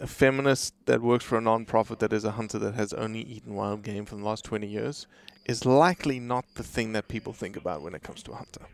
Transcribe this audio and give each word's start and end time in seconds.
a 0.00 0.06
feminist 0.06 0.74
that 0.86 1.00
works 1.00 1.24
for 1.24 1.38
a 1.38 1.40
non-profit 1.40 1.98
that 2.00 2.12
is 2.12 2.24
a 2.24 2.32
hunter 2.32 2.58
that 2.58 2.74
has 2.74 2.92
only 2.92 3.20
eaten 3.20 3.54
wild 3.54 3.82
game 3.82 4.04
for 4.04 4.16
the 4.16 4.24
last 4.24 4.44
20 4.44 4.66
years 4.66 5.06
is 5.46 5.64
likely 5.64 6.18
not 6.18 6.44
the 6.54 6.62
thing 6.62 6.92
that 6.92 7.08
people 7.08 7.32
think 7.32 7.56
about 7.56 7.82
when 7.82 7.94
it 7.94 8.02
comes 8.02 8.22
to 8.22 8.32
a 8.32 8.36
hunter. 8.36 8.66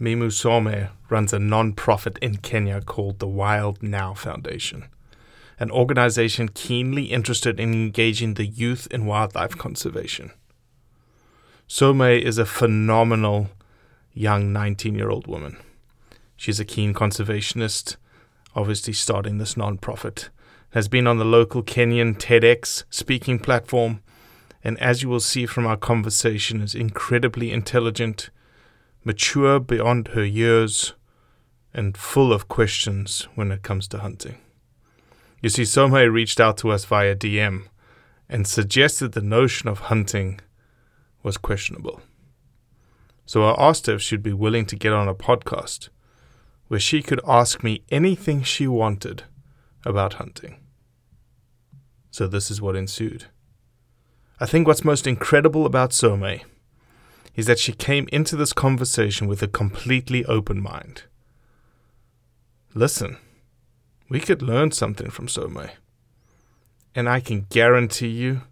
Mimu 0.00 0.32
Some 0.32 0.88
runs 1.08 1.32
a 1.32 1.38
non-profit 1.38 2.18
in 2.18 2.38
Kenya 2.38 2.80
called 2.80 3.20
the 3.20 3.28
Wild 3.28 3.82
Now 3.82 4.12
Foundation, 4.12 4.88
an 5.58 5.70
organization 5.70 6.48
keenly 6.48 7.04
interested 7.04 7.60
in 7.60 7.72
engaging 7.72 8.34
the 8.34 8.44
youth 8.44 8.88
in 8.90 9.06
wildlife 9.06 9.56
conservation. 9.56 10.32
Some 11.68 12.00
is 12.00 12.38
a 12.38 12.44
phenomenal 12.44 13.50
young 14.12 14.52
19 14.52 14.94
year 14.96 15.10
old 15.10 15.26
woman. 15.26 15.56
She's 16.36 16.60
a 16.60 16.64
keen 16.64 16.94
conservationist, 16.94 17.96
obviously 18.54 18.92
starting 18.92 19.38
this 19.38 19.56
non-profit. 19.56 20.30
Has 20.70 20.88
been 20.88 21.06
on 21.06 21.18
the 21.18 21.24
local 21.24 21.62
Kenyan 21.62 22.16
TEDx 22.16 22.84
speaking 22.90 23.38
platform, 23.38 24.02
and 24.64 24.78
as 24.80 25.02
you 25.02 25.08
will 25.08 25.20
see 25.20 25.46
from 25.46 25.66
our 25.66 25.76
conversation, 25.76 26.60
is 26.60 26.74
incredibly 26.74 27.52
intelligent, 27.52 28.30
mature 29.04 29.60
beyond 29.60 30.08
her 30.08 30.24
years, 30.24 30.94
and 31.72 31.96
full 31.96 32.32
of 32.32 32.48
questions 32.48 33.28
when 33.34 33.52
it 33.52 33.62
comes 33.62 33.86
to 33.88 33.98
hunting. 33.98 34.38
You 35.42 35.50
see, 35.50 35.64
Some 35.64 35.92
reached 35.92 36.40
out 36.40 36.56
to 36.58 36.70
us 36.70 36.84
via 36.84 37.14
DM 37.14 37.66
and 38.28 38.46
suggested 38.46 39.12
the 39.12 39.20
notion 39.20 39.68
of 39.68 39.78
hunting 39.80 40.40
was 41.22 41.36
questionable. 41.36 42.00
So 43.26 43.44
I 43.44 43.68
asked 43.68 43.86
her 43.86 43.94
if 43.94 44.02
she'd 44.02 44.22
be 44.22 44.32
willing 44.32 44.66
to 44.66 44.76
get 44.76 44.92
on 44.92 45.08
a 45.08 45.14
podcast 45.14 45.88
where 46.68 46.80
she 46.80 47.02
could 47.02 47.20
ask 47.26 47.62
me 47.62 47.82
anything 47.90 48.42
she 48.42 48.66
wanted 48.66 49.24
about 49.84 50.14
hunting. 50.14 50.60
So 52.10 52.26
this 52.26 52.50
is 52.50 52.60
what 52.62 52.76
ensued. 52.76 53.26
I 54.40 54.46
think 54.46 54.66
what's 54.66 54.84
most 54.84 55.06
incredible 55.06 55.66
about 55.66 55.92
Some 55.92 56.24
is 57.34 57.46
that 57.46 57.58
she 57.58 57.72
came 57.72 58.08
into 58.12 58.36
this 58.36 58.52
conversation 58.52 59.26
with 59.26 59.42
a 59.42 59.48
completely 59.48 60.24
open 60.26 60.60
mind. 60.60 61.04
Listen, 62.74 63.18
we 64.08 64.20
could 64.20 64.42
learn 64.42 64.70
something 64.70 65.10
from 65.10 65.28
Some. 65.28 65.68
And 66.94 67.08
I 67.08 67.20
can 67.20 67.46
guarantee 67.50 68.08
you 68.08 68.42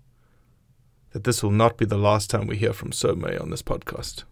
that 1.13 1.25
this 1.25 1.43
will 1.43 1.51
not 1.51 1.77
be 1.77 1.85
the 1.85 1.99
last 1.99 2.31
time 2.31 2.47
we 2.47 2.57
hear 2.57 2.73
from 2.73 2.93
Some 2.93 3.25
on 3.25 3.51
this 3.51 3.63
podcast. 3.63 4.25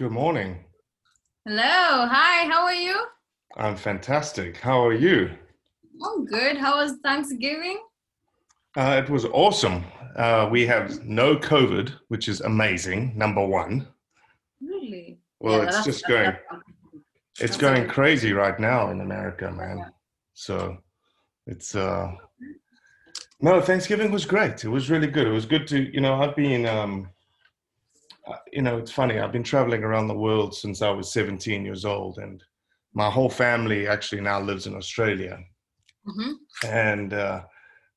Good 0.00 0.12
morning. 0.12 0.64
Hello. 1.44 1.60
Hi. 2.08 2.46
How 2.46 2.62
are 2.64 2.72
you? 2.74 2.96
I'm 3.58 3.76
fantastic. 3.76 4.56
How 4.56 4.82
are 4.82 4.94
you? 4.94 5.28
I'm 6.02 6.24
good. 6.24 6.56
How 6.56 6.76
was 6.76 6.94
Thanksgiving? 7.04 7.78
Uh, 8.78 9.02
it 9.04 9.10
was 9.10 9.26
awesome. 9.26 9.84
Uh, 10.16 10.48
we 10.50 10.64
have 10.64 11.04
no 11.04 11.36
COVID, 11.36 11.92
which 12.08 12.28
is 12.30 12.40
amazing. 12.40 13.12
Number 13.14 13.46
one. 13.46 13.88
Really? 14.62 15.18
Well, 15.38 15.58
Yeah, 15.58 15.68
it's 15.68 15.84
just 15.84 16.06
going. 16.06 16.32
It's 17.32 17.40
that's 17.40 17.56
going 17.58 17.86
crazy 17.86 18.32
right 18.32 18.58
now 18.58 18.88
in 18.88 19.02
America, 19.02 19.50
man. 19.50 19.84
So 20.32 20.78
it's 21.46 21.74
uh 21.74 22.10
no, 23.42 23.60
Thanksgiving 23.60 24.10
was 24.10 24.24
great. 24.24 24.64
It 24.64 24.70
was 24.70 24.88
really 24.88 25.08
good. 25.08 25.26
It 25.26 25.32
was 25.32 25.44
good 25.44 25.66
to, 25.66 25.92
you 25.92 26.00
know, 26.00 26.14
I've 26.14 26.36
been 26.36 26.64
um 26.64 27.10
you 28.52 28.62
know, 28.62 28.78
it's 28.78 28.92
funny. 28.92 29.18
I've 29.18 29.32
been 29.32 29.42
traveling 29.42 29.82
around 29.84 30.08
the 30.08 30.14
world 30.14 30.54
since 30.54 30.82
I 30.82 30.90
was 30.90 31.12
17 31.12 31.64
years 31.64 31.84
old 31.84 32.18
and 32.18 32.42
my 32.94 33.10
whole 33.10 33.30
family 33.30 33.86
actually 33.86 34.20
now 34.20 34.40
lives 34.40 34.66
in 34.66 34.74
Australia. 34.74 35.38
Mhm. 36.06 36.34
And 36.64 37.12
uh 37.12 37.44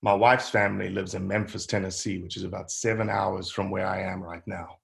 my 0.02 0.14
wife's 0.14 0.50
family 0.50 0.90
lives 0.90 1.14
in 1.14 1.28
Memphis, 1.28 1.66
Tennessee, 1.66 2.18
which 2.22 2.36
is 2.36 2.44
about 2.44 2.70
7 2.72 3.10
hours 3.10 3.50
from 3.50 3.72
where 3.72 3.88
I 3.88 4.02
am 4.02 4.22
right 4.22 4.46
now 4.46 4.80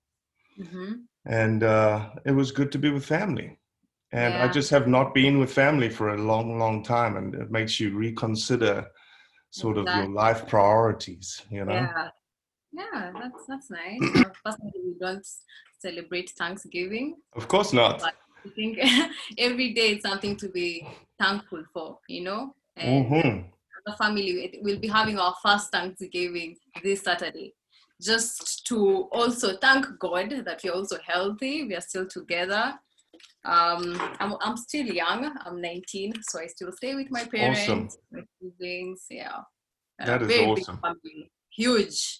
Mhm. 0.57 1.03
and 1.25 1.63
uh, 1.63 2.09
it 2.25 2.31
was 2.31 2.51
good 2.51 2.71
to 2.71 2.77
be 2.80 2.89
with 2.89 3.06
family. 3.06 3.57
And 4.12 4.33
I 4.33 4.47
just 4.47 4.69
have 4.71 4.88
not 4.88 5.13
been 5.13 5.39
with 5.39 5.53
family 5.53 5.89
for 5.89 6.09
a 6.09 6.18
long, 6.18 6.57
long 6.57 6.83
time, 6.83 7.15
and 7.18 7.35
it 7.35 7.51
makes 7.51 7.80
you 7.80 7.95
reconsider 7.95 8.88
sort 9.51 9.77
of 9.77 9.85
your 9.94 10.09
life 10.09 10.47
priorities. 10.47 11.42
You 11.51 11.65
know, 11.65 11.74
Yeah. 11.74 12.09
Yeah, 12.71 13.12
that's 13.13 13.45
that's 13.48 13.69
nice. 13.71 14.00
Uh, 14.16 14.30
Personally, 14.45 14.81
we 14.86 14.94
don't 15.00 15.25
celebrate 15.80 16.30
Thanksgiving, 16.31 17.16
of 17.36 17.48
course 17.48 17.74
not. 17.74 18.00
but 18.00 18.13
I 18.45 18.50
think 18.56 18.80
every 19.38 19.74
day 19.74 19.89
it's 19.94 20.04
something 20.07 20.36
to 20.38 20.50
be 20.50 20.86
thankful 21.19 21.63
for, 21.74 22.00
you 22.07 22.24
know. 22.24 22.54
And 22.75 23.07
hmm 23.07 23.39
the 23.86 23.95
family 23.95 24.60
will 24.62 24.77
be 24.80 24.88
having 24.88 25.18
our 25.18 25.33
first 25.42 25.71
Thanksgiving 25.71 26.57
this 26.83 27.01
Saturday. 27.01 27.54
Just 28.01 28.66
to 28.68 29.07
also 29.12 29.57
thank 29.57 29.86
God 30.00 30.31
that 30.45 30.62
we're 30.63 30.74
also 30.74 30.98
healthy, 31.06 31.63
we 31.63 31.75
are 31.75 31.81
still 31.81 32.07
together. 32.07 32.74
Um, 33.45 33.98
I'm, 34.19 34.36
I'm 34.42 34.57
still 34.57 34.86
young, 34.86 35.31
I'm 35.45 35.62
19, 35.62 36.13
so 36.24 36.39
I 36.39 36.48
still 36.48 36.71
stay 36.74 36.95
with 36.95 37.07
my 37.10 37.24
parents, 37.25 37.69
Awesome. 37.69 37.89
my 38.12 38.21
siblings, 38.42 39.06
yeah. 39.10 39.39
That 39.98 40.21
is 40.24 40.27
very 40.27 40.45
awesome. 40.45 40.75
Big 40.75 40.81
family, 40.81 41.31
huge. 41.51 42.19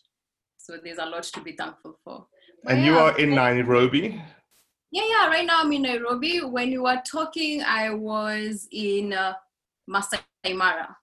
So 0.70 0.78
there's 0.84 1.00
a 1.00 1.06
lot 1.06 1.24
to 1.24 1.42
be 1.42 1.54
thankful 1.54 1.98
for. 2.04 2.28
But 2.64 2.74
And 2.74 2.86
you 2.86 2.94
yeah, 2.94 3.02
are 3.02 3.18
in 3.18 3.32
Nairobi. 3.34 4.22
yeah, 4.92 5.04
yeah. 5.10 5.28
Right 5.28 5.44
now 5.44 5.62
I'm 5.62 5.74
in 5.74 5.82
Nairobi. 5.82 6.42
When 6.42 6.72
you 6.72 6.84
were 6.84 7.02
talking, 7.12 7.64
I 7.64 7.90
was 7.90 8.68
in 8.72 9.12
uh, 9.14 9.34
Masai 9.88 10.22
Mara. 10.54 10.96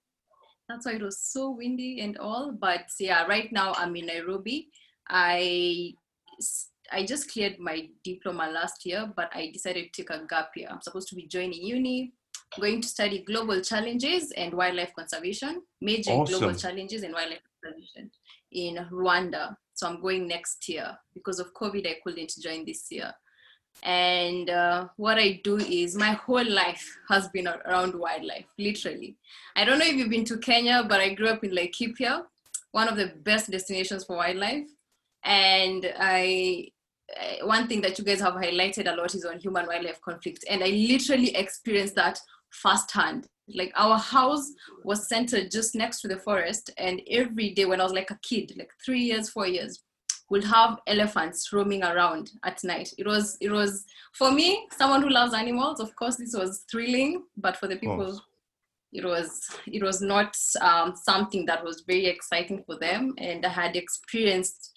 That's 0.68 0.86
why 0.86 0.92
it 0.92 1.02
was 1.02 1.18
so 1.18 1.50
windy 1.50 2.00
and 2.00 2.16
all. 2.18 2.52
But 2.52 2.86
yeah, 3.00 3.26
right 3.26 3.50
now 3.50 3.72
I'm 3.76 3.96
in 3.96 4.06
Nairobi. 4.06 4.68
I 5.08 5.94
I 6.92 7.04
just 7.04 7.32
cleared 7.32 7.58
my 7.58 7.88
diploma 8.04 8.48
last 8.54 8.86
year, 8.86 9.12
but 9.16 9.32
I 9.34 9.50
decided 9.52 9.92
to 9.92 10.02
take 10.02 10.10
a 10.10 10.24
gap 10.28 10.50
year. 10.54 10.68
I'm 10.70 10.80
supposed 10.80 11.08
to 11.08 11.16
be 11.16 11.26
joining 11.26 11.60
uni, 11.60 12.12
going 12.60 12.82
to 12.82 12.86
study 12.86 13.24
global 13.24 13.60
challenges 13.62 14.30
and 14.36 14.54
wildlife 14.54 14.94
conservation, 14.94 15.62
major 15.80 16.12
in 16.12 16.24
global 16.24 16.54
challenges 16.54 17.02
and 17.02 17.12
wildlife 17.12 17.42
conservation 17.64 18.12
in 18.52 18.76
Rwanda. 18.92 19.56
So 19.74 19.86
I'm 19.86 20.00
going 20.00 20.26
next 20.26 20.68
year. 20.68 20.96
Because 21.14 21.38
of 21.38 21.52
COVID. 21.54 21.86
I 21.86 21.96
couldn't 22.02 22.32
join 22.42 22.64
this 22.64 22.86
year. 22.90 23.12
And 23.82 24.48
uh, 24.48 24.88
what 24.96 25.18
i 25.18 25.40
do 25.44 25.58
is 25.58 25.96
my 25.96 26.12
whole 26.12 26.48
life 26.48 26.96
has 27.08 27.28
been 27.28 27.46
around 27.46 27.94
wildlife 27.94 28.46
literally. 28.58 29.16
I 29.54 29.64
don't 29.64 29.78
know 29.78 29.84
if 29.84 29.94
you've 29.94 30.10
been 30.10 30.24
to 30.24 30.38
kenya 30.38 30.84
but 30.88 31.00
i 31.00 31.12
grew 31.12 31.28
up 31.28 31.44
in 31.44 31.50
laikipia 31.50 32.22
one 32.72 32.88
of 32.88 32.96
the 32.96 33.12
best 33.22 33.50
destinations 33.50 34.04
for 34.04 34.16
wildlife. 34.16 34.66
And 35.24 35.92
i 35.98 36.68
one 37.44 37.68
thing 37.68 37.80
that 37.82 37.98
you 37.98 38.04
guys 38.04 38.20
have 38.20 38.34
highlighted 38.34 38.92
a 38.92 38.96
lot 38.96 39.14
is 39.14 39.24
on 39.24 39.38
human 39.38 39.66
wildlife 39.66 40.00
conflict. 40.00 40.44
And 40.48 40.64
i 40.64 40.68
literally 40.68 41.36
experienced 41.36 41.96
that 41.96 42.18
firsthand 42.50 43.26
like 43.54 43.72
our 43.76 43.98
house 43.98 44.50
was 44.84 45.08
centered 45.08 45.50
just 45.50 45.74
next 45.74 46.00
to 46.00 46.08
the 46.08 46.18
forest 46.18 46.70
and 46.78 47.00
every 47.08 47.50
day 47.54 47.64
when 47.64 47.80
i 47.80 47.84
was 47.84 47.92
like 47.92 48.10
a 48.10 48.18
kid 48.22 48.52
like 48.56 48.70
three 48.84 49.02
years 49.02 49.28
four 49.28 49.46
years 49.46 49.82
would 50.30 50.44
have 50.44 50.78
elephants 50.86 51.52
roaming 51.52 51.84
around 51.84 52.32
at 52.44 52.62
night. 52.64 52.92
It 52.98 53.06
was 53.06 53.36
it 53.40 53.50
was 53.50 53.84
for 54.12 54.30
me, 54.30 54.66
someone 54.76 55.02
who 55.02 55.10
loves 55.10 55.34
animals, 55.34 55.80
of 55.80 55.94
course 55.96 56.16
this 56.16 56.34
was 56.34 56.64
thrilling, 56.70 57.24
but 57.36 57.56
for 57.56 57.68
the 57.68 57.76
people 57.76 58.20
it 58.92 59.04
was 59.04 59.48
it 59.66 59.82
was 59.82 60.00
not 60.00 60.36
um, 60.60 60.94
something 60.96 61.44
that 61.46 61.62
was 61.62 61.84
very 61.86 62.06
exciting 62.06 62.62
for 62.64 62.78
them 62.78 63.14
and 63.18 63.44
I 63.44 63.50
had 63.50 63.76
experienced 63.76 64.72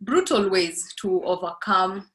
brutal 0.00 0.48
ways 0.48 0.94
to 1.00 1.22
overcome 1.24 2.10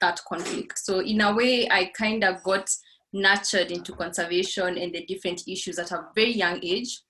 that 0.00 0.20
conflict. 0.28 0.78
So 0.78 1.00
in 1.00 1.20
a 1.20 1.34
way 1.34 1.68
I 1.70 1.86
kind 1.96 2.24
of 2.24 2.42
got 2.42 2.70
nurtured 3.12 3.70
into 3.70 3.92
conservation 3.92 4.78
and 4.78 4.94
the 4.94 5.04
different 5.06 5.46
issues 5.46 5.78
at 5.78 5.92
a 5.92 6.06
very 6.14 6.32
young 6.32 6.58
age. 6.62 7.00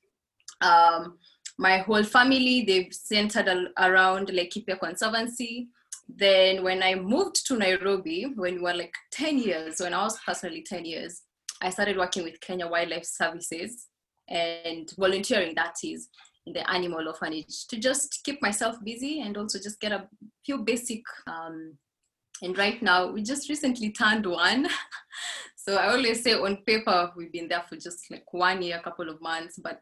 Um, 0.60 1.18
my 1.58 1.78
whole 1.78 2.02
family 2.02 2.64
they've 2.66 2.92
centered 2.92 3.48
around 3.78 4.28
Laikipia 4.28 4.78
Conservancy. 4.78 5.68
Then 6.08 6.64
when 6.64 6.82
I 6.82 6.94
moved 6.96 7.46
to 7.46 7.56
Nairobi, 7.56 8.24
when 8.34 8.56
we 8.56 8.60
were 8.60 8.74
like 8.74 8.94
10 9.12 9.38
years, 9.38 9.80
when 9.80 9.94
I 9.94 10.02
was 10.02 10.18
personally 10.26 10.64
10 10.66 10.84
years, 10.84 11.22
I 11.60 11.70
started 11.70 11.96
working 11.96 12.24
with 12.24 12.40
Kenya 12.40 12.66
Wildlife 12.66 13.04
Services 13.04 13.86
and 14.28 14.90
volunteering 14.98 15.54
that 15.54 15.76
is 15.84 16.08
in 16.46 16.52
the 16.52 16.68
animal 16.68 17.06
orphanage 17.06 17.66
to 17.68 17.78
just 17.78 18.20
keep 18.24 18.42
myself 18.42 18.76
busy 18.84 19.20
and 19.20 19.36
also 19.36 19.58
just 19.58 19.80
get 19.80 19.92
a 19.92 20.08
few 20.44 20.58
basic 20.58 21.02
um, 21.26 21.76
and 22.42 22.58
right 22.58 22.82
now 22.82 23.10
we 23.10 23.22
just 23.22 23.48
recently 23.48 23.90
turned 23.92 24.26
one 24.26 24.66
so 25.64 25.76
i 25.76 25.90
always 25.92 26.22
say 26.22 26.34
on 26.34 26.56
paper 26.66 27.12
we've 27.16 27.32
been 27.32 27.48
there 27.48 27.64
for 27.68 27.76
just 27.76 28.10
like 28.10 28.24
one 28.32 28.60
year 28.62 28.78
a 28.78 28.82
couple 28.82 29.08
of 29.08 29.20
months 29.20 29.58
but 29.62 29.80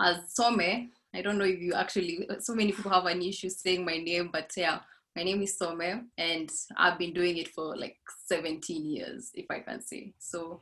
as 0.00 0.16
some 0.34 0.60
i 0.60 1.22
don't 1.22 1.38
know 1.38 1.44
if 1.44 1.60
you 1.60 1.74
actually 1.74 2.26
so 2.40 2.54
many 2.54 2.72
people 2.72 2.90
have 2.90 3.06
an 3.06 3.20
issue 3.22 3.48
saying 3.48 3.84
my 3.84 3.98
name 3.98 4.30
but 4.32 4.50
yeah 4.56 4.80
my 5.16 5.22
name 5.22 5.42
is 5.42 5.56
some 5.58 5.80
and 6.16 6.50
i've 6.76 6.98
been 6.98 7.12
doing 7.12 7.36
it 7.36 7.48
for 7.48 7.76
like 7.76 7.96
17 8.26 8.84
years 8.86 9.30
if 9.34 9.46
i 9.50 9.58
can 9.60 9.82
say 9.82 10.12
so 10.18 10.60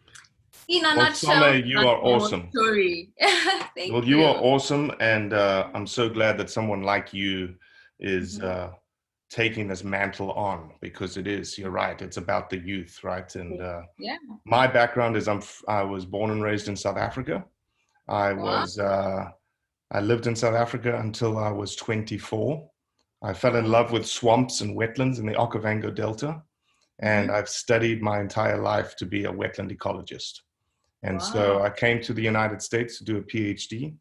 in 0.69 0.85
a 0.85 0.89
Well, 0.89 0.97
nutshell 0.97 1.43
Some, 1.43 1.63
you 1.65 1.79
are 1.79 1.97
awesome. 2.03 2.49
story 2.51 3.13
Thank 3.77 3.93
well, 3.93 4.05
you, 4.05 4.25
are 4.25 4.37
awesome, 4.37 4.91
and 5.01 5.33
uh, 5.33 5.69
I'm 5.75 5.87
so 5.87 6.09
glad 6.09 6.39
that 6.39 6.51
someone 6.51 6.83
like 6.83 7.13
you 7.13 7.55
is 8.01 8.39
Mhm. 8.39 8.45
uh, 8.45 8.71
taking 9.31 9.67
this 9.69 9.85
mantle 9.85 10.33
on 10.33 10.73
because 10.81 11.17
it 11.17 11.27
is. 11.27 11.59
You're 11.59 11.71
right. 11.71 12.01
It's 12.01 12.17
about 12.17 12.49
the 12.51 12.59
youth, 12.59 13.03
right? 13.03 13.35
And 13.35 13.61
uh, 13.61 13.83
yeah 13.99 14.17
my 14.45 14.67
background 14.67 15.17
is 15.17 15.27
I'm 15.29 15.43
I 15.69 15.83
was 15.83 16.05
born 16.07 16.31
and 16.31 16.43
raised 16.43 16.69
in 16.69 16.77
South 16.77 16.97
Africa. 16.97 17.45
I 18.09 18.33
Wow. 18.33 18.45
was 18.61 18.79
uh, 18.79 19.29
I 19.91 20.01
lived 20.01 20.27
in 20.27 20.37
South 20.37 20.55
Africa 20.55 20.97
until 21.01 21.39
I 21.39 21.51
was 21.51 21.77
24. 21.77 22.69
I 23.23 23.33
fell 23.33 23.57
in 23.57 23.71
love 23.71 23.93
with 23.93 24.07
swamps 24.07 24.61
and 24.61 24.77
wetlands 24.77 25.19
in 25.19 25.27
the 25.27 25.33
Okavango 25.33 25.93
Delta, 25.95 26.43
and 27.01 27.31
I've 27.31 27.49
studied 27.49 28.03
my 28.03 28.21
entire 28.21 28.61
life 28.61 28.95
to 28.97 29.07
be 29.07 29.25
a 29.25 29.33
wetland 29.33 29.77
ecologist. 29.77 30.41
And 31.03 31.21
so 31.23 31.63
I 31.63 31.71
came 31.71 32.01
to 32.03 32.13
the 32.13 32.23
United 32.23 32.63
States 32.63 32.99
to 32.99 33.05
do 33.05 33.17
a 33.19 33.23
PhD. 33.23 33.97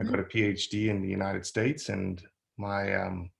I 0.00 0.04
Mhm. 0.04 0.10
got 0.10 0.20
a 0.20 0.24
PhD 0.24 0.88
in 0.88 1.02
the 1.02 1.08
United 1.08 1.44
States, 1.46 1.88
and 1.88 2.22
my 2.56 2.94
um, 2.94 3.30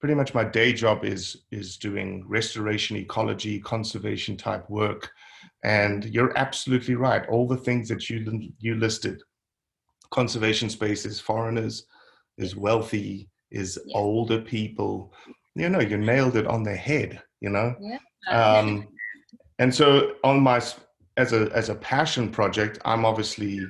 pretty 0.00 0.14
much 0.14 0.34
my 0.34 0.44
day 0.44 0.72
job 0.72 1.04
is 1.04 1.44
is 1.50 1.76
doing 1.76 2.24
restoration 2.26 2.96
ecology, 2.96 3.60
conservation 3.60 4.36
type 4.36 4.68
work. 4.70 5.10
And 5.62 6.04
you're 6.06 6.36
absolutely 6.38 6.94
right. 6.94 7.26
All 7.28 7.46
the 7.46 7.56
things 7.56 7.88
that 7.88 8.08
you 8.08 8.18
you 8.58 8.74
listed, 8.76 9.22
conservation 10.10 10.70
spaces, 10.70 11.20
foreigners, 11.20 11.84
is 12.38 12.56
wealthy, 12.56 13.28
is 13.50 13.78
Yeah. 13.86 13.98
older 13.98 14.40
people. 14.40 15.12
You 15.54 15.68
know, 15.68 15.80
you 15.80 15.98
nailed 15.98 16.36
it 16.36 16.46
on 16.46 16.62
the 16.62 16.74
head. 16.76 17.22
You 17.40 17.50
know, 17.50 17.74
yeah 17.80 17.98
um, 18.28 18.86
and 19.58 19.74
so 19.74 20.14
on 20.24 20.40
my 20.40 20.60
as 21.16 21.32
a 21.32 21.50
as 21.54 21.68
a 21.68 21.74
passion 21.74 22.30
project 22.30 22.78
i'm 22.84 23.04
obviously 23.04 23.60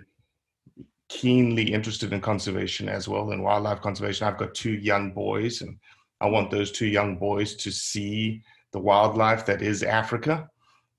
keenly 1.08 1.72
interested 1.72 2.12
in 2.12 2.20
conservation 2.20 2.88
as 2.88 3.08
well 3.08 3.30
in 3.32 3.42
wildlife 3.42 3.80
conservation 3.80 4.26
i've 4.26 4.38
got 4.38 4.54
two 4.54 4.72
young 4.72 5.12
boys 5.12 5.62
and 5.62 5.76
i 6.20 6.26
want 6.28 6.50
those 6.50 6.70
two 6.70 6.86
young 6.86 7.16
boys 7.16 7.54
to 7.56 7.70
see 7.70 8.42
the 8.72 8.78
wildlife 8.78 9.44
that 9.46 9.62
is 9.62 9.82
africa 9.82 10.48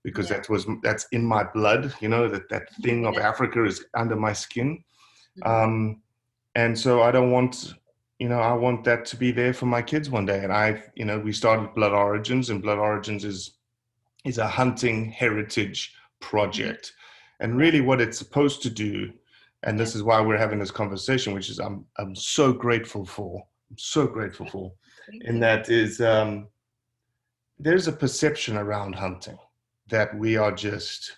because 0.03 0.29
Yeah. 0.29 0.37
that 0.37 0.49
was 0.49 0.65
that's 0.83 1.05
in 1.11 1.23
my 1.23 1.43
blood 1.43 1.93
you 1.99 2.09
know 2.09 2.27
that 2.27 2.49
that 2.49 2.73
thing 2.83 3.05
of 3.05 3.17
africa 3.17 3.63
is 3.65 3.85
under 3.93 4.15
my 4.15 4.33
skin. 4.33 4.83
Mhm. 5.39 5.47
um, 5.49 6.01
and 6.55 6.77
so 6.77 7.01
I 7.01 7.11
don't 7.11 7.31
want, 7.31 7.75
you 8.19 8.27
know, 8.27 8.41
I 8.41 8.51
want 8.51 8.83
that 8.83 9.05
to 9.05 9.15
be 9.15 9.31
there 9.31 9.53
for 9.53 9.67
my 9.67 9.81
kids 9.81 10.09
one 10.09 10.25
day. 10.25 10.43
And 10.43 10.51
I, 10.51 10.83
you 10.95 11.05
know, 11.05 11.17
we 11.17 11.31
started 11.31 11.73
Blood 11.73 11.93
Origins, 11.93 12.49
and 12.49 12.61
Blood 12.61 12.77
Origins 12.77 13.23
is 13.23 13.57
is 14.25 14.37
a 14.37 14.47
hunting 14.47 15.09
heritage 15.09 15.95
project, 16.19 16.93
and 17.39 17.57
really 17.57 17.79
what 17.81 18.01
it's 18.01 18.17
supposed 18.17 18.61
to 18.63 18.69
do, 18.69 19.13
and 19.63 19.79
this 19.79 19.95
is 19.95 20.03
why 20.03 20.19
we're 20.19 20.37
having 20.45 20.59
this 20.59 20.71
conversation, 20.71 21.33
which 21.33 21.49
is 21.49 21.57
I'm 21.59 21.85
I'm 21.97 22.15
so 22.15 22.51
grateful 22.51 23.05
for, 23.05 23.41
I'm 23.69 23.77
so 23.77 24.05
grateful 24.05 24.45
for, 24.47 24.73
and 25.25 25.41
that 25.41 25.69
is 25.69 26.01
um, 26.01 26.47
there's 27.59 27.87
a 27.87 27.91
perception 27.91 28.57
around 28.57 28.95
hunting 28.95 29.37
that 29.89 30.17
we 30.17 30.37
are 30.37 30.51
just 30.51 31.17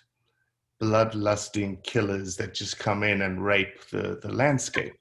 bloodlusting 0.82 1.82
killers 1.82 2.36
that 2.36 2.54
just 2.54 2.78
come 2.78 3.02
in 3.02 3.22
and 3.22 3.44
rape 3.44 3.88
the, 3.90 4.18
the 4.22 4.32
landscape. 4.32 4.94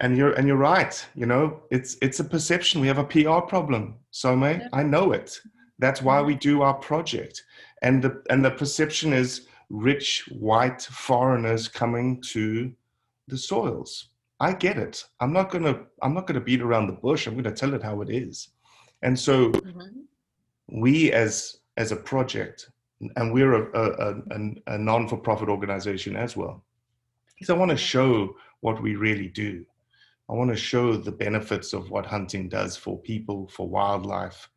And 0.00 0.16
you're 0.16 0.32
and 0.34 0.46
you're 0.46 0.56
right. 0.56 1.04
You 1.16 1.26
know, 1.26 1.60
it's 1.70 1.96
it's 2.00 2.20
a 2.20 2.24
perception. 2.24 2.80
We 2.80 2.86
have 2.86 2.98
a 2.98 3.04
PR 3.04 3.40
problem, 3.40 3.96
Some. 4.12 4.44
I 4.44 4.82
know 4.84 5.12
it. 5.12 5.40
That's 5.80 6.02
why 6.02 6.22
we 6.22 6.36
do 6.36 6.62
our 6.62 6.74
project. 6.74 7.42
And 7.82 8.02
the 8.02 8.22
and 8.30 8.44
the 8.44 8.52
perception 8.52 9.12
is 9.12 9.48
rich 9.70 10.28
white 10.30 10.82
foreigners 10.82 11.66
coming 11.66 12.22
to 12.32 12.72
the 13.26 13.36
soils. 13.36 14.10
I 14.40 14.52
get 14.52 14.78
it. 14.78 15.04
I'm 15.20 15.32
not 15.32 15.50
gonna 15.50 15.86
I'm 16.02 16.14
not 16.14 16.26
gonna 16.26 16.40
beat 16.40 16.62
around 16.62 16.86
the 16.86 16.92
bush. 16.92 17.26
I'm 17.26 17.34
gonna 17.36 17.54
tell 17.54 17.74
it 17.74 17.82
how 17.82 18.00
it 18.02 18.10
is. 18.10 18.50
And 19.02 19.18
so 19.18 19.50
Mhm. 19.50 20.04
we 20.68 21.12
as 21.12 21.58
as 21.76 21.92
a 21.92 21.96
project 21.96 22.70
and 23.16 23.32
we're 23.32 23.54
a, 23.54 23.80
a, 23.80 24.22
a, 24.30 24.74
a 24.74 24.78
non-for-profit 24.78 25.48
organization 25.48 26.16
as 26.16 26.36
well 26.36 26.64
because 27.34 27.48
i 27.48 27.54
want 27.56 27.70
to 27.70 27.76
show 27.76 28.34
what 28.60 28.82
we 28.82 28.96
really 28.96 29.28
do 29.28 29.64
i 30.28 30.32
want 30.32 30.50
to 30.50 30.56
show 30.56 30.96
the 30.96 31.12
benefits 31.12 31.72
of 31.72 31.90
what 31.90 32.04
hunting 32.04 32.48
does 32.48 32.76
for 32.76 32.98
people 32.98 33.48
for 33.48 33.68
wildlife 33.68 34.48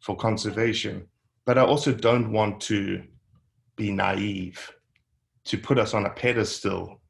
for 0.00 0.16
conservation 0.16 1.06
but 1.44 1.56
i 1.56 1.62
also 1.62 1.92
don't 1.92 2.32
want 2.32 2.60
to 2.60 3.02
be 3.76 3.92
naive 3.92 4.72
to 5.44 5.56
put 5.56 5.78
us 5.78 5.94
on 5.94 6.06
a 6.06 6.10
pedestal 6.10 7.00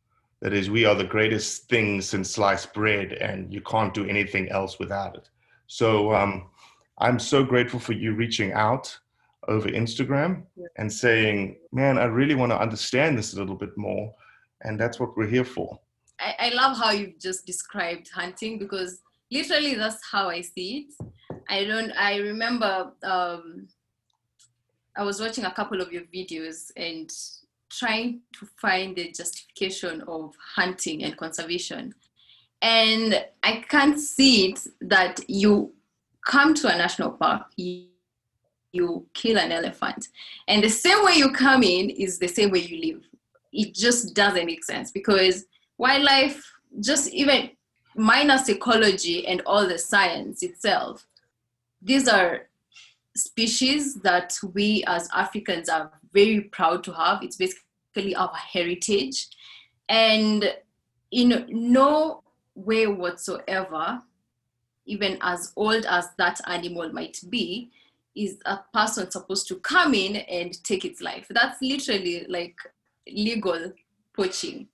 That 0.44 0.52
is, 0.52 0.68
we 0.68 0.84
are 0.84 0.94
the 0.94 1.04
greatest 1.04 1.70
thing 1.70 2.02
since 2.02 2.32
sliced 2.32 2.74
bread, 2.74 3.12
and 3.12 3.50
you 3.50 3.62
can't 3.62 3.94
do 3.94 4.06
anything 4.06 4.50
else 4.50 4.78
without 4.78 5.16
it. 5.16 5.30
So 5.68 6.14
um, 6.14 6.50
I'm 6.98 7.18
so 7.18 7.42
grateful 7.42 7.80
for 7.80 7.94
you 7.94 8.12
reaching 8.12 8.52
out 8.52 8.94
over 9.48 9.68
Instagram 9.70 10.42
and 10.76 10.92
saying, 10.92 11.56
man, 11.72 11.96
I 11.96 12.04
really 12.04 12.34
want 12.34 12.52
to 12.52 12.60
understand 12.60 13.16
this 13.16 13.32
a 13.32 13.38
little 13.38 13.54
bit 13.54 13.74
more. 13.78 14.14
And 14.60 14.78
that's 14.78 15.00
what 15.00 15.16
we're 15.16 15.28
here 15.28 15.46
for. 15.46 15.80
I, 16.20 16.34
I 16.38 16.48
love 16.50 16.76
how 16.76 16.90
you've 16.90 17.18
just 17.18 17.46
described 17.46 18.10
hunting 18.10 18.58
because 18.58 19.00
literally 19.30 19.76
that's 19.76 20.00
how 20.12 20.28
I 20.28 20.42
see 20.42 20.88
it. 20.90 21.08
I 21.48 21.64
don't, 21.64 21.90
I 21.92 22.18
remember 22.18 22.92
um, 23.02 23.66
I 24.94 25.04
was 25.04 25.22
watching 25.22 25.46
a 25.46 25.54
couple 25.54 25.80
of 25.80 25.90
your 25.90 26.02
videos 26.14 26.70
and 26.76 27.10
trying 27.70 28.20
to 28.38 28.46
find 28.56 28.96
the 28.96 29.10
justification 29.10 30.02
of 30.06 30.34
hunting 30.56 31.04
and 31.04 31.16
conservation. 31.16 31.94
And 32.62 33.24
I 33.42 33.64
can't 33.68 33.98
see 33.98 34.50
it 34.50 34.60
that 34.80 35.20
you 35.28 35.72
come 36.26 36.54
to 36.54 36.68
a 36.68 36.76
national 36.76 37.12
park, 37.12 37.42
you, 37.56 37.86
you 38.72 39.06
kill 39.14 39.38
an 39.38 39.52
elephant, 39.52 40.08
and 40.48 40.64
the 40.64 40.68
same 40.68 41.04
way 41.04 41.14
you 41.14 41.30
come 41.32 41.62
in 41.62 41.90
is 41.90 42.18
the 42.18 42.28
same 42.28 42.50
way 42.50 42.60
you 42.60 42.78
leave. 42.78 43.08
It 43.52 43.74
just 43.74 44.14
doesn't 44.14 44.46
make 44.46 44.64
sense 44.64 44.90
because 44.90 45.44
wildlife, 45.78 46.42
just 46.80 47.12
even 47.12 47.50
minus 47.94 48.48
ecology 48.48 49.26
and 49.26 49.42
all 49.46 49.68
the 49.68 49.78
science 49.78 50.42
itself, 50.42 51.06
these 51.80 52.08
are 52.08 52.48
species 53.16 53.94
that 53.96 54.34
we 54.54 54.82
as 54.86 55.08
Africans 55.14 55.68
are 55.68 55.92
very 56.14 56.42
proud 56.42 56.84
to 56.84 56.92
have. 56.92 57.22
It's 57.22 57.36
basically 57.36 58.14
our 58.14 58.32
heritage. 58.34 59.28
And 59.88 60.54
in 61.10 61.46
no 61.48 62.22
way 62.54 62.86
whatsoever, 62.86 64.00
even 64.86 65.18
as 65.20 65.52
old 65.56 65.84
as 65.86 66.08
that 66.18 66.40
animal 66.46 66.92
might 66.92 67.18
be, 67.28 67.70
is 68.14 68.38
a 68.46 68.58
person 68.72 69.10
supposed 69.10 69.48
to 69.48 69.56
come 69.56 69.92
in 69.92 70.16
and 70.16 70.62
take 70.62 70.84
its 70.84 71.00
life. 71.00 71.26
That's 71.30 71.60
literally 71.60 72.26
like 72.28 72.56
legal 73.08 73.72
poaching. 74.14 74.68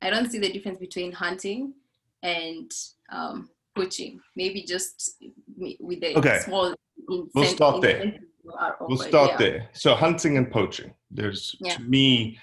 I 0.00 0.10
don't 0.10 0.30
see 0.30 0.38
the 0.38 0.50
difference 0.50 0.78
between 0.78 1.12
hunting 1.12 1.74
and 2.22 2.72
um, 3.10 3.50
poaching. 3.76 4.20
Maybe 4.36 4.62
just 4.62 5.22
with 5.56 6.00
the 6.00 6.16
okay. 6.18 6.38
small. 6.38 6.74
We'll 7.06 7.44
start 7.44 7.82
there. 7.82 8.18
We'll 8.80 8.98
start 8.98 9.32
yeah. 9.32 9.36
there. 9.38 9.68
So 9.72 9.94
hunting 9.94 10.36
and 10.36 10.50
poaching. 10.50 10.92
There's 11.10 11.56
yeah. 11.60 11.74
to 11.74 11.82
me 11.82 12.38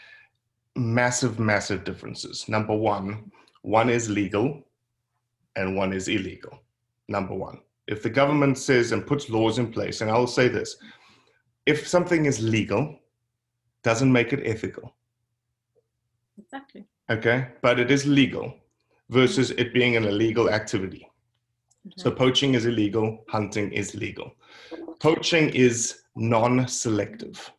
massive, 0.75 1.39
massive 1.39 1.83
differences. 1.83 2.47
Number 2.47 2.75
one, 2.75 3.31
one 3.61 3.89
is 3.89 4.09
legal, 4.09 4.63
and 5.55 5.75
one 5.75 5.93
is 5.93 6.07
illegal. 6.07 6.63
Number 7.07 7.33
one, 7.33 7.59
if 7.87 8.01
the 8.03 8.09
government 8.09 8.57
says 8.57 8.91
and 8.91 9.05
puts 9.05 9.29
laws 9.29 9.59
in 9.59 9.71
place, 9.71 10.01
and 10.01 10.11
I'll 10.11 10.27
say 10.27 10.47
this: 10.47 10.77
if 11.65 11.87
something 11.87 12.25
is 12.25 12.41
legal, 12.41 12.99
doesn't 13.83 14.11
make 14.11 14.33
it 14.33 14.41
ethical. 14.45 14.95
Exactly. 16.37 16.85
Okay, 17.09 17.47
but 17.61 17.79
it 17.79 17.91
is 17.91 18.05
legal 18.05 18.53
versus 19.09 19.51
it 19.51 19.73
being 19.73 19.95
an 19.95 20.05
illegal 20.05 20.49
activity. 20.49 21.07
Mm-hmm. 21.87 22.01
So 22.01 22.11
poaching 22.11 22.55
is 22.55 22.65
illegal, 22.65 23.23
hunting 23.29 23.71
is 23.71 23.93
legal. 23.93 24.33
Poaching 24.99 25.49
is 25.49 26.01
non-selective. 26.15 27.51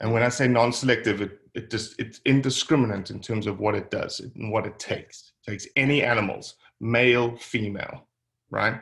And 0.00 0.12
when 0.12 0.22
I 0.22 0.28
say 0.28 0.46
non-selective, 0.48 1.22
it, 1.22 1.38
it 1.54 1.70
just 1.70 1.98
it's 1.98 2.20
indiscriminate 2.24 3.10
in 3.10 3.20
terms 3.20 3.46
of 3.46 3.58
what 3.58 3.74
it 3.74 3.90
does 3.90 4.20
and 4.20 4.52
what 4.52 4.66
it 4.66 4.78
takes. 4.78 5.32
It 5.46 5.50
takes 5.50 5.66
any 5.76 6.02
animals, 6.02 6.56
male, 6.80 7.36
female, 7.36 8.06
right? 8.50 8.80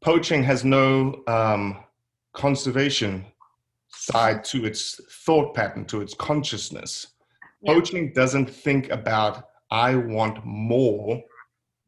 Poaching 0.00 0.42
has 0.42 0.64
no 0.64 1.22
um, 1.26 1.78
conservation 2.32 3.26
side 3.88 4.42
to 4.44 4.64
its 4.64 5.00
thought 5.24 5.54
pattern, 5.54 5.84
to 5.86 6.00
its 6.00 6.14
consciousness. 6.14 7.08
Yeah. 7.62 7.74
Poaching 7.74 8.12
doesn't 8.14 8.48
think 8.48 8.90
about, 8.90 9.44
I 9.70 9.94
want 9.94 10.44
more 10.44 11.22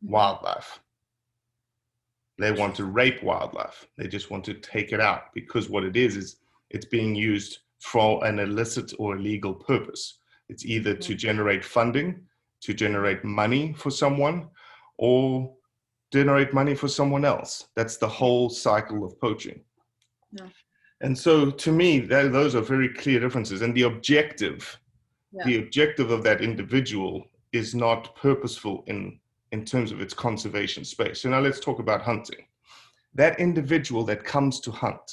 wildlife. 0.02 0.78
They 2.38 2.52
want 2.52 2.74
to 2.76 2.84
rape 2.84 3.22
wildlife. 3.22 3.86
They 3.98 4.08
just 4.08 4.30
want 4.30 4.44
to 4.46 4.54
take 4.54 4.92
it 4.92 5.00
out 5.00 5.24
because 5.34 5.68
what 5.68 5.84
it 5.84 5.96
is 5.96 6.16
is 6.16 6.36
it's 6.70 6.86
being 6.86 7.14
used 7.14 7.58
for 7.80 8.24
an 8.24 8.38
illicit 8.38 8.92
or 8.98 9.16
illegal 9.16 9.54
purpose. 9.54 10.18
It's 10.48 10.64
either 10.64 10.94
to 10.94 11.14
mm. 11.14 11.18
generate 11.18 11.64
funding, 11.64 12.22
to 12.62 12.74
generate 12.74 13.24
money 13.24 13.74
for 13.76 13.90
someone, 13.90 14.48
or 14.98 15.54
generate 16.12 16.52
money 16.52 16.74
for 16.74 16.88
someone 16.88 17.24
else. 17.24 17.68
That's 17.76 17.96
the 17.96 18.08
whole 18.08 18.50
cycle 18.50 19.04
of 19.04 19.20
poaching. 19.20 19.60
Yeah. 20.32 20.48
And 21.00 21.18
so 21.18 21.50
to 21.50 21.72
me, 21.72 21.98
that, 22.00 22.32
those 22.32 22.54
are 22.54 22.60
very 22.60 22.88
clear 22.88 23.18
differences. 23.18 23.62
And 23.62 23.74
the 23.74 23.82
objective, 23.82 24.78
yeah. 25.32 25.44
the 25.44 25.58
objective 25.58 26.10
of 26.10 26.22
that 26.22 26.40
individual 26.40 27.24
is 27.52 27.74
not 27.74 28.14
purposeful 28.14 28.84
in, 28.86 29.18
in 29.52 29.64
terms 29.64 29.92
of 29.92 30.00
its 30.00 30.14
conservation 30.14 30.84
space. 30.84 31.22
So 31.22 31.28
now 31.28 31.40
let's 31.40 31.60
talk 31.60 31.78
about 31.78 32.02
hunting. 32.02 32.46
That 33.14 33.38
individual 33.38 34.04
that 34.06 34.24
comes 34.24 34.58
to 34.60 34.70
hunt, 34.70 35.12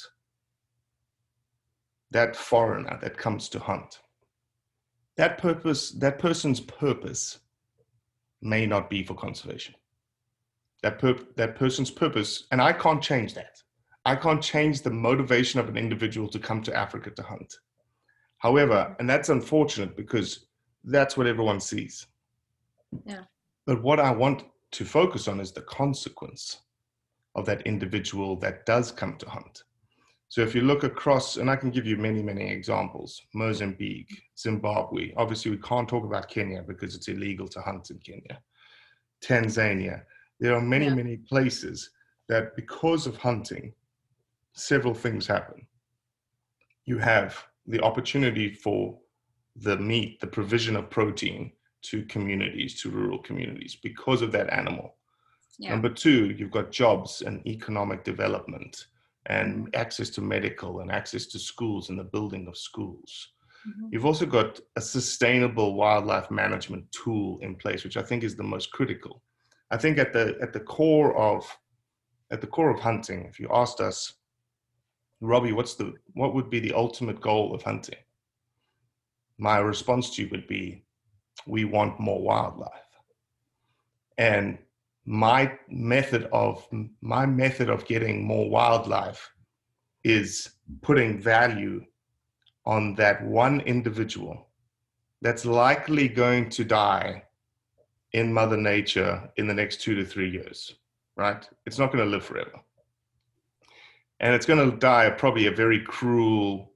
that 2.10 2.34
foreigner 2.34 2.98
that 3.02 3.16
comes 3.16 3.48
to 3.50 3.58
hunt, 3.58 4.00
that 5.16 5.36
purpose, 5.36 5.90
that 5.92 6.18
person's 6.18 6.60
purpose 6.60 7.40
may 8.40 8.64
not 8.64 8.88
be 8.88 9.02
for 9.02 9.14
conservation. 9.14 9.74
That, 10.82 10.98
per- 10.98 11.26
that 11.36 11.56
person's 11.56 11.90
purpose, 11.90 12.46
and 12.50 12.62
I 12.62 12.72
can't 12.72 13.02
change 13.02 13.34
that. 13.34 13.62
I 14.06 14.16
can't 14.16 14.42
change 14.42 14.80
the 14.80 14.90
motivation 14.90 15.60
of 15.60 15.68
an 15.68 15.76
individual 15.76 16.26
to 16.28 16.38
come 16.38 16.62
to 16.62 16.74
Africa 16.74 17.10
to 17.10 17.22
hunt. 17.22 17.54
However, 18.38 18.96
and 18.98 19.08
that's 19.08 19.28
unfortunate 19.28 19.94
because 19.94 20.46
that's 20.84 21.18
what 21.18 21.26
everyone 21.26 21.60
sees. 21.60 22.06
Yeah. 23.04 23.24
But 23.66 23.82
what 23.82 24.00
I 24.00 24.10
want 24.10 24.44
to 24.72 24.84
focus 24.84 25.28
on 25.28 25.40
is 25.40 25.52
the 25.52 25.62
consequence 25.62 26.62
of 27.34 27.46
that 27.46 27.62
individual 27.62 28.36
that 28.36 28.66
does 28.66 28.90
come 28.90 29.16
to 29.18 29.28
hunt. 29.28 29.64
So 30.28 30.42
if 30.42 30.54
you 30.54 30.62
look 30.62 30.84
across, 30.84 31.38
and 31.38 31.50
I 31.50 31.56
can 31.56 31.70
give 31.70 31.86
you 31.86 31.96
many, 31.96 32.22
many 32.22 32.48
examples 32.48 33.20
Mozambique, 33.34 34.22
Zimbabwe. 34.38 35.12
Obviously, 35.16 35.50
we 35.50 35.58
can't 35.58 35.88
talk 35.88 36.04
about 36.04 36.28
Kenya 36.28 36.62
because 36.62 36.94
it's 36.94 37.08
illegal 37.08 37.48
to 37.48 37.60
hunt 37.60 37.90
in 37.90 37.98
Kenya. 37.98 38.40
Tanzania. 39.22 40.02
There 40.38 40.54
are 40.54 40.60
many, 40.60 40.86
yeah. 40.86 40.94
many 40.94 41.16
places 41.16 41.90
that 42.28 42.54
because 42.54 43.06
of 43.06 43.16
hunting, 43.16 43.72
several 44.54 44.94
things 44.94 45.26
happen. 45.26 45.66
You 46.84 46.98
have 46.98 47.36
the 47.66 47.80
opportunity 47.80 48.52
for 48.52 48.96
the 49.56 49.76
meat, 49.76 50.20
the 50.20 50.26
provision 50.26 50.76
of 50.76 50.90
protein 50.90 51.52
to 51.82 52.04
communities, 52.04 52.80
to 52.82 52.90
rural 52.90 53.18
communities 53.18 53.76
because 53.82 54.22
of 54.22 54.32
that 54.32 54.52
animal. 54.52 54.96
Yeah. 55.58 55.70
Number 55.70 55.90
two, 55.90 56.30
you've 56.30 56.50
got 56.50 56.70
jobs 56.70 57.22
and 57.22 57.46
economic 57.46 58.04
development 58.04 58.86
and 59.26 59.66
mm-hmm. 59.66 59.80
access 59.80 60.10
to 60.10 60.20
medical 60.20 60.80
and 60.80 60.90
access 60.90 61.26
to 61.26 61.38
schools 61.38 61.90
and 61.90 61.98
the 61.98 62.04
building 62.04 62.46
of 62.48 62.56
schools. 62.56 63.28
Mm-hmm. 63.68 63.88
You've 63.92 64.06
also 64.06 64.26
got 64.26 64.58
a 64.76 64.80
sustainable 64.80 65.74
wildlife 65.74 66.30
management 66.30 66.90
tool 66.92 67.38
in 67.42 67.56
place, 67.56 67.84
which 67.84 67.96
I 67.96 68.02
think 68.02 68.24
is 68.24 68.36
the 68.36 68.42
most 68.42 68.72
critical. 68.72 69.22
I 69.70 69.76
think 69.76 69.98
at 69.98 70.12
the 70.12 70.36
at 70.40 70.52
the 70.52 70.60
core 70.60 71.16
of 71.16 71.44
at 72.30 72.40
the 72.40 72.46
core 72.46 72.70
of 72.70 72.80
hunting, 72.80 73.26
if 73.26 73.38
you 73.38 73.48
asked 73.52 73.80
us, 73.80 74.14
Robbie, 75.20 75.52
what's 75.52 75.74
the 75.74 75.94
what 76.14 76.34
would 76.34 76.48
be 76.48 76.60
the 76.60 76.72
ultimate 76.72 77.20
goal 77.20 77.54
of 77.54 77.62
hunting? 77.62 77.98
My 79.38 79.58
response 79.58 80.14
to 80.16 80.22
you 80.22 80.28
would 80.30 80.46
be, 80.46 80.84
we 81.46 81.64
want 81.64 81.98
more 82.00 82.22
wildlife. 82.22 82.70
And 84.18 84.58
my 85.06 85.58
method 85.68 86.28
of 86.32 86.66
my 87.00 87.26
method 87.26 87.70
of 87.70 87.86
getting 87.86 88.22
more 88.24 88.48
wildlife 88.48 89.30
is 90.04 90.50
putting 90.82 91.20
value 91.20 91.84
on 92.66 92.94
that 92.96 93.24
one 93.24 93.60
individual 93.60 94.48
that's 95.22 95.44
likely 95.44 96.06
going 96.06 96.50
to 96.50 96.64
die 96.64 97.22
in 98.12 98.32
mother 98.32 98.56
nature 98.56 99.30
in 99.36 99.46
the 99.46 99.54
next 99.54 99.80
2 99.80 99.94
to 99.94 100.04
3 100.04 100.30
years 100.30 100.74
right? 101.20 101.46
It's 101.66 101.78
not 101.78 101.92
going 101.92 102.02
to 102.02 102.10
live 102.10 102.24
forever. 102.24 102.58
And 104.20 104.34
it's 104.34 104.46
going 104.46 104.70
to 104.70 104.76
die 104.78 105.10
probably 105.10 105.46
a 105.46 105.52
very 105.52 105.80
cruel 105.80 106.72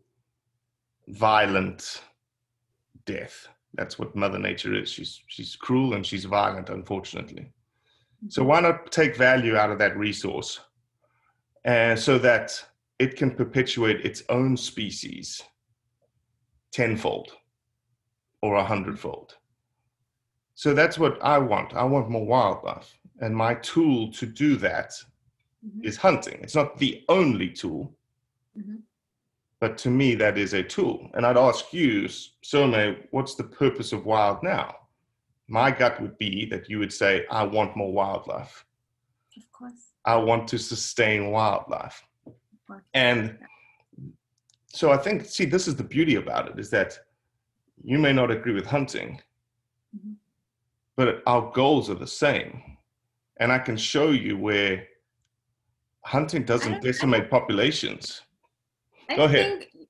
violent 1.09 2.03
death 3.07 3.49
that's 3.77 3.99
what 3.99 4.15
mother 4.15 4.39
nature 4.39 4.75
is 4.75 4.89
she's 4.91 5.23
she's 5.27 5.57
cruel 5.57 5.95
and 5.95 6.07
she's 6.07 6.25
violent 6.25 6.69
unfortunately 6.71 7.51
so 8.29 8.43
why 8.43 8.61
not 8.61 8.91
take 8.91 9.17
value 9.17 9.57
out 9.57 9.71
of 9.71 9.79
that 9.79 9.97
resource 9.97 10.61
and 11.65 11.99
so 11.99 12.19
that 12.19 12.65
it 12.99 13.17
can 13.17 13.31
perpetuate 13.31 14.05
its 14.05 14.23
own 14.29 14.57
species 14.57 15.43
tenfold 16.71 17.33
or 18.43 18.57
a 18.57 18.65
hundredfold. 18.65 19.37
So 20.55 20.75
that's 20.75 20.99
what 20.99 21.23
I 21.23 21.39
want. 21.39 21.75
I 21.75 21.85
want 21.85 22.11
more 22.11 22.27
wildlife. 22.27 22.99
And 23.21 23.35
my 23.35 23.55
tool 23.55 24.13
to 24.13 24.27
do 24.27 24.57
that 24.57 24.93
Mhm. 25.65 25.85
is 25.85 25.97
hunting. 25.97 26.41
It's 26.43 26.55
not 26.55 26.77
the 26.79 27.05
only 27.09 27.51
tool, 27.51 27.97
Mhm. 28.57 28.83
But 29.65 29.79
to 29.79 29.89
me, 29.89 30.15
that 30.15 30.37
is 30.37 30.53
a 30.53 30.63
tool. 30.63 31.09
And 31.15 31.25
I'd 31.25 31.39
ask 31.39 31.73
you, 31.73 32.07
Some, 32.43 32.75
what's 33.13 33.35
the 33.35 33.45
purpose 33.45 33.95
of 33.95 34.05
wild 34.05 34.43
now? 34.43 34.77
My 35.49 35.71
gut 35.71 35.99
would 36.03 36.19
be 36.19 36.45
that 36.51 36.69
you 36.69 36.79
would 36.81 36.93
say, 36.93 37.25
I 37.31 37.45
want 37.45 37.75
more 37.75 37.91
wildlife. 37.91 38.67
Of 39.35 39.51
course. 39.53 39.93
I 40.05 40.17
want 40.17 40.47
to 40.49 40.59
sustain 40.59 41.31
wildlife. 41.31 42.07
And 42.93 43.39
so 44.67 44.93
I 44.93 44.99
think, 44.99 45.25
see, 45.25 45.47
this 45.47 45.67
is 45.67 45.77
the 45.77 45.89
beauty 45.97 46.17
about 46.17 46.47
it 46.51 46.59
is 46.59 46.69
that 46.69 46.99
you 47.83 47.99
may 47.99 48.13
not 48.13 48.31
agree 48.31 48.53
with 48.53 48.67
hunting, 48.67 49.23
Mhm. 49.97 50.17
but 50.95 51.23
our 51.27 51.51
goals 51.53 51.89
are 51.89 51.95
the 52.07 52.15
same. 52.25 52.77
And 53.41 53.51
I 53.51 53.61
can 53.61 53.79
show 53.79 54.11
you 54.11 54.37
where 54.37 54.87
hunting 56.03 56.45
doesn't 56.45 56.83
decimate 56.83 57.31
populations. 57.31 58.21
I 59.09 59.17
Go 59.17 59.25
ahead. 59.25 59.59
think 59.59 59.89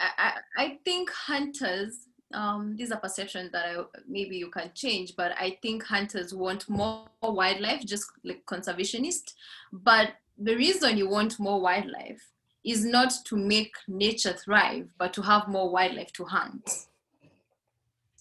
I, 0.00 0.32
I, 0.56 0.78
think 0.84 1.10
hunters 1.10 2.06
um 2.34 2.76
these 2.76 2.92
are 2.92 3.00
perceptions 3.00 3.52
that 3.52 3.66
I 3.66 3.82
maybe 4.06 4.36
you 4.36 4.50
can 4.50 4.70
change, 4.74 5.14
but 5.16 5.32
I 5.38 5.58
think 5.62 5.84
hunters 5.84 6.34
want 6.34 6.68
more 6.68 7.06
wildlife, 7.22 7.84
just 7.84 8.10
like 8.24 8.44
conservationists. 8.46 9.34
But 9.72 10.12
the 10.36 10.56
reason 10.56 10.96
you 10.96 11.08
want 11.08 11.38
more 11.38 11.60
wildlife 11.60 12.22
is 12.64 12.84
not 12.84 13.12
to 13.24 13.36
make 13.36 13.74
nature 13.86 14.32
thrive, 14.32 14.92
but 14.98 15.12
to 15.14 15.22
have 15.22 15.48
more 15.48 15.70
wildlife 15.70 16.12
to 16.14 16.24
hunt. 16.24 16.86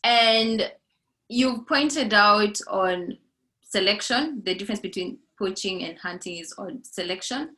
And 0.04 0.72
you 1.28 1.64
pointed 1.68 2.14
out 2.14 2.60
on 2.70 3.18
selection, 3.62 4.42
the 4.46 4.56
difference 4.56 4.80
between 4.80 5.18
poaching 5.38 5.84
and 5.84 5.98
hunting 5.98 6.38
is 6.38 6.54
on 6.58 6.84
selection 6.84 7.56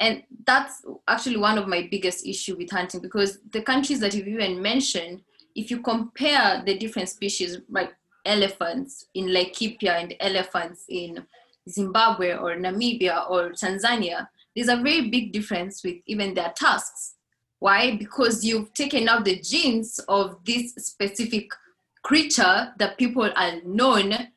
and 0.00 0.22
that's 0.46 0.84
actually 1.08 1.36
one 1.36 1.58
of 1.58 1.66
my 1.66 1.88
biggest 1.90 2.26
issue 2.26 2.56
with 2.56 2.70
hunting 2.70 3.00
because 3.00 3.38
the 3.52 3.62
countries 3.62 4.00
that 4.00 4.14
you've 4.14 4.28
even 4.28 4.60
mentioned 4.62 5.20
if 5.54 5.70
you 5.70 5.80
compare 5.80 6.62
the 6.64 6.78
different 6.78 7.08
species 7.08 7.58
like 7.68 7.92
elephants 8.24 9.06
in 9.14 9.26
laikipia 9.26 10.00
and 10.00 10.14
elephants 10.20 10.84
in 10.88 11.24
zimbabwe 11.68 12.32
or 12.32 12.56
namibia 12.56 13.28
or 13.30 13.50
tanzania 13.50 14.28
there's 14.58 14.68
a 14.68 14.82
very 14.82 15.08
big 15.08 15.32
difference 15.32 15.84
with 15.84 15.98
even 16.06 16.34
their 16.34 16.52
tusks. 16.58 17.14
Why? 17.60 17.96
Because 17.96 18.44
you've 18.44 18.74
taken 18.74 19.08
out 19.08 19.24
the 19.24 19.40
genes 19.40 20.00
of 20.08 20.36
this 20.44 20.74
specific 20.74 21.50
creature 22.02 22.72
that 22.76 22.98
people 22.98 23.30
are 23.36 23.60
known 23.64 24.30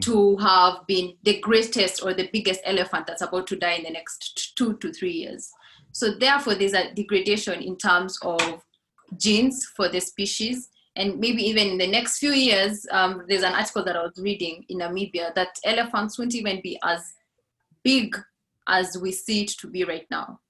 to 0.00 0.36
have 0.36 0.86
been 0.86 1.16
the 1.24 1.40
greatest 1.40 2.02
or 2.02 2.14
the 2.14 2.28
biggest 2.32 2.60
elephant 2.64 3.06
that's 3.06 3.22
about 3.22 3.46
to 3.48 3.56
die 3.56 3.72
in 3.72 3.84
the 3.84 3.90
next 3.90 4.56
two 4.56 4.76
to 4.76 4.92
three 4.92 5.12
years. 5.12 5.50
So 5.92 6.14
therefore, 6.14 6.54
there's 6.54 6.74
a 6.74 6.92
degradation 6.94 7.60
in 7.60 7.76
terms 7.76 8.18
of 8.22 8.62
genes 9.16 9.66
for 9.76 9.88
the 9.88 10.00
species. 10.00 10.68
And 10.96 11.18
maybe 11.18 11.42
even 11.42 11.68
in 11.68 11.78
the 11.78 11.86
next 11.86 12.18
few 12.18 12.32
years, 12.32 12.86
um, 12.90 13.24
there's 13.28 13.42
an 13.42 13.54
article 13.54 13.84
that 13.84 13.96
I 13.96 14.02
was 14.02 14.18
reading 14.18 14.64
in 14.68 14.78
Namibia 14.78 15.34
that 15.34 15.58
elephants 15.64 16.18
won't 16.18 16.34
even 16.34 16.60
be 16.62 16.78
as 16.84 17.14
big 17.82 18.16
as 18.68 18.96
we 18.98 19.10
see 19.10 19.42
it 19.42 19.50
to 19.60 19.66
be 19.66 19.84
right 19.84 20.06
now. 20.10 20.40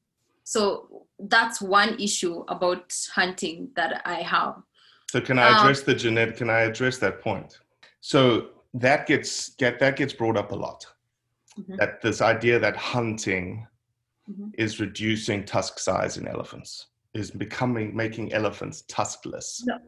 So 0.44 1.06
that's 1.18 1.62
one 1.62 1.98
issue 2.00 2.44
about 2.48 2.92
hunting 3.14 3.70
that 3.76 4.02
I 4.04 4.16
have. 4.16 4.62
So 5.10 5.20
can 5.20 5.38
I 5.38 5.48
Um, 5.48 5.54
address 5.56 5.82
the 5.82 5.94
genetic? 5.94 6.36
Can 6.36 6.50
I 6.50 6.60
address 6.60 6.98
that 6.98 7.20
point? 7.20 7.58
So 8.00 8.48
that 8.74 9.06
gets 9.06 9.50
get 9.56 9.78
that 9.80 9.96
gets 9.96 10.12
brought 10.12 10.36
up 10.36 10.52
a 10.52 10.56
lot. 10.56 10.86
Mhm. 11.58 11.76
That 11.78 12.00
this 12.02 12.20
idea 12.20 12.58
that 12.58 12.76
hunting 12.76 13.66
Mhm. 14.30 14.52
is 14.56 14.78
reducing 14.80 15.44
tusk 15.44 15.78
size 15.78 16.16
in 16.16 16.28
elephants, 16.28 16.86
is 17.14 17.30
becoming 17.30 17.94
making 17.96 18.32
elephants 18.32 18.82
tuskless. 18.82 19.62
No. 19.66 19.78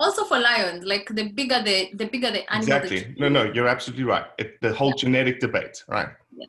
Also 0.00 0.24
for 0.24 0.38
lions, 0.38 0.84
like 0.84 1.06
the 1.14 1.28
bigger 1.28 1.62
the 1.62 1.90
the 1.94 2.06
bigger 2.06 2.30
the 2.30 2.50
animal. 2.52 2.66
the 2.80 2.84
Exactly. 2.84 3.14
No, 3.18 3.28
no, 3.28 3.42
you're 3.52 3.68
absolutely 3.68 4.04
right. 4.04 4.26
It, 4.38 4.60
the 4.60 4.72
whole 4.72 4.92
genetic 4.92 5.38
debate, 5.40 5.84
right? 5.88 6.08
Yes. 6.36 6.48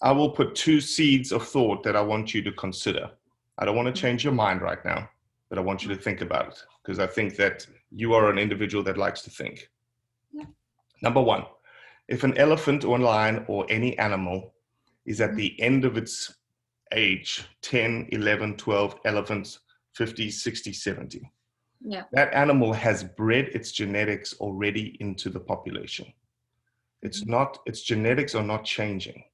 I 0.00 0.12
will 0.12 0.30
put 0.30 0.54
two 0.54 0.80
seeds 0.80 1.32
of 1.32 1.46
thought 1.46 1.82
that 1.82 1.96
I 1.96 2.00
want 2.00 2.32
you 2.34 2.42
to 2.42 2.52
consider. 2.52 3.10
I 3.58 3.64
don't 3.64 3.76
want 3.76 3.88
Mm-hmm. 3.88 3.94
to 3.94 4.00
change 4.00 4.24
your 4.24 4.32
mind 4.32 4.62
right 4.62 4.82
now, 4.84 5.08
but 5.50 5.58
I 5.58 5.62
want 5.62 5.82
you 5.82 5.88
to 5.94 5.96
think 6.00 6.20
about 6.22 6.48
it 6.48 6.64
because 6.82 6.98
I 6.98 7.06
think 7.06 7.36
that 7.36 7.66
you 7.90 8.14
are 8.14 8.30
an 8.30 8.38
individual 8.38 8.82
that 8.84 8.96
likes 8.96 9.22
to 9.22 9.30
think. 9.30 9.68
Number 11.02 11.20
one, 11.20 11.44
if 12.08 12.24
an 12.24 12.36
elephant 12.38 12.84
or 12.84 12.96
a 12.96 13.02
lion 13.02 13.44
or 13.48 13.66
any 13.68 13.98
animal 13.98 14.54
is 15.04 15.20
at 15.20 15.36
the 15.36 15.50
mm-hmm. 15.50 15.64
end 15.64 15.84
of 15.84 15.96
its 15.96 16.34
age 16.92 17.46
10, 17.62 18.08
11, 18.12 18.56
12, 18.56 19.00
elephants 19.04 19.60
50, 19.94 20.30
60, 20.30 20.72
70 20.72 21.32
Yeah. 21.80 22.04
that 22.12 22.32
animal 22.34 22.72
has 22.72 23.04
bred 23.04 23.48
its 23.48 23.72
genetics 23.72 24.34
already 24.34 24.96
into 25.00 25.28
the 25.28 25.40
population. 25.40 26.12
It's 27.02 27.22
mm-hmm. 27.22 27.32
not, 27.32 27.58
its 27.66 27.82
genetics 27.82 28.34
are 28.34 28.44
not 28.44 28.64
changing. 28.64 29.24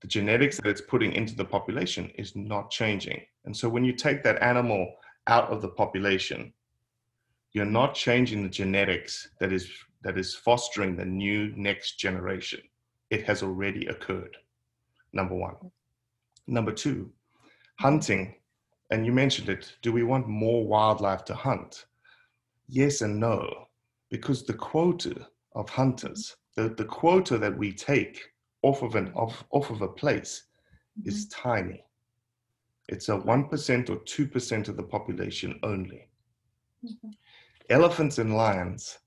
The 0.00 0.08
genetics 0.08 0.56
that 0.58 0.66
it's 0.66 0.80
putting 0.80 1.12
into 1.12 1.34
the 1.34 1.44
population 1.44 2.10
is 2.14 2.36
not 2.36 2.70
changing. 2.70 3.20
And 3.44 3.56
so 3.56 3.68
when 3.68 3.84
you 3.84 3.92
take 3.92 4.22
that 4.22 4.40
animal 4.42 4.94
out 5.26 5.50
of 5.50 5.60
the 5.60 5.68
population, 5.68 6.52
you're 7.52 7.64
not 7.64 7.94
changing 7.94 8.42
the 8.44 8.48
genetics 8.48 9.28
that 9.40 9.52
is 9.52 9.68
that 10.02 10.18
is 10.18 10.34
fostering 10.34 10.96
the 10.96 11.04
new 11.04 11.52
next 11.56 11.98
generation. 11.98 12.60
It 13.10 13.24
has 13.26 13.42
already 13.42 13.86
occurred. 13.86 14.36
Number 15.12 15.34
one. 15.34 15.56
Number 16.46 16.72
two, 16.72 17.10
hunting, 17.78 18.36
and 18.90 19.04
you 19.04 19.12
mentioned 19.12 19.48
it. 19.48 19.74
Do 19.82 19.92
we 19.92 20.02
want 20.02 20.28
more 20.28 20.66
wildlife 20.66 21.24
to 21.26 21.34
hunt? 21.34 21.86
yes 22.68 23.00
and 23.00 23.18
no, 23.18 23.66
because 24.10 24.44
the 24.44 24.52
quota 24.54 25.26
of 25.54 25.68
hunters, 25.68 26.36
the, 26.54 26.68
the 26.68 26.84
quota 26.84 27.38
that 27.38 27.56
we 27.56 27.72
take 27.72 28.20
off 28.62 28.82
of 28.82 28.94
an 28.94 29.10
off, 29.14 29.44
off 29.50 29.70
of 29.70 29.82
a 29.82 29.88
place 29.88 30.44
mm-hmm. 30.98 31.08
is 31.08 31.28
tiny. 31.28 31.82
It's 32.88 33.08
a 33.08 33.16
one 33.16 33.48
percent 33.48 33.90
or 33.90 33.96
two 34.04 34.26
percent 34.26 34.68
of 34.68 34.76
the 34.76 34.82
population 34.82 35.58
only. 35.62 36.08
Mm-hmm. 36.84 37.10
Elephants 37.70 38.18
and 38.18 38.34
lions, 38.34 38.98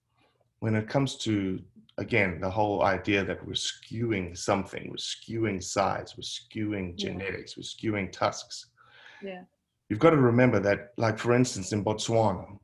when 0.61 0.75
it 0.75 0.87
comes 0.87 1.17
to 1.17 1.59
again 1.97 2.39
the 2.39 2.49
whole 2.49 2.83
idea 2.83 3.23
that 3.25 3.45
we're 3.45 3.53
skewing 3.53 4.37
something, 4.37 4.87
we're 4.89 4.95
skewing 4.95 5.61
size, 5.61 6.15
we're 6.17 6.21
skewing 6.21 6.93
Yeah. 6.97 7.09
genetics, 7.09 7.57
we're 7.57 7.63
skewing 7.63 8.11
tusks. 8.11 8.67
Yeah. 9.21 9.43
You've 9.89 9.99
got 9.99 10.11
to 10.11 10.17
remember 10.17 10.59
that, 10.61 10.93
like 10.97 11.17
for 11.19 11.33
instance, 11.33 11.73
in 11.73 11.83
Botswana, 11.83 12.57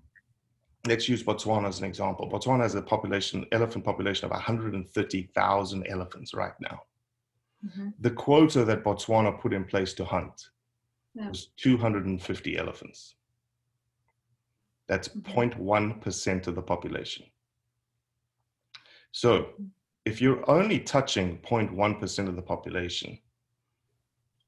let's 0.88 1.10
use 1.10 1.24
Botswana 1.24 1.68
as 1.68 1.80
an 1.80 1.86
example. 1.86 2.30
Botswana 2.30 2.62
has 2.62 2.76
a 2.76 2.82
population, 2.82 3.46
elephant 3.52 3.84
population 3.84 4.26
of 4.26 4.32
130,000 4.32 5.88
elephants 5.88 6.34
right 6.34 6.58
now. 6.62 6.84
Mhm. 7.66 7.94
The 8.00 8.12
quota 8.12 8.64
that 8.64 8.84
Botswana 8.84 9.42
put 9.42 9.54
in 9.54 9.66
place 9.66 9.94
to 9.96 10.06
hunt 10.06 10.50
Yeah. 11.16 11.30
was 11.30 11.48
250 11.58 12.58
elephants. 12.58 13.16
That's 14.86 15.10
Mhm. 15.10 15.24
0.1% 15.24 16.48
of 16.48 16.54
the 16.56 16.62
population. 16.62 17.26
So 19.18 19.48
if 20.06 20.22
you're 20.22 20.48
only 20.48 20.80
touching 20.80 21.40
0.1% 21.40 22.28
of 22.28 22.36
the 22.36 22.42
population, 22.44 23.18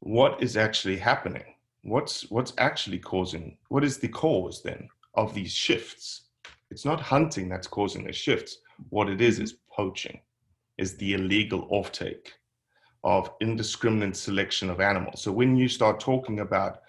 what 0.02 0.44
is 0.44 0.58
actually 0.58 0.98
happening? 0.98 1.56
What's 1.82 2.30
what's 2.30 2.54
actually 2.60 3.00
causing 3.00 3.58
what 3.70 3.84
is 3.84 3.98
the 3.98 4.10
cause 4.10 4.62
then 4.62 4.88
of 5.16 5.34
these 5.34 5.52
shifts? 5.52 6.26
It's 6.70 6.86
not 6.86 7.02
hunting 7.02 7.50
that's 7.50 7.66
causing 7.66 8.04
the 8.04 8.14
shifts. 8.14 8.60
What 8.90 9.10
it 9.10 9.22
is 9.22 9.40
is 9.40 9.56
poaching, 9.76 10.20
is 10.78 10.96
the 10.98 11.14
illegal 11.14 11.68
offtake 11.70 12.28
of 13.04 13.32
indiscriminate 13.42 14.16
selection 14.16 14.70
of 14.70 14.82
animals. 14.82 15.24
So 15.24 15.32
when 15.32 15.56
you 15.56 15.68
start 15.68 16.00
talking 16.00 16.42
about 16.42 16.82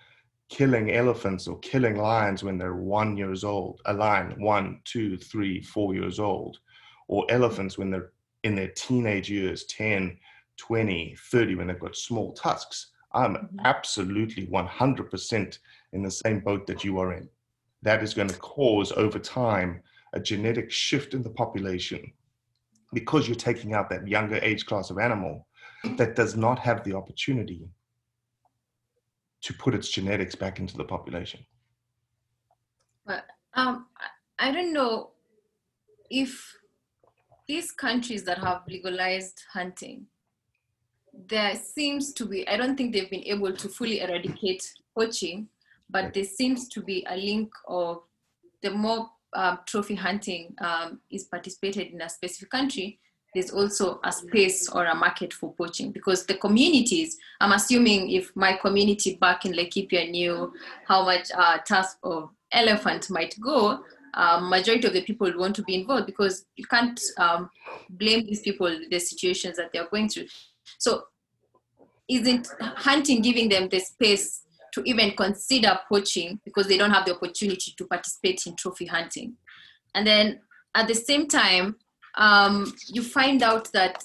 killing 0.50 0.90
elephants 0.90 1.48
or 1.48 1.58
killing 1.60 1.96
lions 1.96 2.44
when 2.44 2.58
they're 2.58 2.74
one 2.74 3.16
years 3.16 3.42
old, 3.42 3.80
a 3.86 3.94
lion 3.94 4.34
one, 4.38 4.80
two, 4.84 5.16
three, 5.16 5.62
four 5.62 5.94
years 5.94 6.20
old, 6.20 6.58
or 7.11 7.27
elephants 7.29 7.77
when 7.77 7.90
they're 7.90 8.12
in 8.44 8.55
their 8.55 8.68
teenage 8.68 9.29
years, 9.29 9.64
10, 9.64 10.16
20, 10.57 11.16
30, 11.18 11.55
when 11.57 11.66
they've 11.66 11.81
got 11.81 11.96
small 11.96 12.33
tusks, 12.35 12.92
I'm 13.12 13.35
Mhm. 13.35 13.64
absolutely 13.64 14.46
100% 14.46 15.59
in 15.92 16.03
the 16.05 16.11
same 16.11 16.38
boat 16.38 16.68
that 16.68 16.85
you 16.85 17.01
are 17.01 17.12
in. 17.12 17.29
That 17.83 18.05
is 18.05 18.14
going 18.14 18.29
to 18.29 18.38
cause 18.38 18.92
over 18.92 19.18
time 19.18 19.83
a 20.12 20.20
genetic 20.20 20.70
shift 20.70 21.12
in 21.12 21.23
the 21.25 21.31
population 21.31 22.12
because 22.92 23.27
you're 23.27 23.35
taking 23.35 23.75
out 23.75 23.90
that 23.90 24.07
younger 24.07 24.37
age 24.37 24.64
class 24.64 24.90
of 24.90 24.99
animal 24.99 25.49
that 25.96 26.14
does 26.14 26.37
not 26.37 26.61
have 26.61 26.85
the 26.85 26.94
opportunity 26.94 27.68
to 29.40 29.55
put 29.55 29.75
its 29.75 29.88
genetics 29.88 30.37
back 30.37 30.61
into 30.61 30.77
the 30.77 30.85
population. 30.85 31.44
But 33.05 33.27
um, 33.55 33.88
I 34.38 34.53
don't 34.53 34.73
know 34.73 35.11
if 36.09 36.60
these 37.50 37.72
countries 37.72 38.22
that 38.22 38.38
have 38.38 38.62
legalized 38.68 39.42
hunting, 39.52 40.06
there 41.26 41.56
seems 41.56 42.12
to 42.12 42.24
be, 42.24 42.46
I 42.46 42.56
don't 42.56 42.76
think 42.76 42.92
they've 42.92 43.10
been 43.10 43.24
able 43.24 43.52
to 43.52 43.68
fully 43.68 44.00
eradicate 44.00 44.62
poaching, 44.96 45.48
but 45.88 46.14
there 46.14 46.30
seems 46.38 46.68
to 46.68 46.80
be 46.80 47.04
a 47.10 47.16
link 47.16 47.50
of 47.66 48.02
the 48.62 48.70
more 48.70 49.10
um, 49.32 49.58
trophy 49.66 49.96
hunting 49.96 50.54
um, 50.60 51.00
is 51.10 51.24
participated 51.24 51.88
in 51.88 52.00
a 52.02 52.08
specific 52.08 52.50
country, 52.50 53.00
there's 53.34 53.50
also 53.50 53.98
a 54.04 54.12
space 54.12 54.68
or 54.68 54.84
a 54.86 54.94
market 54.94 55.32
for 55.32 55.52
poaching 55.54 55.90
because 55.90 56.26
the 56.26 56.34
communities, 56.34 57.16
I'm 57.40 57.52
assuming 57.52 58.10
if 58.12 58.30
my 58.36 58.52
community 58.52 59.16
back 59.20 59.44
in 59.44 59.54
Laikipia 59.54 60.08
knew 60.08 60.52
how 60.86 61.04
much 61.04 61.28
uh, 61.36 61.58
tusk 61.58 61.98
of 62.04 62.30
elephant 62.52 63.10
might 63.10 63.34
go, 63.40 63.82
uh, 64.14 64.40
majority 64.40 64.87
of 64.87 64.92
the 64.92 65.03
people 65.03 65.31
want 65.37 65.55
to 65.57 65.62
be 65.62 65.75
involved 65.75 66.07
because 66.07 66.46
you 66.57 66.66
can't 66.66 67.01
um, 67.18 67.51
blame 67.90 68.27
these 68.27 68.40
people 68.40 68.68
the 68.90 68.99
situations 68.99 69.57
that 69.57 69.70
they're 69.73 69.88
going 69.88 70.09
through. 70.09 70.27
So 70.79 71.05
isn't 72.09 72.49
hunting 72.61 73.23
giving 73.23 73.49
them 73.49 73.68
the 73.68 73.79
space 73.79 74.42
to 74.73 74.83
even 74.85 75.12
consider 75.12 75.79
poaching 75.88 76.40
because 76.44 76.66
they 76.66 76.77
don't 76.77 76.90
have 76.90 77.05
the 77.05 77.14
opportunity 77.14 77.73
to 77.77 77.87
participate 77.87 78.46
in 78.46 78.57
trophy 78.57 78.87
hunting. 78.87 79.35
And 79.94 80.07
then 80.07 80.40
at 80.75 80.88
the 80.88 80.94
same 80.94 81.27
time, 81.27 81.77
um, 82.16 82.73
you 82.88 83.03
find 83.03 83.42
out 83.42 83.70
that 83.73 84.03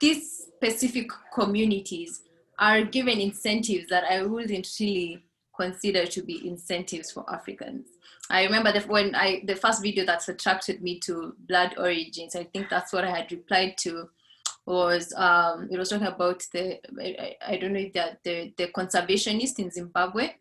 these 0.00 0.46
specific 0.56 1.08
communities 1.34 2.22
are 2.58 2.82
given 2.82 3.20
incentives 3.20 3.88
that 3.88 4.04
I 4.04 4.22
wouldn't 4.22 4.68
really 4.78 5.24
consider 5.60 6.06
to 6.06 6.22
be 6.22 6.48
incentives 6.48 7.10
for 7.10 7.24
Africans. 7.32 7.86
I 8.30 8.44
remember 8.44 8.72
the, 8.72 8.80
when 8.80 9.14
I 9.14 9.42
the 9.44 9.56
first 9.56 9.82
video 9.82 10.06
that 10.06 10.26
attracted 10.28 10.82
me 10.82 10.98
to 11.00 11.34
Blood 11.48 11.74
Origins, 11.76 12.34
I 12.34 12.44
think 12.44 12.68
that's 12.70 12.92
what 12.92 13.04
I 13.04 13.10
had 13.10 13.30
replied 13.30 13.76
to 13.78 14.08
was 14.66 15.12
um, 15.16 15.68
it 15.70 15.78
was 15.78 15.90
talking 15.90 16.06
about 16.06 16.46
the 16.52 16.78
I, 17.00 17.36
I 17.46 17.56
don't 17.56 17.74
know 17.74 17.90
that 17.94 18.20
the 18.24 18.52
the 18.56 18.68
conservationist 18.68 19.58
in 19.58 19.70
Zimbabwe, 19.70 20.34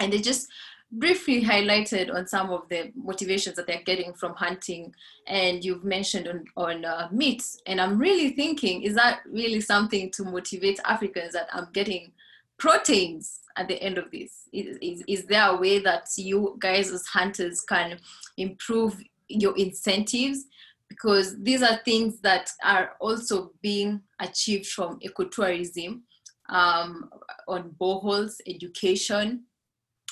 and 0.00 0.12
they 0.12 0.18
just 0.18 0.48
briefly 0.90 1.42
highlighted 1.42 2.14
on 2.14 2.26
some 2.26 2.50
of 2.50 2.68
the 2.68 2.92
motivations 2.94 3.56
that 3.56 3.66
they're 3.66 3.82
getting 3.84 4.14
from 4.14 4.34
hunting. 4.34 4.94
And 5.26 5.64
you've 5.64 5.84
mentioned 5.84 6.28
on, 6.28 6.44
on 6.56 6.84
uh, 6.84 7.08
meat 7.10 7.42
and 7.66 7.80
i'm 7.80 7.98
really 7.98 8.30
thinking 8.30 8.82
is 8.82 8.94
that 8.94 9.20
really 9.26 9.60
something 9.60 10.10
to 10.12 10.22
motivate 10.24 10.78
africans 10.84 11.32
that 11.32 11.48
i'm 11.52 11.66
getting 11.72 12.12
proteins 12.58 13.40
at 13.56 13.68
the 13.68 13.80
end 13.82 13.98
of 13.98 14.10
this 14.10 14.48
is, 14.52 14.76
is, 14.82 15.04
is 15.06 15.24
there 15.26 15.48
a 15.50 15.56
way 15.56 15.78
that 15.78 16.08
you 16.16 16.56
guys 16.58 16.90
as 16.90 17.06
hunters 17.06 17.60
can 17.60 17.98
improve 18.36 19.00
your 19.28 19.56
incentives 19.56 20.44
because 20.88 21.40
these 21.42 21.62
are 21.62 21.80
things 21.84 22.20
that 22.20 22.50
are 22.62 22.92
also 23.00 23.52
being 23.62 24.00
achieved 24.20 24.66
from 24.66 24.98
ecotourism 25.00 26.00
um, 26.48 27.10
on 27.48 27.74
boreholes, 27.80 28.34
education, 28.46 29.44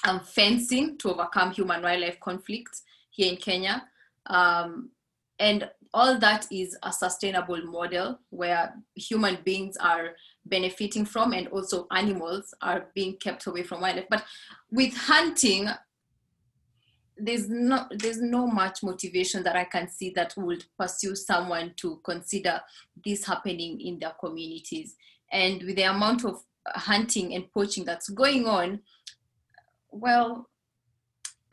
and 0.04 0.22
fencing 0.26 0.98
to 0.98 1.12
overcome 1.12 1.52
human 1.52 1.82
wildlife 1.82 2.18
conflicts 2.20 2.82
here 3.10 3.30
in 3.30 3.36
Kenya. 3.36 3.86
Um, 4.26 4.90
and 5.38 5.68
all 5.94 6.18
that 6.18 6.46
is 6.50 6.76
a 6.82 6.92
sustainable 6.92 7.62
model 7.66 8.18
where 8.30 8.74
human 8.94 9.38
beings 9.44 9.76
are 9.76 10.16
benefiting 10.46 11.04
from 11.04 11.32
and 11.32 11.48
also 11.48 11.86
animals 11.92 12.54
are 12.62 12.88
being 12.94 13.16
kept 13.16 13.46
away 13.46 13.62
from 13.62 13.80
wildlife. 13.80 14.06
But 14.10 14.24
with 14.70 14.94
hunting, 14.94 15.68
there's 17.16 17.48
no 17.48 17.86
there's 17.90 18.20
no 18.20 18.46
much 18.46 18.82
motivation 18.82 19.42
that 19.44 19.56
I 19.56 19.64
can 19.64 19.88
see 19.88 20.10
that 20.16 20.34
would 20.36 20.64
pursue 20.78 21.14
someone 21.14 21.74
to 21.76 22.00
consider 22.04 22.60
this 23.04 23.24
happening 23.24 23.80
in 23.80 23.98
their 23.98 24.14
communities. 24.18 24.96
And 25.30 25.62
with 25.62 25.76
the 25.76 25.84
amount 25.84 26.24
of 26.24 26.42
hunting 26.66 27.34
and 27.34 27.50
poaching 27.52 27.84
that's 27.84 28.08
going 28.08 28.46
on, 28.46 28.80
well, 29.90 30.48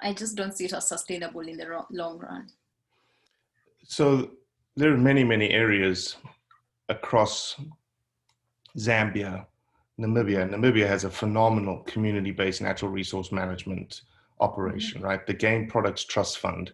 I 0.02 0.14
just 0.14 0.36
don't 0.36 0.56
see 0.56 0.66
it 0.66 0.74
as 0.74 0.88
sustainable 0.88 1.42
in 1.42 1.58
the 1.58 1.86
long 1.92 2.20
run. 2.20 2.48
So 3.84 4.32
there 4.76 4.94
are 4.94 4.98
many, 4.98 5.24
many 5.24 5.50
areas 5.50 6.16
across 6.88 7.56
Zambia, 8.78 9.46
Namibia. 10.00 10.50
Namibia 10.50 10.88
has 10.88 11.04
a 11.04 11.10
phenomenal 11.10 11.80
community-based 11.84 12.62
natural 12.62 12.92
resource 12.92 13.32
management 13.32 14.02
operation, 14.40 15.00
mm-hmm. 15.00 15.10
right? 15.10 15.28
The 15.28 15.34
Game 15.34 15.68
Products 15.68 16.06
Trust 16.06 16.40
Fund 16.40 16.72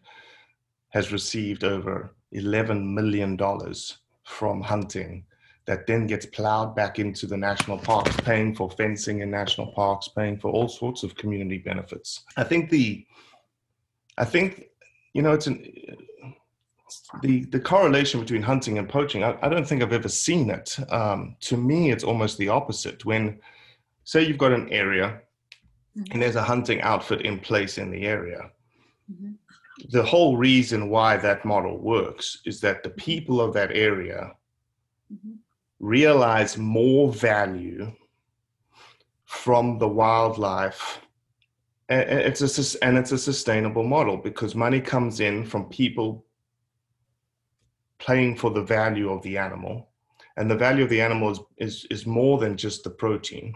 has 0.89 1.11
received 1.11 1.63
over 1.63 2.15
$11 2.33 2.93
million 2.93 3.37
from 4.23 4.61
hunting 4.61 5.25
that 5.65 5.87
then 5.87 6.05
gets 6.05 6.27
plowed 6.27 6.75
back 6.75 6.99
into 6.99 7.25
the 7.25 7.37
national 7.37 7.79
parks, 7.79 8.15
paying 8.17 8.53
for 8.53 8.69
fencing 8.69 9.21
in 9.21 9.31
national 9.31 9.67
parks, 9.73 10.07
paying 10.07 10.37
for 10.37 10.51
all 10.51 10.69
sorts 10.69 11.01
of 11.03 11.15
community 11.15 11.57
benefits. 11.57 12.23
I 12.37 12.43
think 12.43 12.69
the, 12.69 13.05
I 14.17 14.25
think, 14.25 14.65
you 15.13 15.23
know, 15.23 15.33
it's 15.33 15.47
an, 15.47 15.65
the 17.21 17.45
the 17.45 17.59
correlation 17.59 18.19
between 18.19 18.41
hunting 18.41 18.77
and 18.77 18.87
poaching. 18.87 19.23
I, 19.23 19.37
I 19.41 19.49
don't 19.49 19.67
think 19.67 19.81
I've 19.81 19.93
ever 19.93 20.09
seen 20.09 20.49
it. 20.49 20.77
Um, 20.91 21.35
to 21.41 21.57
me, 21.57 21.91
it's 21.91 22.03
almost 22.03 22.37
the 22.37 22.49
opposite. 22.49 23.05
When, 23.05 23.39
say, 24.03 24.23
you've 24.23 24.37
got 24.37 24.51
an 24.51 24.69
area 24.69 25.21
mm-hmm. 25.97 26.11
and 26.11 26.21
there's 26.21 26.35
a 26.35 26.43
hunting 26.43 26.81
outfit 26.81 27.21
in 27.21 27.39
place 27.39 27.77
in 27.77 27.89
the 27.91 28.05
area. 28.05 28.51
Mm-hmm. 29.11 29.33
The 29.89 30.03
whole 30.03 30.37
reason 30.37 30.89
why 30.89 31.17
that 31.17 31.43
model 31.43 31.77
works 31.77 32.41
is 32.45 32.61
that 32.61 32.83
the 32.83 32.89
people 32.89 33.41
of 33.41 33.53
that 33.53 33.71
area 33.71 34.31
mm-hmm. 35.13 35.33
realize 35.79 36.57
more 36.57 37.11
value 37.11 37.91
from 39.25 39.79
the 39.79 39.87
wildlife 39.87 41.01
and 41.89 42.01
it's 42.01 42.41
a 42.41 42.83
and 42.83 42.97
it's 42.97 43.11
a 43.11 43.17
sustainable 43.17 43.83
model 43.83 44.17
because 44.17 44.55
money 44.55 44.81
comes 44.81 45.19
in 45.19 45.45
from 45.45 45.65
people 45.65 46.24
playing 47.99 48.35
for 48.35 48.51
the 48.51 48.63
value 48.63 49.09
of 49.09 49.21
the 49.23 49.37
animal 49.37 49.89
and 50.37 50.51
the 50.51 50.55
value 50.55 50.83
of 50.83 50.89
the 50.89 51.01
animal 51.01 51.31
is, 51.31 51.39
is, 51.57 51.87
is 51.89 52.05
more 52.05 52.37
than 52.37 52.57
just 52.57 52.83
the 52.83 52.89
protein 52.89 53.53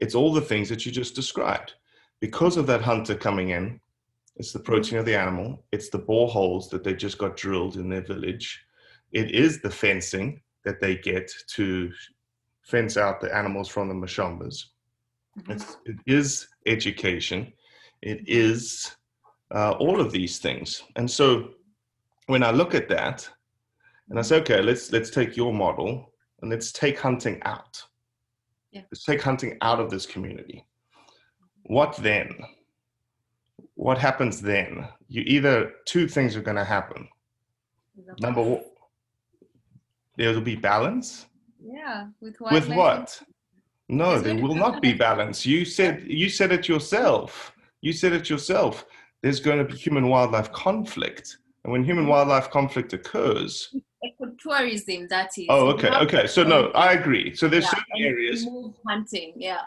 it's 0.00 0.14
all 0.14 0.32
the 0.32 0.40
things 0.40 0.68
that 0.68 0.84
you 0.84 0.92
just 0.92 1.14
described. 1.14 1.74
Because 2.20 2.56
of 2.56 2.66
that 2.66 2.82
hunter 2.82 3.14
coming 3.14 3.50
in, 3.50 3.80
it's 4.36 4.52
the 4.52 4.58
protein 4.58 4.98
of 4.98 5.04
the 5.04 5.16
animal, 5.16 5.64
it's 5.72 5.90
the 5.90 5.98
boreholes 5.98 6.70
that 6.70 6.82
they 6.82 6.94
just 6.94 7.18
got 7.18 7.36
drilled 7.36 7.76
in 7.76 7.88
their 7.88 8.00
village, 8.00 8.64
it 9.12 9.30
is 9.32 9.60
the 9.60 9.70
fencing 9.70 10.40
that 10.64 10.80
they 10.80 10.96
get 10.96 11.30
to 11.48 11.92
fence 12.62 12.96
out 12.96 13.20
the 13.20 13.34
animals 13.34 13.68
from 13.68 13.88
the 13.88 13.94
mashambas. 13.94 14.66
Mm-hmm. 15.38 15.52
It's, 15.52 15.76
it 15.84 15.96
is 16.06 16.48
education. 16.66 17.52
It 18.02 18.26
is 18.26 18.96
uh, 19.54 19.72
all 19.72 20.00
of 20.00 20.12
these 20.12 20.38
things. 20.38 20.82
And 20.96 21.10
so 21.10 21.50
when 22.26 22.42
I 22.42 22.50
look 22.50 22.74
at 22.74 22.88
that, 22.88 23.28
and 24.10 24.18
I 24.18 24.22
say, 24.22 24.36
okay, 24.40 24.60
let's 24.60 24.92
let's 24.92 25.10
take 25.10 25.36
your 25.36 25.54
model 25.54 26.12
and 26.42 26.50
let's 26.50 26.72
take 26.72 26.98
hunting 26.98 27.40
out. 27.44 27.82
Yeah. 28.72 28.82
Let's 28.90 29.04
take 29.04 29.22
hunting 29.22 29.56
out 29.62 29.80
of 29.80 29.90
this 29.90 30.04
community. 30.04 30.66
What 31.62 31.96
then? 31.96 32.28
What 33.74 33.98
happens 33.98 34.40
then? 34.40 34.86
You 35.08 35.22
either 35.26 35.72
two 35.86 36.08
things 36.08 36.36
are 36.36 36.42
going 36.42 36.56
to 36.56 36.64
happen. 36.64 37.08
Number 38.20 38.42
one, 38.42 38.62
there 40.16 40.32
will 40.34 40.40
be 40.40 40.56
balance. 40.56 41.26
Yeah, 41.62 42.08
with 42.20 42.40
what? 42.40 42.52
With 42.52 42.68
what? 42.68 43.22
No, 43.88 44.20
there 44.20 44.36
will 44.36 44.54
not 44.54 44.80
be 44.82 44.92
balance. 44.92 45.46
You 45.46 45.64
said 45.64 46.04
you 46.06 46.28
said 46.28 46.52
it 46.52 46.68
yourself. 46.68 47.52
You 47.80 47.92
said 47.92 48.12
it 48.12 48.28
yourself. 48.28 48.86
There's 49.22 49.40
going 49.40 49.58
to 49.58 49.64
be 49.64 49.76
human 49.76 50.08
wildlife 50.08 50.50
conflict, 50.52 51.38
and 51.64 51.72
when 51.72 51.84
human 51.84 52.06
wildlife 52.06 52.50
conflict 52.50 52.92
occurs, 52.92 53.74
ecotourism 54.04 55.08
that 55.08 55.36
is. 55.36 55.46
Oh 55.48 55.68
okay 55.68 55.90
okay. 55.90 56.26
So 56.26 56.42
no 56.42 56.68
i 56.68 56.92
agree. 56.92 57.34
So 57.34 57.48
there's 57.48 57.64
yeah, 57.64 57.70
certain 57.70 58.02
areas 58.02 58.46
hunting 58.86 59.32
yeah. 59.36 59.62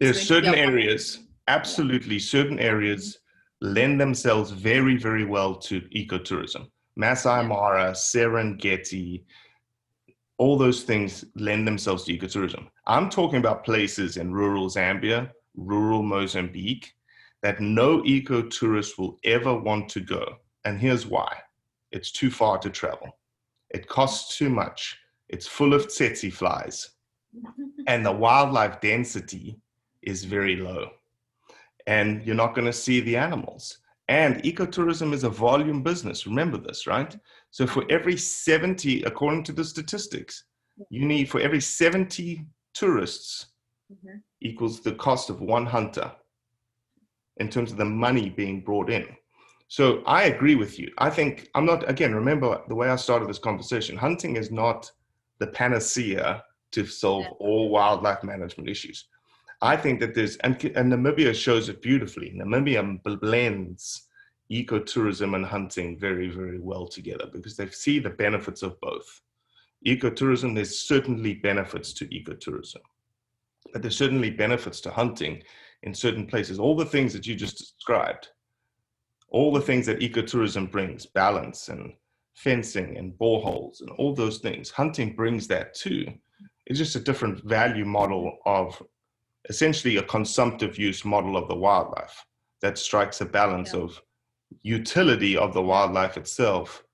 There's 0.00 0.22
certain 0.22 0.54
areas 0.54 1.20
absolutely 1.48 2.18
certain 2.18 2.58
areas 2.58 3.18
mm-hmm. 3.62 3.74
lend 3.74 4.00
themselves 4.00 4.50
very 4.50 4.96
very 4.96 5.24
well 5.24 5.54
to 5.56 5.80
ecotourism. 5.80 6.70
Masai 6.96 7.44
mara 7.46 7.92
serengeti 7.92 9.24
all 10.38 10.56
those 10.58 10.82
things 10.82 11.24
lend 11.36 11.66
themselves 11.66 12.04
to 12.04 12.16
ecotourism. 12.16 12.66
I'm 12.86 13.08
talking 13.10 13.38
about 13.38 13.64
places 13.64 14.16
in 14.16 14.32
rural 14.32 14.68
zambia 14.68 15.30
rural 15.56 16.02
mozambique 16.02 16.92
that 17.42 17.60
no 17.60 18.02
ecotourist 18.04 18.98
will 18.98 19.18
ever 19.24 19.54
want 19.54 19.88
to 19.90 20.00
go 20.00 20.24
and 20.64 20.78
here's 20.78 21.06
why. 21.06 21.36
It's 21.90 22.10
too 22.12 22.30
far 22.30 22.58
to 22.58 22.70
travel 22.70 23.18
it 23.72 23.88
costs 23.88 24.36
too 24.38 24.48
much. 24.48 24.98
It's 25.28 25.46
full 25.46 25.74
of 25.74 25.88
tsetse 25.88 26.32
flies. 26.32 26.90
and 27.86 28.04
the 28.04 28.12
wildlife 28.12 28.80
density 28.80 29.58
is 30.02 30.24
very 30.24 30.56
low. 30.56 30.90
And 31.86 32.22
you're 32.24 32.36
not 32.36 32.54
going 32.54 32.66
to 32.66 32.72
see 32.72 33.00
the 33.00 33.16
animals. 33.16 33.78
And 34.08 34.42
ecotourism 34.42 35.12
is 35.12 35.24
a 35.24 35.30
volume 35.30 35.82
business. 35.82 36.26
Remember 36.26 36.58
this, 36.58 36.86
right? 36.86 37.16
So 37.50 37.66
for 37.66 37.84
every 37.90 38.16
70, 38.16 39.02
according 39.04 39.44
to 39.44 39.52
the 39.52 39.64
statistics, 39.64 40.44
you 40.90 41.06
need 41.06 41.30
for 41.30 41.40
every 41.40 41.60
70 41.60 42.44
tourists 42.74 43.46
Mhm. 43.92 44.22
equals 44.40 44.80
the 44.80 44.94
cost 44.94 45.28
of 45.30 45.40
one 45.40 45.66
hunter 45.66 46.10
in 47.36 47.48
terms 47.48 47.72
of 47.72 47.78
the 47.78 47.84
money 47.84 48.30
being 48.30 48.62
brought 48.62 48.90
in. 48.90 49.06
So 49.72 50.02
I 50.04 50.24
agree 50.24 50.54
with 50.54 50.78
you. 50.78 50.92
I 50.98 51.08
think 51.08 51.48
I'm 51.54 51.64
not 51.64 51.88
again, 51.88 52.14
remember 52.14 52.60
the 52.68 52.74
way 52.74 52.90
I 52.90 52.96
started 52.96 53.26
this 53.26 53.38
conversation, 53.38 53.96
hunting 53.96 54.36
is 54.36 54.50
not 54.50 54.92
the 55.38 55.46
panacea 55.46 56.44
to 56.72 56.84
solve 56.84 57.24
all 57.38 57.70
wildlife 57.70 58.22
management 58.22 58.68
issues. 58.68 59.06
I 59.62 59.78
think 59.78 59.98
that 60.00 60.14
there's 60.14 60.36
and, 60.44 60.62
and 60.76 60.92
Namibia 60.92 61.34
shows 61.34 61.70
it 61.70 61.80
beautifully. 61.80 62.34
Namibia 62.36 63.02
blends 63.22 64.08
ecotourism 64.50 65.34
and 65.36 65.46
hunting 65.46 65.98
very, 65.98 66.28
very 66.28 66.58
well 66.58 66.86
together 66.86 67.24
because 67.32 67.56
they 67.56 67.70
see 67.70 67.98
the 67.98 68.10
benefits 68.10 68.62
of 68.62 68.78
both. 68.82 69.22
Ecotourism, 69.86 70.54
there's 70.54 70.86
certainly 70.86 71.32
benefits 71.32 71.94
to 71.94 72.06
ecotourism, 72.08 72.82
but 73.72 73.80
there's 73.80 73.96
certainly 73.96 74.28
benefits 74.28 74.82
to 74.82 74.90
hunting 74.90 75.42
in 75.82 75.94
certain 75.94 76.26
places. 76.26 76.58
All 76.58 76.76
the 76.76 76.84
things 76.84 77.14
that 77.14 77.26
you 77.26 77.34
just 77.34 77.56
described, 77.56 78.28
all 79.32 79.50
the 79.52 79.60
things 79.60 79.86
that 79.86 80.00
ecotourism 80.00 80.70
brings, 80.70 81.06
balance 81.06 81.68
and 81.68 81.94
fencing 82.34 82.96
and 82.98 83.14
boreholes 83.18 83.80
and 83.80 83.90
all 83.98 84.14
those 84.14 84.38
things, 84.38 84.70
hunting 84.70 85.16
brings 85.16 85.48
that 85.48 85.74
too. 85.74 86.06
It's 86.66 86.78
just 86.78 86.96
a 86.96 87.00
different 87.00 87.42
value 87.42 87.86
model 87.86 88.38
of 88.46 88.80
essentially 89.48 89.96
a 89.96 90.02
consumptive 90.02 90.78
use 90.78 91.04
model 91.04 91.36
of 91.36 91.48
the 91.48 91.56
wildlife 91.56 92.24
that 92.60 92.78
strikes 92.78 93.20
a 93.20 93.24
balance 93.24 93.74
of 93.74 94.00
utility 94.62 95.36
of 95.36 95.54
the 95.54 95.62
wildlife 95.62 96.16
itself 96.16 96.84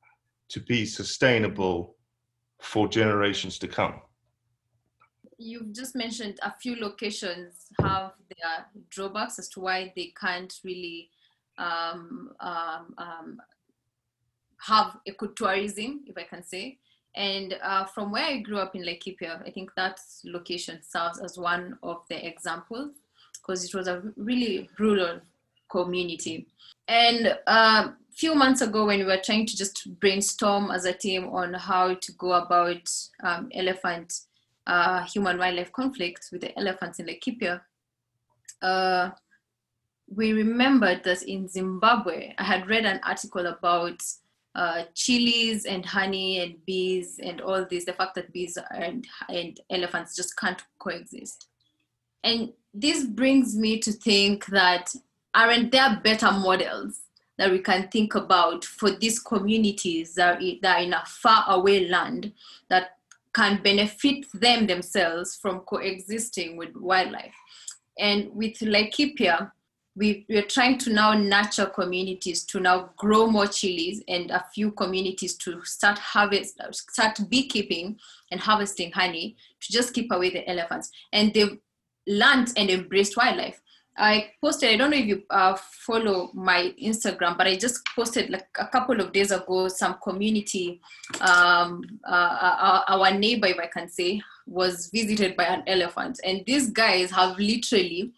to 0.48 0.60
be 0.60 0.86
sustainable 0.86 1.96
for 2.60 2.88
generations 2.88 3.58
to 3.58 3.68
come. 3.68 4.00
You've 5.38 5.72
just 5.72 5.94
mentioned 5.94 6.38
a 6.42 6.54
few 6.60 6.76
locations 6.76 7.66
have 7.80 8.12
their 8.28 8.66
drawbacks 8.90 9.38
as 9.38 9.48
to 9.50 9.60
why 9.60 9.92
they 9.94 10.12
can't 10.18 10.52
really 10.64 11.10
um, 11.58 12.30
um, 12.40 12.94
um, 12.98 13.38
have 14.58 14.96
ecotourism, 15.08 16.00
if 16.06 16.16
I 16.16 16.22
can 16.24 16.42
say. 16.42 16.78
And 17.14 17.58
uh, 17.62 17.84
from 17.86 18.12
where 18.12 18.24
I 18.24 18.38
grew 18.38 18.58
up 18.58 18.76
in 18.76 18.82
Laikipia, 18.82 19.46
I 19.46 19.50
think 19.50 19.70
that 19.76 19.98
location 20.24 20.80
serves 20.82 21.18
as 21.20 21.36
one 21.36 21.78
of 21.82 22.02
the 22.08 22.26
examples 22.26 22.90
because 23.34 23.64
it 23.64 23.74
was 23.74 23.88
a 23.88 24.02
really 24.16 24.68
rural 24.78 25.20
community. 25.70 26.46
And 26.86 27.26
a 27.26 27.40
uh, 27.46 27.92
few 28.12 28.34
months 28.34 28.60
ago, 28.60 28.86
when 28.86 28.98
we 28.98 29.04
were 29.04 29.20
trying 29.22 29.46
to 29.46 29.56
just 29.56 29.98
brainstorm 30.00 30.70
as 30.70 30.84
a 30.84 30.92
team 30.92 31.28
on 31.28 31.54
how 31.54 31.94
to 31.94 32.12
go 32.12 32.32
about 32.32 32.90
um, 33.22 33.48
elephant 33.52 34.20
uh, 34.66 35.02
human 35.04 35.38
wildlife 35.38 35.72
conflicts 35.72 36.30
with 36.30 36.42
the 36.42 36.56
elephants 36.58 36.98
in 36.98 37.06
Laikipia, 37.06 37.60
uh, 38.62 39.10
we 40.14 40.32
remembered 40.32 41.04
that 41.04 41.22
in 41.22 41.48
Zimbabwe, 41.48 42.34
I 42.38 42.44
had 42.44 42.68
read 42.68 42.86
an 42.86 43.00
article 43.04 43.46
about 43.46 44.02
uh, 44.54 44.84
chilies 44.94 45.66
and 45.66 45.84
honey 45.84 46.40
and 46.40 46.64
bees 46.64 47.20
and 47.22 47.40
all 47.40 47.64
this, 47.68 47.84
the 47.84 47.92
fact 47.92 48.14
that 48.14 48.32
bees 48.32 48.58
and, 48.74 49.06
and 49.28 49.60
elephants 49.70 50.16
just 50.16 50.36
can't 50.36 50.62
coexist. 50.78 51.48
And 52.24 52.52
this 52.74 53.04
brings 53.04 53.56
me 53.56 53.78
to 53.80 53.92
think 53.92 54.46
that 54.46 54.94
aren't 55.34 55.70
there 55.70 56.00
better 56.02 56.32
models 56.32 57.00
that 57.36 57.52
we 57.52 57.60
can 57.60 57.88
think 57.88 58.14
about 58.14 58.64
for 58.64 58.90
these 58.90 59.20
communities 59.20 60.14
that 60.14 60.38
are, 60.38 60.80
in 60.80 60.92
a 60.92 61.04
far 61.06 61.44
away 61.48 61.88
land 61.88 62.32
that 62.68 62.96
can 63.34 63.62
benefit 63.62 64.26
them 64.34 64.66
themselves 64.66 65.36
from 65.36 65.60
coexisting 65.60 66.56
with 66.56 66.74
wildlife? 66.74 67.34
And 67.98 68.34
with 68.34 68.58
Laikipia, 68.58 69.52
we, 69.98 70.24
we 70.28 70.36
are 70.36 70.42
trying 70.42 70.78
to 70.78 70.92
now 70.92 71.12
nurture 71.12 71.66
communities 71.66 72.44
to 72.44 72.60
now 72.60 72.90
grow 72.96 73.26
more 73.26 73.46
chilies 73.46 74.02
and 74.08 74.30
a 74.30 74.44
few 74.54 74.70
communities 74.72 75.34
to 75.36 75.64
start 75.64 75.98
harvest 75.98 76.60
start 76.72 77.18
beekeeping 77.28 77.98
and 78.30 78.40
harvesting 78.40 78.92
honey 78.92 79.36
to 79.60 79.72
just 79.72 79.92
keep 79.92 80.10
away 80.12 80.30
the 80.30 80.48
elephants. 80.48 80.90
And 81.12 81.34
they've 81.34 81.58
learned 82.06 82.52
and 82.56 82.70
embraced 82.70 83.16
wildlife. 83.16 83.60
I 84.00 84.30
posted 84.40 84.70
i 84.70 84.76
don't 84.76 84.92
know 84.92 84.96
if 84.96 85.06
you 85.06 85.24
uh, 85.28 85.56
follow 85.56 86.30
my 86.32 86.72
instagram 86.80 87.36
but 87.36 87.48
i 87.48 87.56
just 87.56 87.84
posted 87.96 88.30
like 88.30 88.46
a 88.56 88.68
couple 88.68 89.00
of 89.00 89.10
days 89.10 89.32
ago 89.32 89.66
some 89.66 89.96
community 90.00 90.80
um, 91.20 91.82
uh, 92.08 92.82
our 92.86 93.10
neighbor 93.10 93.48
if 93.48 93.58
i 93.58 93.66
can 93.66 93.88
say 93.88 94.22
was 94.48 94.90
visited 94.92 95.36
by 95.36 95.44
an 95.44 95.62
elephant. 95.66 96.18
And 96.24 96.42
these 96.46 96.70
guys 96.70 97.10
have 97.10 97.38
literally 97.38 98.12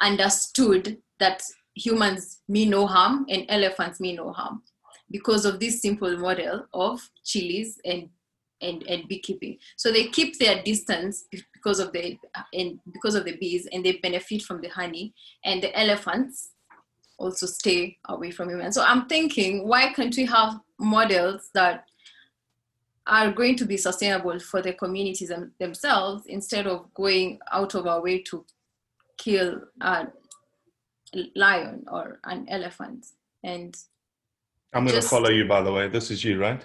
understood 0.00 0.98
that 1.18 1.42
humans 1.74 2.40
mean 2.48 2.70
no 2.70 2.86
harm 2.86 3.26
and 3.28 3.46
elephants 3.48 4.00
mean 4.00 4.16
no 4.16 4.32
harm 4.32 4.62
because 5.10 5.44
of 5.44 5.60
this 5.60 5.82
simple 5.82 6.16
model 6.16 6.66
of 6.72 7.00
chilies 7.24 7.78
and 7.84 8.08
and, 8.62 8.82
and 8.88 9.08
beekeeping. 9.08 9.56
So 9.78 9.90
they 9.90 10.08
keep 10.08 10.38
their 10.38 10.62
distance 10.62 11.24
because 11.54 11.80
of 11.80 11.92
the 11.92 12.18
and 12.52 12.78
because 12.92 13.14
of 13.14 13.24
the 13.24 13.36
bees 13.36 13.66
and 13.72 13.84
they 13.84 13.92
benefit 14.02 14.42
from 14.42 14.60
the 14.60 14.68
honey 14.68 15.14
and 15.46 15.62
the 15.62 15.74
elephants 15.78 16.50
also 17.18 17.46
stay 17.46 17.96
away 18.08 18.30
from 18.30 18.50
humans. 18.50 18.74
So 18.74 18.82
I'm 18.82 19.06
thinking 19.06 19.66
why 19.66 19.92
can't 19.92 20.14
we 20.14 20.26
have 20.26 20.60
models 20.78 21.48
that 21.54 21.84
are 23.06 23.32
going 23.32 23.56
to 23.56 23.64
be 23.64 23.76
sustainable 23.76 24.38
for 24.38 24.62
the 24.62 24.72
communities 24.74 25.32
themselves 25.58 26.24
instead 26.26 26.66
of 26.66 26.92
going 26.94 27.38
out 27.52 27.74
of 27.74 27.86
our 27.86 28.02
way 28.02 28.22
to 28.22 28.44
kill 29.24 29.60
a 29.80 30.06
lion 31.36 31.84
or 31.90 32.20
an 32.24 32.46
elephant 32.48 33.06
and 33.42 33.76
I'm 34.72 34.84
going 34.86 35.00
to 35.00 35.08
follow 35.08 35.30
you, 35.30 35.44
by 35.48 35.62
the 35.62 35.72
way. 35.72 35.88
This 35.88 36.10
is 36.12 36.22
you, 36.24 36.40
right? 36.40 36.62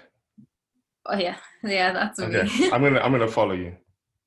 oh 1.08 1.18
yeah 1.18 1.38
yeah 1.64 1.92
that's 1.94 2.20
Okay. 2.20 2.44
me 2.44 2.72
I'm 2.72 2.82
going 2.82 2.96
to 2.96 3.04
I'm 3.06 3.12
going 3.16 3.28
to 3.30 3.36
follow 3.42 3.54
you. 3.54 3.72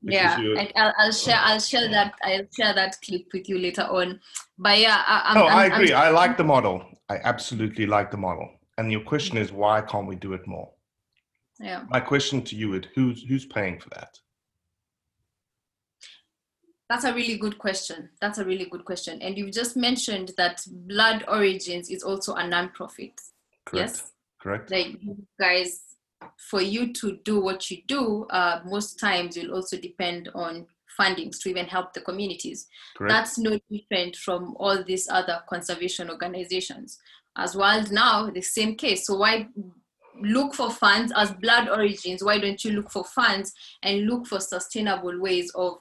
yeah 0.02 0.36
I, 0.62 0.70
I'll, 0.76 0.92
I'll 1.00 1.12
share 1.12 1.40
i'll 1.48 1.58
share 1.70 1.88
that 1.96 2.10
i'll 2.22 2.46
share 2.56 2.72
that 2.80 2.92
clip 3.04 3.26
with 3.34 3.48
you 3.48 3.58
later 3.58 3.82
on 3.82 4.20
but 4.58 4.78
yeah 4.78 5.02
I, 5.04 5.16
I'm, 5.28 5.34
no, 5.38 5.46
I'm, 5.48 5.58
I 5.58 5.62
I'm- 5.64 5.72
agree. 5.72 5.92
I 5.92 6.10
like 6.10 6.36
the 6.36 6.44
model. 6.54 6.76
I 7.08 7.16
absolutely 7.32 7.86
like 7.86 8.10
the 8.12 8.16
model. 8.28 8.48
And 8.76 8.92
your 8.92 9.00
question 9.12 9.36
is, 9.38 9.50
why 9.50 9.80
can't 9.90 10.06
we 10.06 10.14
do 10.26 10.34
it 10.38 10.46
more? 10.46 10.70
yeah 11.68 11.82
My 11.96 12.00
question 12.12 12.42
to 12.48 12.54
you 12.60 12.68
is, 12.76 12.84
who's 12.94 13.18
who's 13.28 13.46
paying 13.46 13.76
for 13.82 13.88
that? 13.96 14.12
That's 16.88 17.04
a 17.04 17.12
really 17.12 17.36
good 17.36 17.58
question. 17.58 18.08
That's 18.20 18.38
a 18.38 18.44
really 18.44 18.64
good 18.64 18.84
question. 18.84 19.20
And 19.20 19.36
you've 19.36 19.52
just 19.52 19.76
mentioned 19.76 20.32
that 20.38 20.64
Blood 20.70 21.24
Origins 21.28 21.90
is 21.90 22.02
also 22.02 22.34
a 22.34 22.46
non-profit. 22.46 23.20
Correct. 23.66 23.90
Yes. 23.90 24.12
Correct. 24.40 24.70
Like 24.70 24.96
you 25.02 25.26
guys, 25.38 25.80
for 26.50 26.62
you 26.62 26.92
to 26.94 27.18
do 27.24 27.40
what 27.40 27.70
you 27.70 27.78
do, 27.86 28.26
uh, 28.30 28.60
most 28.64 28.98
times 28.98 29.36
you'll 29.36 29.54
also 29.54 29.76
depend 29.76 30.30
on 30.34 30.66
fundings 30.98 31.40
to 31.42 31.50
even 31.50 31.66
help 31.66 31.92
the 31.92 32.00
communities. 32.00 32.66
Correct. 32.96 33.12
That's 33.12 33.38
no 33.38 33.58
different 33.70 34.16
from 34.16 34.56
all 34.58 34.82
these 34.82 35.08
other 35.08 35.42
conservation 35.48 36.10
organizations. 36.10 36.98
As 37.36 37.54
Wild 37.54 37.92
Now, 37.92 38.30
the 38.30 38.40
same 38.40 38.74
case. 38.76 39.06
So 39.06 39.16
why 39.16 39.48
look 40.20 40.54
for 40.54 40.70
funds 40.70 41.12
as 41.14 41.30
Blood 41.32 41.68
Origins? 41.68 42.24
Why 42.24 42.38
don't 42.38 42.64
you 42.64 42.72
look 42.72 42.90
for 42.90 43.04
funds 43.04 43.52
and 43.82 44.06
look 44.06 44.26
for 44.26 44.40
sustainable 44.40 45.20
ways 45.20 45.52
of 45.54 45.78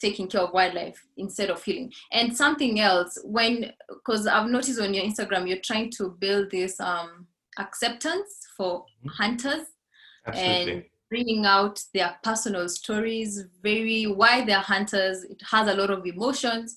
taking 0.00 0.28
care 0.28 0.42
of 0.42 0.52
wildlife 0.52 1.04
instead 1.16 1.50
of 1.50 1.62
healing. 1.62 1.92
And 2.12 2.36
something 2.36 2.80
else, 2.80 3.18
when 3.24 3.72
because 3.88 4.26
I've 4.26 4.48
noticed 4.48 4.80
on 4.80 4.94
your 4.94 5.04
Instagram, 5.04 5.48
you're 5.48 5.58
trying 5.58 5.90
to 5.92 6.16
build 6.18 6.50
this 6.50 6.78
um, 6.80 7.26
acceptance 7.58 8.46
for 8.56 8.84
hunters 9.08 9.66
and 10.32 10.84
bringing 11.10 11.46
out 11.46 11.82
their 11.94 12.16
personal 12.22 12.68
stories, 12.68 13.44
very 13.62 14.04
why 14.04 14.44
they're 14.44 14.58
hunters. 14.58 15.24
It 15.24 15.40
has 15.50 15.68
a 15.68 15.74
lot 15.74 15.90
of 15.90 16.06
emotions, 16.06 16.76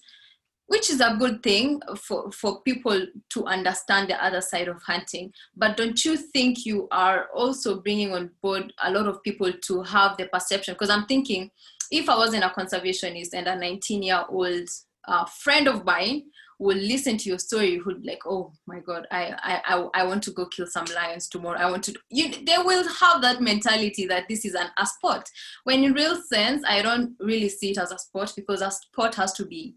which 0.67 0.89
is 0.89 1.01
a 1.01 1.17
good 1.19 1.43
thing 1.43 1.81
for, 1.97 2.31
for 2.31 2.61
people 2.61 3.05
to 3.31 3.45
understand 3.45 4.09
the 4.09 4.23
other 4.23 4.39
side 4.41 4.69
of 4.69 4.81
hunting. 4.83 5.33
But 5.55 5.75
don't 5.75 6.03
you 6.05 6.15
think 6.15 6.65
you 6.65 6.87
are 6.91 7.27
also 7.35 7.81
bringing 7.81 8.13
on 8.13 8.31
board 8.41 8.71
a 8.81 8.91
lot 8.91 9.07
of 9.07 9.21
people 9.21 9.51
to 9.51 9.83
have 9.83 10.15
the 10.17 10.27
perception? 10.27 10.75
Because 10.75 10.89
I'm 10.89 11.05
thinking, 11.05 11.51
if 11.91 12.09
I 12.09 12.17
wasn't 12.17 12.45
a 12.45 12.49
conservationist 12.49 13.33
and 13.33 13.47
a 13.47 13.55
19 13.55 14.01
year 14.01 14.23
old 14.29 14.69
uh, 15.07 15.25
friend 15.25 15.67
of 15.67 15.85
mine 15.85 16.23
would 16.59 16.77
listen 16.77 17.17
to 17.17 17.27
your 17.27 17.39
story, 17.39 17.77
who'd 17.77 18.03
be 18.03 18.09
like, 18.09 18.21
oh 18.25 18.53
my 18.67 18.79
God, 18.79 19.07
I, 19.11 19.33
I, 19.41 19.61
I, 19.65 19.87
I 19.95 20.03
want 20.05 20.21
to 20.23 20.31
go 20.31 20.45
kill 20.45 20.67
some 20.67 20.85
lions 20.95 21.27
tomorrow. 21.27 21.57
I 21.59 21.69
want 21.69 21.83
to, 21.85 21.95
you, 22.09 22.29
they 22.29 22.57
will 22.59 22.87
have 22.87 23.21
that 23.23 23.41
mentality 23.41 24.05
that 24.05 24.25
this 24.29 24.45
is 24.45 24.53
an, 24.53 24.67
a 24.77 24.85
sport. 24.85 25.27
When 25.63 25.83
in 25.83 25.93
real 25.93 26.21
sense, 26.21 26.63
I 26.67 26.83
don't 26.83 27.15
really 27.19 27.49
see 27.49 27.71
it 27.71 27.79
as 27.79 27.91
a 27.91 27.97
sport 27.97 28.33
because 28.35 28.61
a 28.61 28.69
sport 28.69 29.15
has 29.15 29.33
to 29.33 29.45
be 29.45 29.75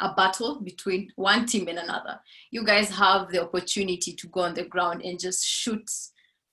a 0.00 0.14
battle 0.14 0.60
between 0.60 1.10
one 1.16 1.44
team 1.44 1.66
and 1.66 1.80
another. 1.80 2.20
You 2.52 2.64
guys 2.64 2.88
have 2.90 3.30
the 3.30 3.42
opportunity 3.42 4.12
to 4.14 4.28
go 4.28 4.42
on 4.42 4.54
the 4.54 4.64
ground 4.64 5.02
and 5.02 5.18
just 5.18 5.44
shoot 5.44 5.90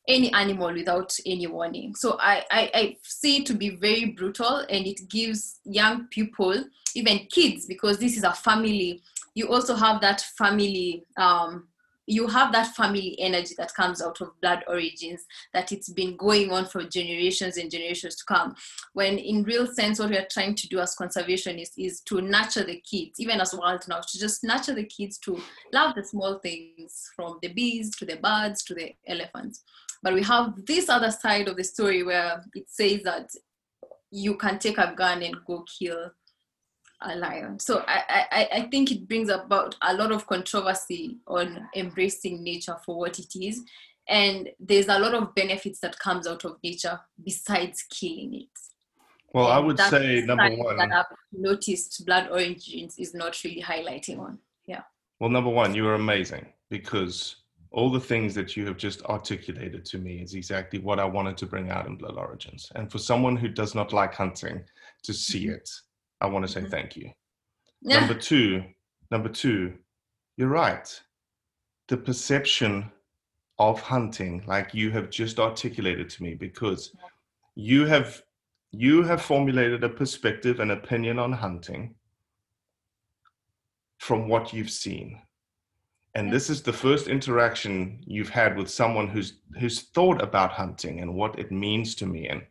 any 0.09 0.33
animal 0.33 0.73
without 0.73 1.15
any 1.25 1.47
warning. 1.47 1.95
So 1.95 2.17
I, 2.19 2.43
I, 2.51 2.71
I 2.73 2.97
see 3.03 3.37
it 3.37 3.45
to 3.45 3.53
be 3.53 3.69
very 3.69 4.05
brutal 4.05 4.65
and 4.69 4.85
it 4.87 5.07
gives 5.07 5.59
young 5.63 6.07
people, 6.07 6.65
even 6.95 7.27
kids, 7.31 7.67
because 7.67 7.99
this 7.99 8.17
is 8.17 8.23
a 8.23 8.33
family, 8.33 9.03
you 9.35 9.47
also 9.47 9.75
have 9.75 10.01
that 10.01 10.21
family 10.37 11.05
um, 11.17 11.67
you 12.09 12.25
have 12.25 12.51
that 12.51 12.75
family 12.75 13.15
energy 13.19 13.53
that 13.55 13.71
comes 13.75 14.01
out 14.01 14.19
of 14.19 14.31
blood 14.41 14.63
origins 14.67 15.25
that 15.53 15.71
it's 15.71 15.89
been 15.89 16.17
going 16.17 16.51
on 16.51 16.65
for 16.65 16.83
generations 16.83 17.55
and 17.57 17.69
generations 17.69 18.15
to 18.15 18.25
come. 18.25 18.55
When 18.93 19.19
in 19.19 19.43
real 19.43 19.67
sense 19.67 19.99
what 19.99 20.09
we 20.09 20.17
are 20.17 20.27
trying 20.29 20.55
to 20.55 20.67
do 20.67 20.79
as 20.79 20.95
conservationists 20.95 21.73
is 21.77 22.01
to 22.01 22.21
nurture 22.21 22.63
the 22.63 22.81
kids 22.81 23.19
even 23.19 23.39
as 23.39 23.53
wild 23.53 23.87
now 23.87 23.99
to 23.99 24.19
just 24.19 24.43
nurture 24.43 24.73
the 24.73 24.85
kids 24.85 25.19
to 25.19 25.39
love 25.71 25.93
the 25.93 26.03
small 26.03 26.39
things 26.39 27.11
from 27.15 27.37
the 27.43 27.49
bees 27.49 27.95
to 27.97 28.05
the 28.05 28.15
birds 28.15 28.63
to 28.63 28.73
the 28.73 28.91
elephants 29.07 29.63
but 30.01 30.13
we 30.13 30.23
have 30.23 30.53
this 30.65 30.89
other 30.89 31.11
side 31.11 31.47
of 31.47 31.57
the 31.57 31.63
story 31.63 32.03
where 32.03 32.43
it 32.53 32.69
says 32.69 33.03
that 33.03 33.29
you 34.11 34.35
can 34.35 34.59
take 34.59 34.77
a 34.77 34.93
gun 34.95 35.21
and 35.21 35.35
go 35.45 35.63
kill 35.79 36.11
a 37.01 37.15
lion. 37.15 37.59
So 37.59 37.83
I, 37.87 38.25
I, 38.31 38.49
I 38.53 38.61
think 38.69 38.91
it 38.91 39.07
brings 39.07 39.29
about 39.29 39.75
a 39.81 39.93
lot 39.93 40.11
of 40.11 40.25
controversy 40.27 41.17
on 41.27 41.67
embracing 41.75 42.43
nature 42.43 42.77
for 42.85 42.97
what 42.97 43.19
it 43.19 43.35
is. 43.35 43.61
And 44.07 44.49
there's 44.59 44.87
a 44.87 44.99
lot 44.99 45.13
of 45.13 45.35
benefits 45.35 45.79
that 45.81 45.99
comes 45.99 46.27
out 46.27 46.43
of 46.43 46.57
nature 46.63 46.99
besides 47.23 47.83
killing 47.89 48.33
it. 48.33 48.47
Well, 49.33 49.45
and 49.45 49.53
I 49.53 49.59
would 49.59 49.79
say 49.79 50.23
number 50.25 50.49
one. 50.55 50.77
That 50.77 50.91
I've 50.91 51.05
noticed 51.31 52.03
Blood 52.05 52.29
Origins 52.31 52.97
is 52.97 53.13
not 53.13 53.41
really 53.43 53.61
highlighting 53.61 54.19
on. 54.19 54.39
Yeah. 54.65 54.81
Well, 55.19 55.29
number 55.29 55.51
one, 55.51 55.75
you 55.75 55.87
are 55.87 55.93
amazing 55.93 56.47
because 56.69 57.35
all 57.71 57.91
the 57.91 57.99
things 57.99 58.33
that 58.33 58.57
you 58.57 58.65
have 58.65 58.77
just 58.77 59.03
articulated 59.03 59.85
to 59.85 59.99
me 59.99 60.21
is 60.21 60.33
exactly 60.33 60.79
what 60.79 60.99
I 60.99 61.05
wanted 61.05 61.37
to 61.37 61.45
bring 61.45 61.69
out 61.69 61.85
in 61.85 61.97
Blood 61.97 62.17
Origins. 62.17 62.71
And 62.75 62.91
for 62.91 62.97
someone 62.97 63.35
who 63.35 63.47
does 63.47 63.75
not 63.75 63.93
like 63.93 64.13
hunting 64.13 64.63
to 65.03 65.13
see 65.13 65.45
mm-hmm. 65.45 65.55
it, 65.55 65.69
I 66.21 66.27
want 66.27 66.45
to 66.45 66.51
say 66.51 66.61
mm-hmm. 66.61 66.71
thank 66.71 66.95
you. 66.95 67.11
Yeah. 67.81 67.99
Number 67.99 68.15
two, 68.15 68.63
number 69.11 69.29
two, 69.29 69.75
you're 70.37 70.49
right. 70.49 71.01
The 71.87 71.97
perception 71.97 72.91
of 73.59 73.79
hunting, 73.81 74.43
like 74.47 74.73
you 74.73 74.89
have 74.91 75.09
just 75.09 75.39
articulated 75.39 76.09
to 76.09 76.23
me, 76.23 76.33
because 76.33 76.93
you 77.55 77.85
have 77.85 78.23
you 78.71 79.03
have 79.03 79.21
formulated 79.21 79.83
a 79.83 79.89
perspective 79.89 80.59
and 80.59 80.71
opinion 80.71 81.19
on 81.19 81.31
hunting 81.31 81.95
from 83.97 84.27
what 84.27 84.53
you've 84.53 84.69
seen. 84.69 85.19
And 86.19 86.33
this 86.33 86.49
is 86.49 86.61
the 86.61 86.73
first 86.73 87.07
interaction 87.07 88.03
you've 88.05 88.27
had 88.27 88.57
with 88.57 88.69
someone 88.69 89.07
who's 89.07 89.35
who's 89.57 89.83
thought 89.95 90.21
about 90.21 90.51
hunting 90.51 90.99
and 90.99 91.15
what 91.15 91.39
it 91.39 91.49
means 91.49 91.95
to 91.95 92.05
me. 92.05 92.27
And 92.27 92.41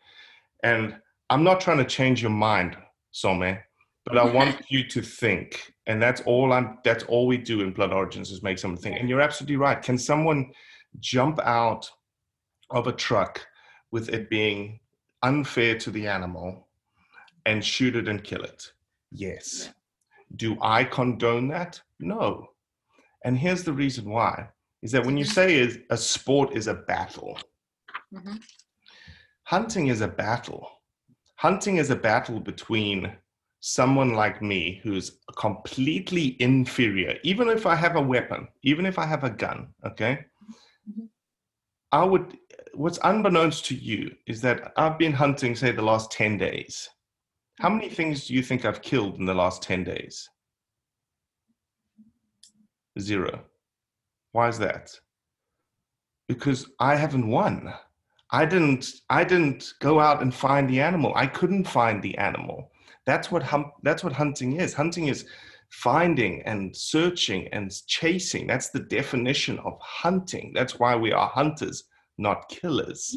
and 0.63 0.97
I'm 1.29 1.45
not 1.45 1.61
trying 1.61 1.77
to 1.77 1.85
change 1.85 2.23
your 2.23 2.31
mind 2.31 2.79
Some, 3.11 3.59
but 4.07 4.17
I 4.17 4.25
want 4.25 4.57
you 4.71 4.89
to 4.89 5.03
think, 5.03 5.75
and 5.87 6.01
that's 6.01 6.23
all 6.23 6.55
I'm. 6.55 6.79
That's 6.83 7.05
all 7.05 7.27
we 7.27 7.37
do 7.37 7.61
in 7.61 7.73
Blood 7.73 7.93
Origins 7.93 8.31
is 8.31 8.43
make 8.43 8.59
someone 8.59 8.81
think. 8.81 8.99
And 8.99 9.07
you're 9.07 9.21
absolutely 9.21 9.57
right. 9.57 9.83
Can 9.83 9.99
someone 9.99 10.51
jump 11.01 11.39
out 11.41 11.91
of 12.71 12.87
a 12.87 12.93
truck 12.93 13.47
with 13.91 14.09
it 14.09 14.31
being 14.31 14.81
unfair 15.23 15.77
to 15.81 15.91
the 15.91 16.07
animal 16.07 16.69
and 17.45 17.63
shoot 17.63 17.97
it 17.97 18.09
and 18.09 18.25
kill 18.25 18.45
it? 18.45 18.73
Yes. 19.13 19.69
Do 20.37 20.57
I 20.63 20.85
condone 20.85 21.49
that? 21.49 21.83
No. 22.01 22.49
And 23.29 23.39
here's 23.39 23.63
the 23.63 23.73
reason 23.85 24.11
why: 24.11 24.49
is 24.83 24.91
that 24.93 25.07
when 25.07 25.17
you 25.17 25.25
say 25.25 25.55
is 25.55 25.79
a 25.91 25.97
sport 25.97 26.57
is 26.57 26.67
a 26.67 26.75
battle, 26.75 27.39
mm-hmm. 28.13 28.37
hunting 29.45 29.87
is 29.87 30.01
a 30.01 30.09
battle 30.09 30.69
hunting 31.39 31.77
is 31.77 31.91
a 31.91 31.97
battle 31.97 32.41
between 32.41 33.13
someone 33.61 34.13
like 34.13 34.43
me 34.43 34.81
who's 34.83 35.21
completely 35.37 36.37
inferior, 36.41 37.17
even 37.23 37.49
if 37.49 37.65
I 37.65 37.77
have 37.77 37.97
a 37.97 38.03
weapon, 38.03 38.49
even 38.63 38.85
if 38.85 38.99
I 38.99 39.07
have 39.07 39.25
a 39.25 39.31
gun, 39.31 39.69
okay? 39.87 40.27
Mm-hmm. 40.91 41.07
I 41.93 42.05
would, 42.05 42.37
what's 42.75 42.99
unbeknownst 43.05 43.65
to 43.67 43.75
you 43.75 44.15
is 44.27 44.41
that 44.43 44.73
I've 44.77 44.99
been 44.99 45.13
hunting, 45.13 45.55
say, 45.55 45.71
the 45.71 45.83
last 45.83 46.11
10 46.11 46.39
days. 46.39 46.89
How 47.61 47.69
many 47.69 47.89
things 47.89 48.27
do 48.27 48.35
you 48.35 48.43
think 48.43 48.65
I've 48.65 48.83
killed 48.83 49.19
in 49.19 49.25
the 49.25 49.35
last 49.35 49.63
10 49.63 49.85
days? 49.85 50.29
Zero. 53.01 53.41
Why 54.33 54.49
is 54.49 54.59
that? 54.59 54.91
Because 56.29 56.71
I 56.79 56.97
haven't 56.97 57.29
won. 57.29 57.73
I 58.31 58.45
didn't 58.45 58.93
I 59.09 59.25
didn't 59.25 59.73
go 59.81 60.01
out 60.01 60.23
and 60.23 60.35
find 60.35 60.69
the 60.69 60.81
animal. 60.81 61.13
I 61.15 61.27
couldn't 61.27 61.65
find 61.65 62.03
the 62.03 62.17
animal. 62.19 62.71
That's 63.07 63.31
what 63.31 63.43
hum, 63.43 63.73
that's 63.83 64.05
what 64.05 64.13
hunting 64.13 64.61
is. 64.61 64.75
Hunting 64.75 65.09
is 65.09 65.27
finding 65.71 66.43
and 66.43 66.75
searching 66.77 67.49
and 67.53 67.73
chasing. 67.87 68.47
That's 68.47 68.71
the 68.71 68.81
definition 68.81 69.59
of 69.61 69.79
hunting. 69.81 70.53
That's 70.55 70.79
why 70.79 70.95
we 70.97 71.13
are 71.13 71.29
hunters, 71.29 71.85
not 72.19 72.49
killers. 72.49 73.17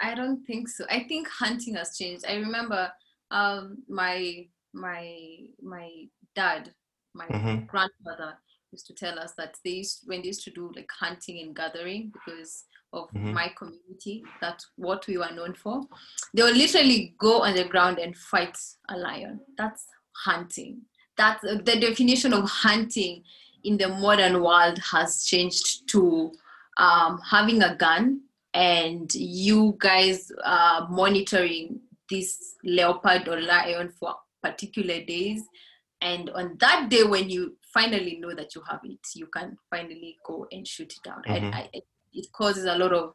I 0.00 0.14
don't 0.14 0.44
think 0.44 0.68
so. 0.68 0.84
I 0.90 1.00
think 1.08 1.28
hunting 1.28 1.74
has 1.74 1.96
changed. 1.96 2.24
I 2.28 2.34
remember 2.36 2.90
um, 3.32 3.78
my 3.88 4.46
my 4.72 5.12
my 5.60 5.90
dad, 6.36 6.72
my 7.14 7.26
mm-hmm. 7.26 7.64
grandfather 7.66 8.38
used 8.72 8.86
to 8.86 8.94
tell 8.94 9.18
us 9.18 9.32
that 9.38 9.56
they 9.64 9.70
used 9.70 10.02
when 10.06 10.22
they 10.22 10.28
used 10.28 10.44
to 10.44 10.50
do 10.50 10.72
like 10.74 10.90
hunting 10.98 11.40
and 11.40 11.54
gathering 11.54 12.12
because 12.12 12.64
of 12.92 13.08
mm-hmm. 13.10 13.32
my 13.32 13.52
community. 13.56 14.22
That's 14.40 14.66
what 14.76 15.06
we 15.06 15.18
were 15.18 15.30
known 15.32 15.54
for. 15.54 15.82
They 16.34 16.42
will 16.42 16.54
literally 16.54 17.14
go 17.18 17.42
on 17.42 17.54
the 17.54 17.64
ground 17.64 17.98
and 17.98 18.16
fight 18.16 18.56
a 18.88 18.96
lion. 18.96 19.40
That's 19.56 19.84
hunting. 20.24 20.82
That's 21.16 21.44
uh, 21.44 21.58
the 21.64 21.78
definition 21.80 22.32
of 22.32 22.48
hunting 22.48 23.22
in 23.64 23.76
the 23.76 23.88
modern 23.88 24.42
world 24.42 24.78
has 24.90 25.24
changed 25.24 25.88
to 25.90 26.32
um, 26.78 27.20
having 27.28 27.62
a 27.62 27.74
gun 27.74 28.20
and 28.54 29.12
you 29.14 29.76
guys 29.78 30.30
are 30.44 30.88
monitoring 30.88 31.80
this 32.08 32.54
leopard 32.64 33.28
or 33.28 33.40
lion 33.40 33.88
for 33.88 34.14
particular 34.42 35.02
days 35.02 35.42
and 36.00 36.30
on 36.30 36.56
that 36.58 36.88
day 36.88 37.02
when 37.02 37.28
you 37.28 37.56
finally 37.78 38.18
know 38.20 38.34
that 38.34 38.54
you 38.54 38.62
have 38.70 38.80
it 38.84 39.06
you 39.14 39.26
can 39.26 39.56
finally 39.70 40.16
go 40.24 40.46
and 40.52 40.66
shoot 40.66 40.92
it 40.92 41.02
down 41.02 41.22
mm-hmm. 41.28 41.54
I, 41.54 41.68
I, 41.74 41.82
it 42.12 42.26
causes 42.32 42.64
a 42.64 42.76
lot 42.76 42.92
of 42.92 43.12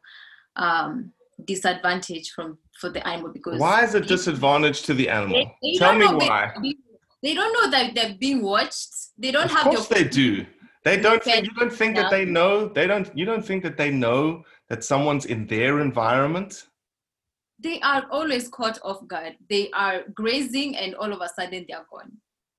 um, 0.56 1.12
disadvantage 1.44 2.30
from 2.30 2.58
for 2.78 2.90
the 2.90 3.06
animal 3.06 3.32
because 3.32 3.58
why 3.58 3.84
is 3.84 3.94
it 3.94 4.06
disadvantage 4.06 4.82
to 4.82 4.94
the 4.94 5.08
animal? 5.08 5.36
They, 5.62 5.72
they 5.72 5.78
Tell 5.78 5.94
me 5.96 6.06
why. 6.06 6.52
They, 6.62 6.74
they, 7.22 7.34
don't 7.34 7.52
know 7.52 7.70
that 7.70 7.94
they're 7.94 8.16
being 8.18 8.42
watched. 8.42 8.90
They 9.18 9.30
don't 9.30 9.44
of 9.44 9.50
have. 9.50 9.66
Of 9.66 9.74
course, 9.74 9.88
the 9.88 9.94
they 9.94 10.04
do. 10.04 10.46
They 10.84 11.00
don't. 11.00 11.22
Think, 11.22 11.46
you 11.46 11.52
don't 11.54 11.72
think 11.72 11.96
that 11.96 12.10
they 12.10 12.24
know. 12.24 12.68
They 12.68 12.86
don't. 12.86 13.10
You 13.16 13.24
don't 13.24 13.44
think 13.44 13.62
that 13.62 13.76
they 13.76 13.90
know 13.90 14.44
that 14.68 14.84
someone's 14.84 15.26
in 15.26 15.46
their 15.46 15.80
environment. 15.80 16.66
They 17.58 17.80
are 17.80 18.06
always 18.10 18.48
caught 18.48 18.78
off 18.82 19.06
guard. 19.06 19.36
They 19.48 19.70
are 19.70 20.02
grazing, 20.14 20.76
and 20.76 20.94
all 20.96 21.12
of 21.12 21.20
a 21.20 21.28
sudden 21.28 21.64
they 21.68 21.74
are 21.74 21.86
gone. 21.90 22.12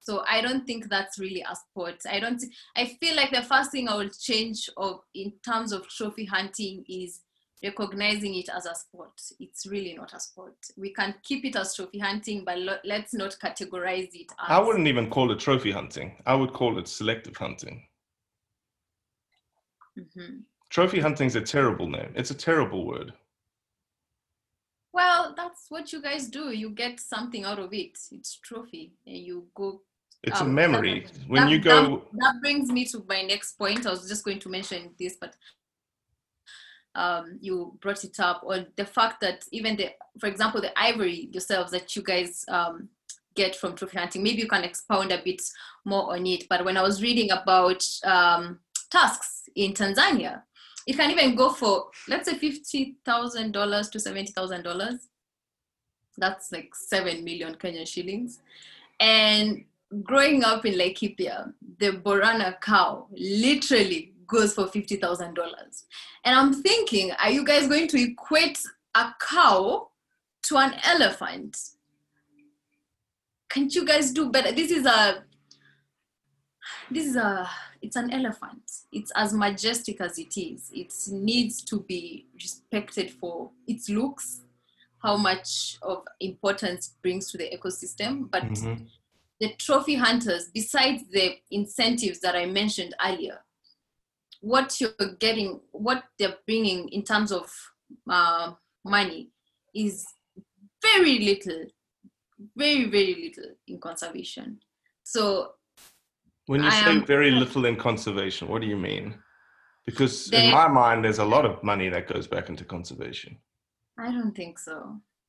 So 0.03 0.23
I 0.27 0.41
don't 0.41 0.65
think 0.67 0.89
that's 0.89 1.17
really 1.17 1.45
a 1.49 1.55
sport. 1.55 1.95
I 2.09 2.19
don't. 2.19 2.43
I 2.75 2.97
feel 2.99 3.15
like 3.15 3.31
the 3.31 3.41
first 3.41 3.71
thing 3.71 3.87
I 3.87 3.95
will 3.95 4.09
change 4.09 4.69
of 4.75 4.99
in 5.15 5.31
terms 5.45 5.71
of 5.71 5.87
trophy 5.87 6.25
hunting 6.25 6.83
is 6.89 7.21
recognizing 7.63 8.35
it 8.35 8.49
as 8.53 8.65
a 8.65 8.75
sport. 8.75 9.13
It's 9.39 9.65
really 9.65 9.93
not 9.93 10.13
a 10.13 10.19
sport. 10.19 10.57
We 10.75 10.93
can 10.93 11.15
keep 11.23 11.45
it 11.45 11.55
as 11.55 11.73
trophy 11.73 11.99
hunting, 11.99 12.43
but 12.45 12.59
lo- 12.59 12.83
let's 12.83 13.13
not 13.13 13.37
categorize 13.41 14.09
it. 14.13 14.29
As... 14.31 14.49
I 14.49 14.59
wouldn't 14.59 14.87
even 14.87 15.09
call 15.09 15.31
it 15.31 15.39
trophy 15.39 15.71
hunting. 15.71 16.17
I 16.25 16.35
would 16.35 16.51
call 16.51 16.77
it 16.77 16.89
selective 16.89 17.37
hunting. 17.37 17.87
Mm-hmm. 19.97 20.39
Trophy 20.69 20.99
hunting 20.99 21.27
is 21.27 21.37
a 21.37 21.41
terrible 21.41 21.87
name. 21.87 22.11
It's 22.13 22.31
a 22.31 22.35
terrible 22.35 22.85
word. 22.85 23.13
Well, 24.91 25.33
that's 25.37 25.67
what 25.69 25.93
you 25.93 26.01
guys 26.01 26.27
do. 26.27 26.51
You 26.51 26.71
get 26.71 26.99
something 26.99 27.45
out 27.45 27.59
of 27.59 27.73
it. 27.73 27.97
It's 28.11 28.35
trophy, 28.35 28.93
and 29.07 29.17
you 29.17 29.47
go 29.55 29.81
it's 30.23 30.41
um, 30.41 30.47
a 30.47 30.49
memory. 30.51 31.01
that, 31.01 31.27
when 31.27 31.47
you 31.49 31.59
go 31.59 32.03
that, 32.11 32.19
that, 32.19 32.41
brings 32.41 32.71
me 32.71 32.85
to 32.85 33.03
my 33.07 33.21
next 33.21 33.53
point. 33.53 33.85
I 33.85 33.91
was 33.91 34.07
just 34.07 34.23
going 34.23 34.39
to 34.39 34.49
mention 34.49 34.91
this 34.99 35.17
but 35.19 35.35
um, 36.95 37.39
you 37.41 37.77
brought 37.81 38.03
it 38.03 38.19
up 38.19 38.43
on 38.45 38.67
the 38.75 38.85
fact 38.85 39.21
that 39.21 39.45
even 39.51 39.75
the 39.75 39.89
for 40.19 40.27
example 40.27 40.61
the 40.61 40.77
ivory 40.79 41.29
yourselves 41.31 41.71
that 41.71 41.95
you 41.95 42.03
guys 42.03 42.45
um, 42.47 42.89
get 43.35 43.55
from 43.55 43.75
trophy 43.75 43.97
hunting 43.97 44.23
maybe 44.23 44.41
you 44.41 44.47
can 44.47 44.63
expound 44.63 45.11
a 45.11 45.21
bit 45.23 45.41
more 45.85 46.13
on 46.13 46.25
it. 46.25 46.47
But 46.49 46.63
when 46.63 46.77
i 46.77 46.83
was 46.83 47.01
reading 47.01 47.31
about 47.31 47.83
um, 48.03 48.59
tusks 48.91 49.49
in 49.55 49.73
tanzania 49.73 50.43
it 50.85 50.95
can 50.95 51.09
even 51.11 51.35
go 51.35 51.49
for 51.49 51.87
let's 52.07 52.29
say 52.29 52.37
$50000 52.37 53.91
to 53.91 53.97
$70000 53.97 54.99
that's 56.17 56.51
like 56.51 56.73
7 56.75 57.23
million 57.23 57.55
kenyan 57.55 57.87
shillings. 57.87 58.39
And 58.99 59.65
growing 60.01 60.43
up 60.43 60.65
in 60.65 60.73
Laikipia, 60.73 61.53
the 61.79 61.91
Borana 61.91 62.59
cow 62.61 63.07
literally 63.11 64.13
goes 64.27 64.53
for 64.53 64.67
fifty 64.67 64.95
thousand 64.95 65.35
dollars, 65.35 65.85
and 66.23 66.35
I'm 66.37 66.53
thinking, 66.53 67.11
are 67.11 67.29
you 67.31 67.45
guys 67.45 67.67
going 67.67 67.87
to 67.89 68.01
equate 68.01 68.59
a 68.95 69.13
cow 69.19 69.89
to 70.43 70.57
an 70.57 70.73
elephant? 70.83 71.57
Can't 73.49 73.73
you 73.73 73.85
guys 73.85 74.11
do 74.11 74.31
better? 74.31 74.51
This 74.51 74.71
is 74.71 74.85
a 74.85 75.23
this 76.89 77.05
is 77.05 77.15
a 77.15 77.49
it's 77.81 77.95
an 77.97 78.11
elephant 78.13 78.61
it's 78.91 79.11
as 79.15 79.33
majestic 79.33 79.99
as 79.99 80.17
it 80.17 80.37
is 80.37 80.71
it 80.73 80.93
needs 81.11 81.61
to 81.61 81.81
be 81.81 82.25
respected 82.35 83.11
for 83.11 83.49
its 83.67 83.89
looks 83.89 84.41
how 85.01 85.17
much 85.17 85.77
of 85.81 86.03
importance 86.21 86.93
brings 87.01 87.29
to 87.29 87.37
the 87.37 87.49
ecosystem 87.55 88.29
but 88.31 88.43
Mhm. 88.43 88.87
The 89.43 89.49
trophy 89.65 89.95
hunters 90.05 90.43
besides 90.59 91.01
the 91.11 91.25
incentives 91.59 92.19
that 92.21 92.35
i 92.41 92.45
mentioned 92.45 92.93
earlier 93.07 93.37
what 94.39 94.67
you're 94.79 95.09
getting 95.25 95.49
what 95.71 95.99
they're 96.17 96.37
bringing 96.47 96.81
in 96.97 97.03
terms 97.11 97.31
of 97.39 97.45
uh, 98.17 98.47
money 98.85 99.21
is 99.75 100.05
very 100.81 101.15
little 101.29 101.61
very 102.55 102.85
very 102.95 103.15
little 103.25 103.51
in 103.67 103.77
conservation 103.87 104.47
so 105.03 105.23
When 106.51 106.61
you 106.63 106.69
I 106.69 106.77
say 106.83 106.91
am- 106.91 107.05
very 107.05 107.31
little 107.31 107.63
in 107.71 107.75
conservation, 107.89 108.43
what 108.49 108.61
do 108.63 108.67
you 108.67 108.79
mean? 108.91 109.05
Because 109.87 110.15
in 110.39 110.51
my 110.51 110.67
mind, 110.81 111.03
there's 111.03 111.19
a 111.27 111.29
lot 111.35 111.45
of 111.49 111.53
money 111.71 111.87
that 111.93 112.07
goes 112.13 112.27
back 112.33 112.45
into 112.51 112.65
conservation. 112.75 113.31
I 114.05 114.07
don't 114.15 114.35
think 114.35 114.59
so. 114.59 114.75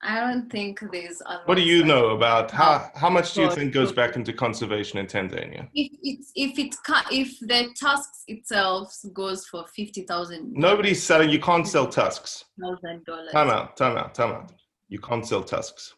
I 0.07 0.21
don't 0.21 0.51
think 0.51 0.81
there's 0.93 1.23
What 1.47 1.55
do 1.55 1.63
you 1.63 1.83
know 1.85 2.11
about 2.11 2.51
how 2.51 2.91
how 2.95 3.09
much 3.09 3.33
do 3.35 3.41
you 3.43 3.51
think 3.51 3.73
goes 3.73 3.91
back 3.91 4.17
into 4.17 4.33
conservation 4.35 4.99
in 4.99 5.07
Tanzania? 5.07 5.67
If 5.75 5.93
it's 6.03 6.33
if 6.35 6.59
it 6.59 6.75
if 7.11 7.39
the 7.41 7.75
tusks 7.81 8.23
itself 8.29 8.95
goes 9.15 9.47
for 9.47 9.67
fifty 9.75 10.03
thousand 10.03 10.53
Nobody's 10.53 11.03
selling. 11.03 11.31
You 11.31 11.41
can't 11.41 11.67
sell 11.67 11.87
tusks. 11.87 12.45
thousand 12.61 13.05
dollars. 13.07 13.33
Time 13.33 13.49
out. 13.51 13.77
Time 13.79 13.97
out. 13.97 14.15
Time 14.15 14.33
out. 14.33 14.53
You 14.89 14.99
can't 14.99 15.27
sell 15.27 15.43
tusks. 15.43 15.95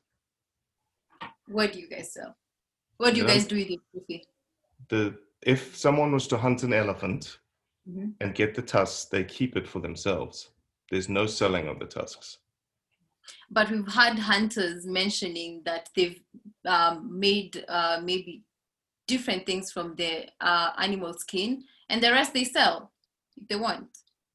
What 1.48 1.72
do 1.72 1.80
you 1.80 1.88
guys 1.88 2.12
sell? 2.12 2.36
What 2.98 3.14
do 3.14 3.20
you 3.20 3.26
Yeah. 3.26 3.34
guys 3.34 3.46
do 3.46 3.56
with 3.56 3.68
trophy? 3.92 4.24
The 4.88 5.18
if 5.42 5.76
someone 5.76 6.12
was 6.12 6.28
to 6.28 6.36
hunt 6.38 6.62
an 6.62 6.72
elephant 6.72 7.38
Mhm. 7.88 8.14
and 8.20 8.34
get 8.34 8.54
the 8.54 8.62
tusks, 8.62 9.06
they 9.06 9.24
keep 9.24 9.56
it 9.56 9.66
for 9.68 9.80
themselves. 9.80 10.50
There's 10.90 11.08
no 11.08 11.26
selling 11.26 11.66
of 11.68 11.78
the 11.80 11.86
tusks. 11.86 12.38
But 13.50 13.70
we've 13.70 13.92
had 13.92 14.18
hunters 14.18 14.86
mentioning 14.86 15.62
that 15.64 15.88
they've 15.94 16.20
um, 16.64 17.18
made 17.18 17.64
uh, 17.68 18.00
maybe 18.02 18.44
different 19.06 19.46
things 19.46 19.70
from 19.70 19.94
the 19.96 20.26
uh, 20.40 20.70
animal 20.78 21.14
skin, 21.14 21.64
and 21.88 22.02
the 22.02 22.10
rest 22.10 22.34
they 22.34 22.44
sell 22.44 22.92
if 23.36 23.48
they 23.48 23.56
want. 23.56 23.86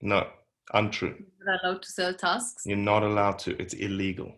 No, 0.01 0.27
untrue. 0.73 1.15
They're 1.39 1.53
not 1.53 1.63
allowed 1.63 1.81
to 1.83 1.91
sell 1.91 2.13
tusks. 2.13 2.63
You're 2.65 2.77
not 2.77 3.03
allowed 3.03 3.39
to. 3.39 3.61
It's 3.61 3.73
illegal. 3.73 4.35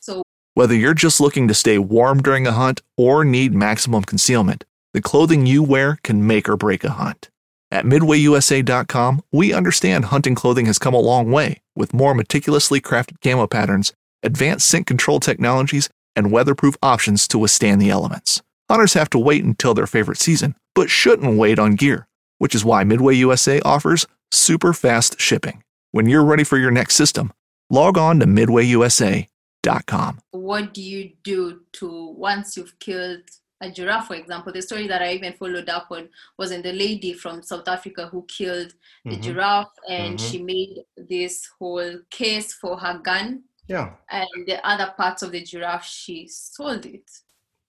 So 0.00 0.22
Whether 0.54 0.74
you're 0.74 0.94
just 0.94 1.20
looking 1.20 1.48
to 1.48 1.54
stay 1.54 1.78
warm 1.78 2.20
during 2.20 2.46
a 2.46 2.52
hunt 2.52 2.82
or 2.96 3.24
need 3.24 3.54
maximum 3.54 4.02
concealment, 4.02 4.64
the 4.92 5.02
clothing 5.02 5.46
you 5.46 5.62
wear 5.62 5.98
can 6.02 6.26
make 6.26 6.48
or 6.48 6.56
break 6.56 6.84
a 6.84 6.90
hunt. 6.90 7.30
At 7.70 7.84
MidwayUSA.com, 7.84 9.22
we 9.30 9.52
understand 9.52 10.06
hunting 10.06 10.34
clothing 10.34 10.66
has 10.66 10.78
come 10.78 10.94
a 10.94 11.00
long 11.00 11.30
way 11.30 11.60
with 11.78 11.94
more 11.94 12.14
meticulously 12.14 12.80
crafted 12.80 13.20
camo 13.22 13.46
patterns, 13.46 13.92
advanced 14.22 14.66
scent 14.66 14.86
control 14.86 15.20
technologies, 15.20 15.88
and 16.16 16.32
weatherproof 16.32 16.76
options 16.82 17.28
to 17.28 17.38
withstand 17.38 17.80
the 17.80 17.88
elements. 17.88 18.42
Hunters 18.68 18.94
have 18.94 19.08
to 19.10 19.18
wait 19.18 19.44
until 19.44 19.72
their 19.72 19.86
favorite 19.86 20.18
season, 20.18 20.56
but 20.74 20.90
shouldn't 20.90 21.38
wait 21.38 21.58
on 21.58 21.76
gear, 21.76 22.08
which 22.38 22.54
is 22.54 22.64
why 22.64 22.84
Midway 22.84 23.14
USA 23.14 23.60
offers 23.60 24.06
super 24.30 24.72
fast 24.72 25.20
shipping. 25.20 25.62
When 25.92 26.06
you're 26.06 26.24
ready 26.24 26.44
for 26.44 26.58
your 26.58 26.70
next 26.70 26.96
system, 26.96 27.32
log 27.70 27.96
on 27.96 28.20
to 28.20 28.26
MidwayUSA.com. 28.26 30.18
what 30.32 30.74
do 30.74 30.82
you 30.82 31.12
do 31.22 31.60
to 31.72 32.14
once 32.16 32.56
you've 32.56 32.78
killed 32.78 33.22
a 33.60 33.70
giraffe, 33.70 34.06
for 34.08 34.14
example? 34.14 34.52
The 34.52 34.62
story 34.62 34.86
that 34.88 35.02
I 35.02 35.12
even 35.14 35.32
followed 35.34 35.68
up 35.68 35.90
on 35.90 36.08
was 36.36 36.50
in 36.52 36.62
the 36.62 36.72
lady 36.72 37.12
from 37.12 37.42
South 37.42 37.66
Africa 37.68 38.06
who 38.06 38.24
killed 38.26 38.72
the 39.04 39.16
Mhm. 39.16 39.22
giraffe 39.22 39.72
and 39.88 40.18
Mhm. 40.18 40.30
she 40.30 40.42
made 40.42 40.84
this 40.96 41.46
whole 41.58 41.98
case 42.10 42.52
for 42.54 42.78
her 42.78 42.98
gun 42.98 43.44
Yeah, 43.66 43.96
and 44.10 44.28
the 44.46 44.64
other 44.66 44.94
parts 44.96 45.22
of 45.22 45.32
the 45.32 45.42
giraffe 45.42 45.84
she 45.84 46.26
sold 46.28 46.86
it. 46.86 47.10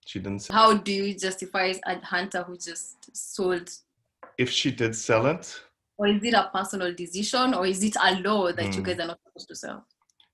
she 0.06 0.18
didn't. 0.18 0.40
Sell. 0.40 0.56
How 0.56 0.74
do 0.74 0.92
you 0.92 1.14
justify 1.16 1.72
a 1.86 1.98
hunter 2.04 2.42
who 2.42 2.56
just 2.56 3.14
sold 3.16 3.70
If 4.38 4.50
she 4.50 4.70
did 4.70 4.96
sell 4.96 5.26
it, 5.26 5.60
or 5.98 6.06
is 6.08 6.22
it 6.24 6.34
a 6.34 6.50
personal 6.52 6.94
decision 6.94 7.52
or 7.54 7.66
is 7.66 7.82
it 7.84 7.96
a 8.02 8.18
law 8.20 8.50
that 8.52 8.74
you 8.74 8.82
Mm. 8.82 8.84
guys 8.86 8.98
are 9.00 9.06
not 9.08 9.20
supposed 9.26 9.48
to 9.48 9.54
sell? 9.56 9.86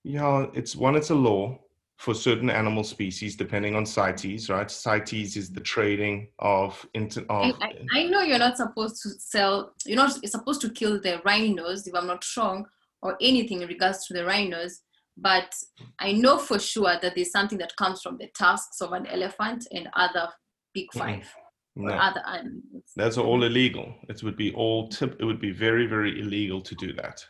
yeah, 0.05 0.47
it's 0.55 0.77
one. 0.77 0.95
It's 0.97 1.11
a 1.11 1.15
law 1.15 1.59
for 1.97 2.15
certain 2.15 2.51
animal 2.51 2.85
species, 2.85 3.37
depending 3.37 3.75
on 3.75 3.87
CITES. 3.87 4.51
Right, 4.51 4.71
CITES 4.71 5.37
is 5.37 5.51
the 5.51 5.61
trading 5.61 6.29
of 6.39 6.87
inter- 6.95 7.25
I, 7.31 7.51
of. 7.51 7.57
I, 7.61 8.01
I 8.01 8.03
know 8.05 8.23
you're 8.23 8.39
not 8.39 8.57
supposed 8.57 9.03
to 9.03 9.11
sell, 9.19 9.73
you're 9.85 9.97
not 9.97 10.13
supposed 10.27 10.61
to 10.63 10.71
kill 10.71 11.01
the 11.01 11.21
rhinos, 11.25 11.87
if 11.87 11.95
I'm 11.95 12.07
not 12.07 12.25
wrong, 12.37 12.67
or 13.03 13.17
anything 13.21 13.63
in 13.63 13.69
regards 13.69 14.07
to 14.07 14.15
the 14.15 14.25
rhinos, 14.25 14.83
but 15.17 15.55
I 15.99 16.13
know 16.13 16.39
for 16.39 16.59
sure 16.59 16.99
that 17.01 17.15
there's 17.15 17.31
something 17.31 17.59
that 17.59 17.77
comes 17.77 18.03
from 18.03 18.19
the 18.19 18.29
tusks 18.39 18.81
of 18.83 18.93
an 18.93 19.07
elephant 19.07 19.67
and 19.73 19.89
other 19.95 20.29
big 20.75 20.89
Mm-mm. 20.95 20.99
five 20.99 21.35
or 21.77 21.89
No. 21.91 21.95
other 21.95 22.23
animals. 22.27 22.85
That's 22.95 23.17
all 23.17 23.43
illegal. 23.43 23.95
It 24.09 24.23
would 24.23 24.37
be 24.37 24.53
all 24.53 24.89
tip. 24.89 25.17
It 25.19 25.25
would 25.25 25.41
be 25.41 25.53
very, 25.53 25.87
very 25.87 26.21
illegal 26.21 26.61
to 26.61 26.75
do 26.75 26.93
that. 26.95 27.25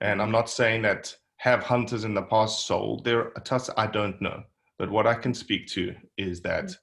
And 0.00 0.20
I'm 0.20 0.32
not 0.32 0.48
saying 0.48 0.82
that 0.82 1.14
have 1.40 1.62
hunters 1.62 2.04
in 2.04 2.12
the 2.12 2.20
past 2.20 2.66
sold 2.66 3.02
their 3.02 3.30
tusks. 3.44 3.70
I 3.78 3.86
don't 3.86 4.20
know. 4.20 4.42
But 4.78 4.90
what 4.90 5.06
I 5.06 5.14
can 5.14 5.32
speak 5.32 5.68
to 5.68 5.94
is 6.18 6.42
that 6.42 6.64
mm. 6.64 6.76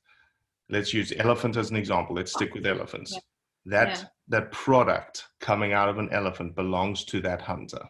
let's 0.70 0.96
use 0.96 1.14
elephant 1.16 1.58
as 1.58 1.70
an 1.70 1.76
example. 1.76 2.16
Let's 2.16 2.34
stick 2.34 2.56
with 2.56 2.66
elephants. 2.66 3.14
Yeah. 3.14 3.20
That 3.66 3.90
Yeah. 3.90 4.04
that 4.30 4.52
product 4.52 5.26
coming 5.40 5.74
out 5.74 5.90
of 5.90 6.00
an 6.00 6.10
elephant 6.12 6.56
belongs 6.56 7.06
to 7.06 7.22
that 7.22 7.40
hunter 7.40 7.84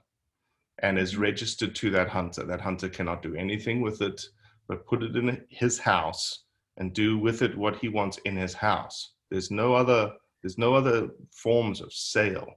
and 0.80 1.00
is 1.00 1.16
mm. 1.16 1.20
registered 1.20 1.74
to 1.76 1.90
that 1.92 2.10
hunter. 2.10 2.44
That 2.44 2.60
hunter 2.60 2.90
cannot 2.90 3.22
do 3.22 3.34
anything 3.36 3.80
with 3.80 4.02
it 4.02 4.22
but 4.68 4.86
put 4.86 5.04
it 5.04 5.16
in 5.16 5.46
his 5.50 5.80
house 5.80 6.44
and 6.76 6.94
do 6.94 7.18
with 7.18 7.42
it 7.44 7.58
what 7.58 7.78
he 7.78 7.88
wants 7.88 8.18
in 8.26 8.36
his 8.36 8.54
house. 8.54 9.14
There's 9.32 9.52
no 9.52 9.74
other 9.74 10.12
there's 10.44 10.58
no 10.58 10.74
other 10.74 11.08
forms 11.32 11.80
of 11.80 11.94
sale. 11.94 12.48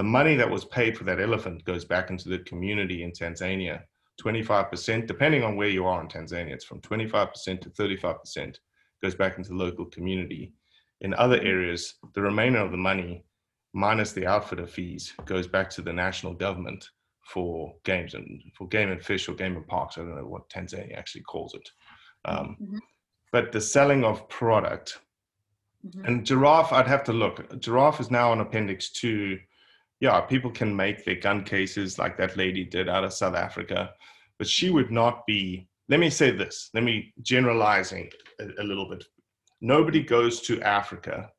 The 0.00 0.04
money 0.04 0.34
that 0.36 0.48
was 0.48 0.64
paid 0.64 0.96
for 0.96 1.04
that 1.04 1.20
elephant 1.20 1.62
goes 1.66 1.84
back 1.84 2.08
into 2.08 2.30
the 2.30 2.38
community 2.38 3.02
in 3.02 3.10
Tanzania. 3.10 3.82
25%, 4.18 5.06
depending 5.06 5.42
on 5.42 5.56
where 5.56 5.68
you 5.68 5.84
are 5.84 6.00
in 6.00 6.08
Tanzania, 6.08 6.52
it's 6.54 6.64
from 6.64 6.80
25% 6.80 7.60
to 7.60 7.68
35% 7.68 8.56
goes 9.02 9.14
back 9.14 9.36
into 9.36 9.50
the 9.50 9.56
local 9.56 9.84
community. 9.84 10.54
In 11.02 11.12
other 11.12 11.38
areas, 11.42 11.96
the 12.14 12.22
remainder 12.22 12.60
of 12.60 12.70
the 12.70 12.78
money, 12.78 13.26
minus 13.74 14.12
the 14.12 14.26
outfitter 14.26 14.66
fees, 14.66 15.12
goes 15.26 15.46
back 15.46 15.68
to 15.68 15.82
the 15.82 15.92
national 15.92 16.32
government 16.32 16.88
for 17.20 17.74
games 17.84 18.14
and 18.14 18.42
for 18.56 18.66
game 18.68 18.90
and 18.90 19.04
fish 19.04 19.28
or 19.28 19.34
game 19.34 19.54
and 19.56 19.66
parks. 19.66 19.98
I 19.98 20.00
don't 20.00 20.16
know 20.16 20.24
what 20.24 20.48
Tanzania 20.48 20.96
actually 20.96 21.24
calls 21.24 21.52
it. 21.52 21.70
Um, 22.24 22.56
Mhm. 22.58 22.78
But 23.32 23.52
the 23.52 23.60
selling 23.60 24.04
of 24.04 24.30
product 24.30 24.98
Mhm. 25.86 26.04
and 26.06 26.24
giraffe, 26.26 26.72
I'd 26.72 26.88
have 26.88 27.04
to 27.04 27.12
look. 27.12 27.60
Giraffe 27.60 28.00
is 28.00 28.10
now 28.10 28.30
on 28.30 28.40
Appendix 28.40 28.90
Two. 28.92 29.38
Yeah, 30.00 30.20
people 30.22 30.50
can 30.50 30.74
make 30.74 31.04
their 31.04 31.16
gun 31.16 31.44
cases 31.44 31.98
like 31.98 32.16
that 32.16 32.36
lady 32.36 32.64
did 32.64 32.88
out 32.88 33.04
of 33.04 33.12
South 33.12 33.34
Africa, 33.34 33.92
but 34.38 34.48
she 34.48 34.70
would 34.70 34.90
not 34.90 35.26
be. 35.26 35.68
Let 35.88 36.00
me 36.00 36.08
say 36.08 36.30
this. 36.30 36.70
Let 36.72 36.84
me 36.84 37.12
generalizing 37.20 38.10
a, 38.40 38.62
a 38.62 38.64
little 38.64 38.88
bit. 38.88 39.04
Nobody 39.60 40.02
goes 40.02 40.40
to 40.42 40.60
Africa. 40.62 41.30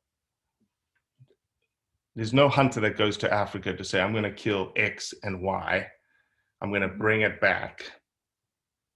There's 2.15 2.33
no 2.33 2.49
hunter 2.49 2.79
that 2.81 2.97
goes 2.97 3.17
to 3.17 3.33
Africa 3.33 3.75
to 3.75 3.83
say, 3.83 3.99
"I'm 3.99 4.11
going 4.11 4.23
to 4.25 4.31
kill 4.31 4.73
X 4.75 5.13
and 5.23 5.41
Y. 5.41 5.87
I'm 6.61 6.69
going 6.69 6.83
to 6.83 6.87
bring 6.87 7.21
it 7.21 7.41
back, 7.41 7.91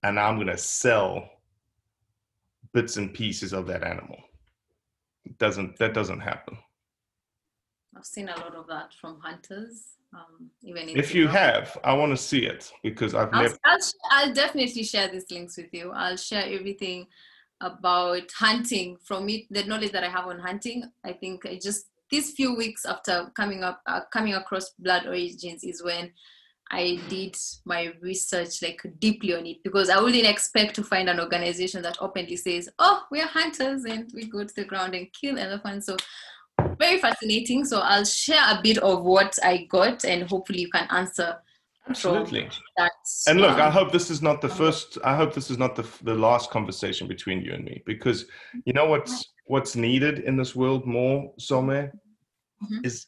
and 0.03 0.19
I'm 0.19 0.35
going 0.35 0.47
to 0.47 0.57
sell 0.57 1.27
bits 2.71 2.97
and 2.97 3.13
pieces 3.13 3.51
of 3.51 3.65
that 3.67 3.83
animal." 3.83 4.17
It 5.23 5.39
doesn't 5.39 5.79
that 5.79 5.95
doesn't 5.95 6.19
happen. 6.19 6.55
I've 7.95 8.05
seen 8.05 8.29
a 8.29 8.37
lot 8.39 8.55
of 8.55 8.67
that 8.67 8.93
from 8.93 9.19
hunters. 9.21 9.95
Um, 10.13 10.49
even 10.63 10.89
If 10.89 11.13
you 11.13 11.23
Zimbabwe. 11.25 11.39
have, 11.39 11.77
I 11.83 11.93
want 11.93 12.11
to 12.11 12.17
see 12.17 12.45
it 12.45 12.71
because 12.83 13.13
I've 13.13 13.33
I'll, 13.33 13.43
never. 13.43 13.57
I'll, 13.65 13.79
sh- 13.81 13.93
I'll 14.11 14.33
definitely 14.33 14.83
share 14.83 15.07
these 15.07 15.25
links 15.29 15.57
with 15.57 15.73
you. 15.73 15.91
I'll 15.91 16.17
share 16.17 16.45
everything 16.45 17.07
about 17.61 18.29
hunting 18.37 18.97
from 19.03 19.27
it, 19.29 19.45
the 19.49 19.63
knowledge 19.63 19.91
that 19.91 20.03
I 20.03 20.09
have 20.09 20.27
on 20.27 20.39
hunting. 20.39 20.83
I 21.03 21.13
think 21.13 21.45
I 21.45 21.59
just 21.61 21.87
these 22.11 22.31
few 22.31 22.55
weeks 22.55 22.85
after 22.85 23.31
coming 23.35 23.63
up, 23.63 23.81
uh, 23.87 24.01
coming 24.11 24.35
across 24.35 24.69
blood 24.77 25.07
origins 25.07 25.63
is 25.63 25.83
when 25.83 26.11
I 26.71 26.99
did 27.09 27.35
my 27.65 27.93
research 28.01 28.61
like 28.61 28.81
deeply 28.99 29.35
on 29.35 29.45
it 29.45 29.57
because 29.63 29.89
I 29.89 29.99
wouldn't 29.99 30.25
expect 30.25 30.75
to 30.75 30.83
find 30.83 31.09
an 31.09 31.19
organization 31.19 31.81
that 31.83 31.97
openly 32.01 32.35
says, 32.35 32.69
"Oh, 32.79 33.03
we 33.11 33.21
are 33.21 33.27
hunters 33.27 33.85
and 33.85 34.11
we 34.13 34.25
go 34.25 34.43
to 34.43 34.55
the 34.55 34.65
ground 34.65 34.95
and 34.95 35.11
kill 35.13 35.37
elephants." 35.37 35.85
So 35.85 35.97
very 36.79 36.99
fascinating. 36.99 37.65
So 37.65 37.79
I'll 37.79 38.05
share 38.05 38.43
a 38.49 38.59
bit 38.61 38.77
of 38.79 39.03
what 39.03 39.37
I 39.43 39.65
got, 39.69 40.05
and 40.05 40.29
hopefully 40.29 40.61
you 40.61 40.69
can 40.69 40.87
answer. 40.91 41.37
Absolutely. 41.87 42.49
That, 42.77 42.91
And 43.27 43.39
look, 43.39 43.57
I 43.59 43.67
um, 43.67 43.71
hope 43.71 43.91
this 43.91 44.09
is 44.09 44.21
not 44.21 44.41
the 44.41 44.49
first. 44.49 44.97
I 45.03 45.15
hope 45.15 45.33
this 45.33 45.51
is 45.51 45.57
not 45.57 45.75
the 45.75 45.85
the 46.03 46.15
last 46.15 46.49
conversation 46.51 47.07
between 47.07 47.41
you 47.41 47.53
and 47.53 47.63
me, 47.63 47.83
because 47.85 48.25
you 48.65 48.73
know 48.73 48.85
what's 48.85 49.33
what's 49.45 49.75
needed 49.75 50.19
in 50.19 50.35
this 50.37 50.55
world 50.55 50.85
more, 50.85 51.33
Some, 51.37 51.67
Mhm. 51.67 52.85
is 52.85 53.07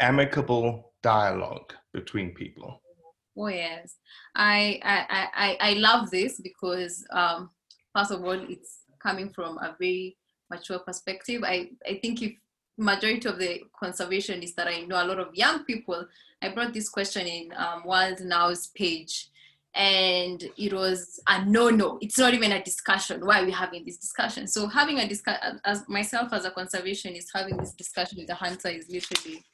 amicable 0.00 0.94
dialogue 1.02 1.74
between 1.92 2.34
people. 2.34 2.82
Oh 3.36 3.48
yes, 3.48 3.96
I 4.34 4.80
I 4.82 4.96
I 5.18 5.28
I- 5.46 5.70
I 5.70 5.72
love 5.74 6.10
this 6.10 6.40
because 6.40 7.04
um, 7.12 7.50
first 7.94 8.10
of 8.10 8.24
all, 8.24 8.32
it's 8.50 8.80
coming 8.98 9.30
from 9.30 9.58
a 9.58 9.76
very 9.78 10.16
mature 10.50 10.80
perspective. 10.80 11.42
I 11.44 11.70
I 11.86 11.98
think 12.02 12.22
if 12.22 12.32
majority 12.76 13.28
of 13.28 13.38
the 13.38 13.62
conservationists 13.82 14.54
that 14.54 14.68
I 14.68 14.80
know, 14.80 15.02
a 15.02 15.06
lot 15.06 15.18
of 15.18 15.34
young 15.34 15.64
people, 15.64 16.06
I 16.42 16.50
brought 16.50 16.74
this 16.74 16.88
question 16.88 17.26
in 17.26 17.52
um, 17.56 17.82
Wild 17.84 18.20
Now's 18.20 18.68
page, 18.68 19.30
and 19.74 20.42
it 20.56 20.72
was 20.72 21.20
a 21.28 21.44
no 21.44 21.70
no. 21.70 21.98
It's 22.00 22.18
not 22.18 22.34
even 22.34 22.52
a 22.52 22.62
discussion. 22.62 23.24
Why 23.24 23.42
are 23.42 23.44
we 23.44 23.52
having 23.52 23.84
this 23.84 23.98
discussion? 23.98 24.46
So 24.46 24.66
having 24.66 24.98
a 24.98 25.08
discussion 25.08 25.60
as 25.64 25.86
myself 25.88 26.32
as 26.32 26.44
a 26.44 26.50
conservationist, 26.50 27.26
having 27.34 27.56
this 27.56 27.72
discussion 27.72 28.18
with 28.20 28.30
a 28.30 28.34
hunter 28.34 28.68
is 28.68 28.88
literally 28.88 29.44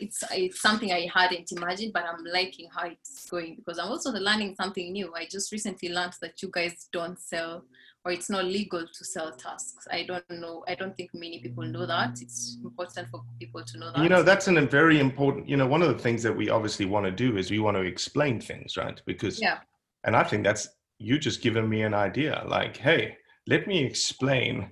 it's 0.00 0.22
it's 0.32 0.60
something 0.60 0.92
I 0.92 1.08
hadn't 1.12 1.52
imagined, 1.52 1.92
but 1.92 2.04
I'm 2.04 2.24
liking 2.24 2.68
how 2.74 2.86
it's 2.86 3.28
going 3.30 3.56
because 3.56 3.78
I'm 3.78 3.88
also 3.88 4.10
learning 4.10 4.56
something 4.56 4.92
new. 4.92 5.14
I 5.14 5.26
just 5.30 5.52
recently 5.52 5.90
learned 5.90 6.14
that 6.20 6.42
you 6.42 6.50
guys 6.52 6.88
don't 6.92 7.18
sell 7.18 7.64
or 8.04 8.12
it's 8.12 8.28
not 8.28 8.44
legal 8.44 8.84
to 8.86 9.04
sell 9.04 9.32
tasks. 9.32 9.86
I 9.90 10.02
don't 10.02 10.28
know. 10.28 10.64
I 10.68 10.74
don't 10.74 10.94
think 10.96 11.10
many 11.14 11.40
people 11.40 11.64
know 11.64 11.86
that. 11.86 12.18
It's 12.20 12.58
important 12.62 13.08
for 13.08 13.22
people 13.38 13.64
to 13.64 13.78
know 13.78 13.92
that. 13.92 14.02
You 14.02 14.08
know, 14.10 14.22
that's 14.22 14.46
an, 14.48 14.58
a 14.58 14.66
very 14.66 14.98
important. 14.98 15.48
You 15.48 15.56
know, 15.56 15.66
one 15.66 15.80
of 15.80 15.88
the 15.88 16.02
things 16.02 16.22
that 16.24 16.36
we 16.36 16.50
obviously 16.50 16.86
want 16.86 17.06
to 17.06 17.12
do 17.12 17.36
is 17.36 17.50
we 17.50 17.60
want 17.60 17.76
to 17.76 17.82
explain 17.82 18.40
things, 18.40 18.76
right? 18.76 19.00
Because 19.06 19.40
yeah, 19.40 19.58
and 20.04 20.16
I 20.16 20.24
think 20.24 20.44
that's 20.44 20.68
you 20.98 21.18
just 21.18 21.40
given 21.40 21.68
me 21.68 21.82
an 21.82 21.94
idea. 21.94 22.44
Like, 22.46 22.76
hey, 22.76 23.16
let 23.46 23.66
me 23.66 23.84
explain 23.84 24.70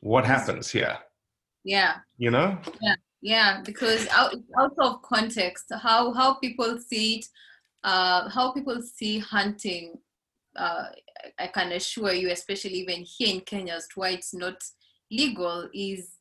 what 0.00 0.24
happens 0.24 0.70
here. 0.70 0.96
yeah. 1.64 1.96
You 2.18 2.30
know? 2.30 2.58
yeah 2.80 2.94
yeah 3.20 3.60
because 3.64 4.06
out, 4.08 4.34
out 4.58 4.72
of 4.78 5.02
context 5.02 5.66
how 5.82 6.12
how 6.12 6.34
people 6.34 6.78
see 6.78 7.16
it 7.16 7.26
uh 7.84 8.28
how 8.28 8.52
people 8.52 8.80
see 8.82 9.18
hunting 9.18 9.98
uh 10.56 10.86
i 11.38 11.46
can 11.46 11.72
assure 11.72 12.12
you 12.12 12.30
especially 12.30 12.74
even 12.74 13.02
here 13.02 13.34
in 13.34 13.40
kenya 13.40 13.74
as 13.74 13.86
to 13.88 14.00
why 14.00 14.10
it's 14.10 14.34
not 14.34 14.62
legal 15.10 15.68
is 15.72 16.18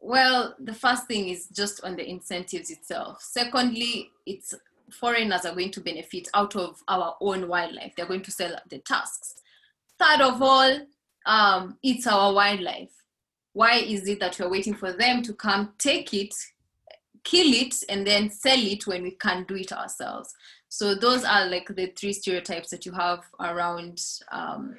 well 0.00 0.54
the 0.58 0.74
first 0.74 1.06
thing 1.06 1.28
is 1.28 1.46
just 1.48 1.82
on 1.84 1.96
the 1.96 2.08
incentives 2.08 2.70
itself. 2.70 3.22
Secondly 3.22 4.10
it's 4.26 4.54
foreigners 4.90 5.44
are 5.44 5.52
going 5.52 5.70
to 5.70 5.80
benefit 5.80 6.28
out 6.34 6.56
of 6.56 6.82
our 6.88 7.14
own 7.20 7.46
wildlife. 7.46 7.92
They're 7.96 8.06
going 8.06 8.22
to 8.22 8.32
sell 8.32 8.56
the 8.68 8.78
tusks. 8.78 9.34
Third 9.98 10.22
of 10.22 10.42
all 10.42 10.78
um 11.26 11.78
it's 11.82 12.06
our 12.06 12.32
wildlife 12.32 12.90
why 13.52 13.74
is 13.74 14.06
it 14.08 14.20
that 14.20 14.38
we're 14.38 14.50
waiting 14.50 14.74
for 14.74 14.92
them 14.92 15.22
to 15.22 15.32
come 15.34 15.72
take 15.78 16.14
it 16.14 16.34
kill 17.24 17.52
it 17.52 17.74
and 17.88 18.06
then 18.06 18.30
sell 18.30 18.58
it 18.58 18.86
when 18.86 19.02
we 19.02 19.10
can't 19.12 19.46
do 19.46 19.56
it 19.56 19.72
ourselves 19.72 20.32
so 20.68 20.94
those 20.94 21.24
are 21.24 21.46
like 21.46 21.66
the 21.76 21.86
three 21.96 22.12
stereotypes 22.12 22.70
that 22.70 22.86
you 22.86 22.92
have 22.92 23.20
around 23.40 24.00
um, 24.32 24.74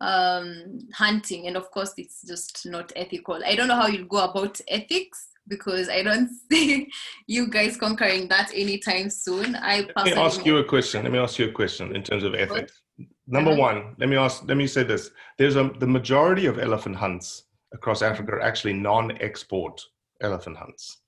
um, 0.00 0.78
hunting 0.94 1.46
and 1.46 1.56
of 1.56 1.70
course 1.70 1.92
it's 1.96 2.22
just 2.22 2.66
not 2.66 2.92
ethical 2.96 3.40
i 3.46 3.54
don't 3.54 3.68
know 3.68 3.74
how 3.74 3.86
you 3.86 4.04
go 4.04 4.18
about 4.18 4.60
ethics 4.68 5.28
because 5.48 5.88
i 5.88 6.02
don't 6.02 6.28
see 6.52 6.88
you 7.26 7.48
guys 7.48 7.76
conquering 7.76 8.28
that 8.28 8.50
anytime 8.54 9.08
soon 9.08 9.56
i 9.56 9.86
Let 9.96 10.04
me 10.04 10.12
ask 10.12 10.44
you 10.44 10.58
a 10.58 10.64
question. 10.64 11.02
Let 11.02 11.12
me 11.12 11.18
ask 11.18 11.38
you 11.38 11.48
a 11.48 11.52
question 11.52 11.96
in 11.96 12.02
terms 12.02 12.22
of 12.22 12.34
ethics. 12.34 12.82
Number 13.26 13.52
Uh-huh. 13.52 13.60
one, 13.60 13.94
let 13.98 14.08
me 14.08 14.16
ask. 14.16 14.44
Let 14.46 14.56
me 14.56 14.66
say 14.66 14.82
this: 14.82 15.10
There's 15.38 15.56
a 15.56 15.70
the 15.78 15.86
majority 15.86 16.46
of 16.46 16.58
elephant 16.58 16.96
hunts 16.96 17.44
across 17.72 18.02
Africa 18.02 18.32
are 18.32 18.40
actually 18.40 18.72
non-export 18.74 19.80
elephant 20.20 20.56
hunts, 20.56 20.98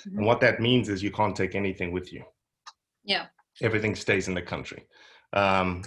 Mm-hmm. 0.00 0.16
and 0.18 0.26
what 0.26 0.40
that 0.40 0.60
means 0.60 0.88
is 0.88 1.02
you 1.02 1.10
can't 1.10 1.36
take 1.36 1.54
anything 1.54 1.92
with 1.92 2.10
you. 2.10 2.24
yeah 3.04 3.26
Everything 3.60 3.94
stays 3.94 4.28
in 4.28 4.34
the 4.34 4.40
country, 4.40 4.86
um, 5.34 5.82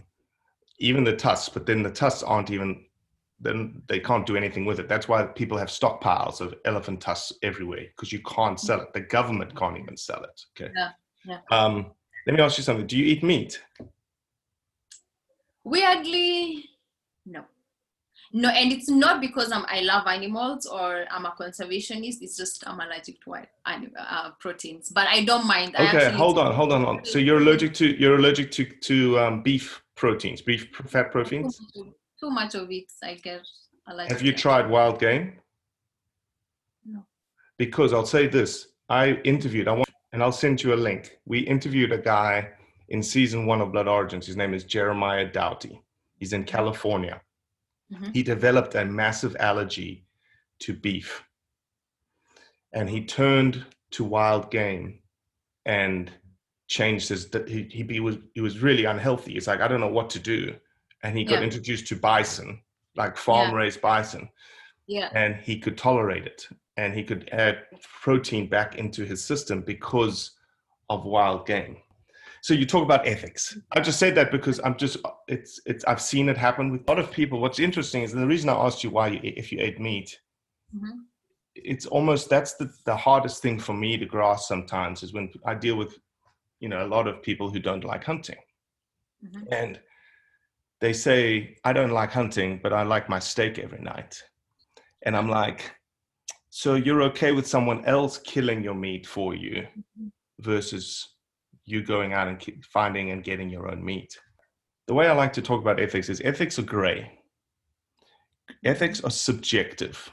even 0.77 1.03
the 1.03 1.15
tusks. 1.15 1.49
But 1.49 1.65
then 1.65 1.81
the 1.81 1.89
tusks 1.89 2.21
aren't 2.21 2.51
even. 2.51 2.85
Then 3.39 3.81
they 3.87 3.99
can't 3.99 4.25
do 4.27 4.37
anything 4.37 4.65
with 4.65 4.79
it. 4.79 4.87
That's 4.87 5.07
why 5.07 5.23
people 5.25 5.57
have 5.57 5.67
stockpiles 5.69 6.39
of 6.41 6.53
elephant 6.65 7.01
tusks 7.01 7.33
everywhere 7.41 7.85
because 7.95 8.11
you 8.13 8.19
can't 8.21 8.59
sell 8.59 8.81
it. 8.81 8.93
The 8.93 9.01
government 9.01 9.55
can't 9.57 9.77
even 9.79 9.97
sell 9.97 10.23
it. 10.23 10.39
Okay. 10.55 10.71
yeah 10.75 10.91
yeah 11.25 11.39
Um, 11.49 11.91
let 12.27 12.35
me 12.35 12.41
ask 12.43 12.57
you 12.59 12.63
something. 12.63 12.85
Do 12.85 12.97
you 12.97 13.05
eat 13.05 13.23
meat? 13.23 13.59
weirdly 15.63 16.65
no 17.25 17.43
no 18.33 18.49
and 18.49 18.71
it's 18.71 18.89
not 18.89 19.21
because 19.21 19.51
I'm, 19.51 19.63
i 19.69 19.81
love 19.81 20.07
animals 20.07 20.65
or 20.65 21.05
i'm 21.11 21.25
a 21.25 21.31
conservationist 21.39 22.17
it's 22.21 22.35
just 22.35 22.63
i'm 22.67 22.79
allergic 22.79 23.21
to 23.23 23.29
wild 23.29 23.47
anim- 23.67 23.93
uh, 23.97 24.31
proteins 24.39 24.89
but 24.89 25.07
i 25.07 25.23
don't 25.23 25.45
mind 25.47 25.75
I 25.77 25.87
Okay, 25.95 26.11
hold 26.11 26.39
on, 26.39 26.53
hold 26.53 26.73
on, 26.73 26.83
hold 26.83 26.97
on. 26.99 27.05
So 27.05 27.19
you're 27.19 27.37
allergic 27.37 27.73
to 27.75 27.85
you're 27.95 28.15
allergic 28.15 28.49
to 28.51 28.65
to 28.65 29.19
um, 29.19 29.43
beef 29.43 29.81
proteins, 29.95 30.41
beef 30.41 30.67
fat 30.87 31.11
proteins. 31.11 31.59
too 32.19 32.29
much 32.31 32.55
of 32.55 32.71
it 32.71 32.91
i 33.03 33.13
get 33.13 33.41
allergic 33.87 34.11
Have 34.11 34.21
you 34.23 34.33
tried 34.33 34.67
wild 34.69 34.99
game? 34.99 35.33
No. 36.85 37.05
Because 37.57 37.93
I'll 37.93 38.05
say 38.05 38.27
this: 38.27 38.67
I 38.89 39.11
interviewed. 39.23 39.67
I 39.67 39.73
want, 39.73 39.89
and 40.11 40.23
I'll 40.23 40.31
send 40.31 40.63
you 40.63 40.73
a 40.73 40.79
link. 40.89 41.17
We 41.25 41.39
interviewed 41.39 41.91
a 41.91 41.97
guy 41.97 42.49
in 42.89 43.03
season 43.03 43.45
one 43.45 43.61
of 43.61 43.71
Blood 43.71 43.87
Origins. 43.87 44.25
His 44.25 44.37
name 44.37 44.53
is 44.53 44.63
Jeremiah 44.63 45.31
Doughty. 45.31 45.81
He's 46.17 46.33
in 46.33 46.43
California. 46.45 47.21
Mhm. 47.93 48.13
He 48.13 48.23
developed 48.23 48.75
a 48.75 48.85
massive 48.85 49.35
allergy 49.39 50.05
to 50.59 50.73
beef, 50.73 51.23
and 52.73 52.89
he 52.89 53.05
turned 53.05 53.65
to 53.91 54.03
wild 54.03 54.51
game, 54.51 54.99
and 55.65 56.11
changed 56.67 57.09
his. 57.09 57.29
He, 57.47 57.63
he 57.63 57.83
he 57.83 57.99
was 57.99 58.17
he 58.33 58.41
was 58.41 58.59
really 58.59 58.85
unhealthy. 58.85 59.35
It's 59.37 59.47
like 59.47 59.61
I 59.61 59.67
don't 59.67 59.79
know 59.79 59.87
what 59.99 60.09
to 60.11 60.19
do, 60.19 60.55
and 61.03 61.17
he 61.17 61.23
got 61.23 61.39
Yeah. 61.39 61.45
introduced 61.45 61.87
to 61.87 61.95
bison, 61.95 62.61
like 62.95 63.17
farm 63.17 63.53
raised 63.53 63.81
bison 63.81 64.29
yeah 64.85 65.09
and 65.13 65.35
he 65.37 65.57
could 65.57 65.77
tolerate 65.77 66.25
it 66.25 66.45
and 66.75 66.93
he 66.93 67.03
could 67.03 67.29
add 67.31 67.59
protein 68.03 68.47
back 68.49 68.75
into 68.75 69.05
his 69.05 69.23
system 69.23 69.61
because 69.61 70.31
of 70.89 71.05
wild 71.05 71.47
game 71.47 71.77
so 72.43 72.53
you 72.53 72.65
talk 72.65 72.83
about 72.83 73.07
ethics. 73.07 73.57
I 73.71 73.79
just 73.79 73.97
said 73.99 74.15
that 74.15 74.29
because 74.29 74.59
i'm 74.65 74.75
just 74.77 74.97
it's 75.35 75.61
it's 75.65 75.83
i've 75.85 76.01
seen 76.01 76.27
it 76.29 76.37
happen 76.37 76.65
with 76.71 76.81
a 76.85 76.91
lot 76.91 76.99
of 76.99 77.09
people. 77.19 77.39
What's 77.39 77.59
interesting 77.67 78.03
is 78.03 78.11
and 78.13 78.21
the 78.21 78.27
reason 78.27 78.49
i 78.49 78.53
asked 78.65 78.83
you 78.83 78.89
why 78.89 79.07
you 79.07 79.19
if 79.23 79.51
you 79.51 79.59
ate 79.67 79.79
meat 79.79 80.09
Mhm. 80.75 80.95
it's 81.55 81.85
almost 81.85 82.29
that's 82.29 82.53
the, 82.59 82.67
the 82.89 82.97
hardest 83.07 83.41
thing 83.43 83.59
for 83.59 83.73
me 83.83 83.91
to 83.97 84.05
grasp 84.13 84.47
sometimes 84.53 85.03
is 85.03 85.13
when 85.13 85.25
i 85.45 85.53
deal 85.65 85.77
with 85.81 85.93
you 86.63 86.69
know 86.71 86.81
a 86.85 86.91
lot 86.95 87.07
of 87.07 87.21
people 87.27 87.47
who 87.51 87.59
don't 87.59 87.85
like 87.91 88.03
hunting. 88.03 88.41
Mhm. 89.25 89.43
and 89.59 89.79
they 90.81 90.93
say 91.05 91.55
i 91.63 91.71
don't 91.77 91.91
like 92.01 92.11
hunting 92.11 92.59
but 92.63 92.73
i 92.73 92.81
like 92.93 93.07
my 93.15 93.19
steak 93.19 93.57
every 93.65 93.81
night. 93.93 94.13
And 95.05 95.15
i'm 95.17 95.29
like 95.41 95.61
so 96.49 96.69
you're 96.85 97.03
okay 97.11 97.31
with 97.37 97.47
someone 97.55 97.81
else 97.85 98.17
killing 98.33 98.61
your 98.67 98.75
meat 98.87 99.05
for 99.15 99.29
you 99.43 99.55
versus 100.39 101.12
you 101.65 101.83
going 101.83 102.13
out 102.13 102.27
and 102.27 102.41
finding 102.71 103.11
and 103.11 103.23
getting 103.23 103.49
your 103.49 103.69
own 103.71 103.83
meat 103.83 104.17
the 104.87 104.93
way 104.93 105.07
i 105.07 105.13
like 105.13 105.33
to 105.33 105.41
talk 105.41 105.61
about 105.61 105.79
ethics 105.79 106.09
is 106.09 106.21
ethics 106.25 106.59
are 106.59 106.63
gray 106.63 107.11
ethics 108.63 109.03
are 109.03 109.11
subjective 109.11 110.11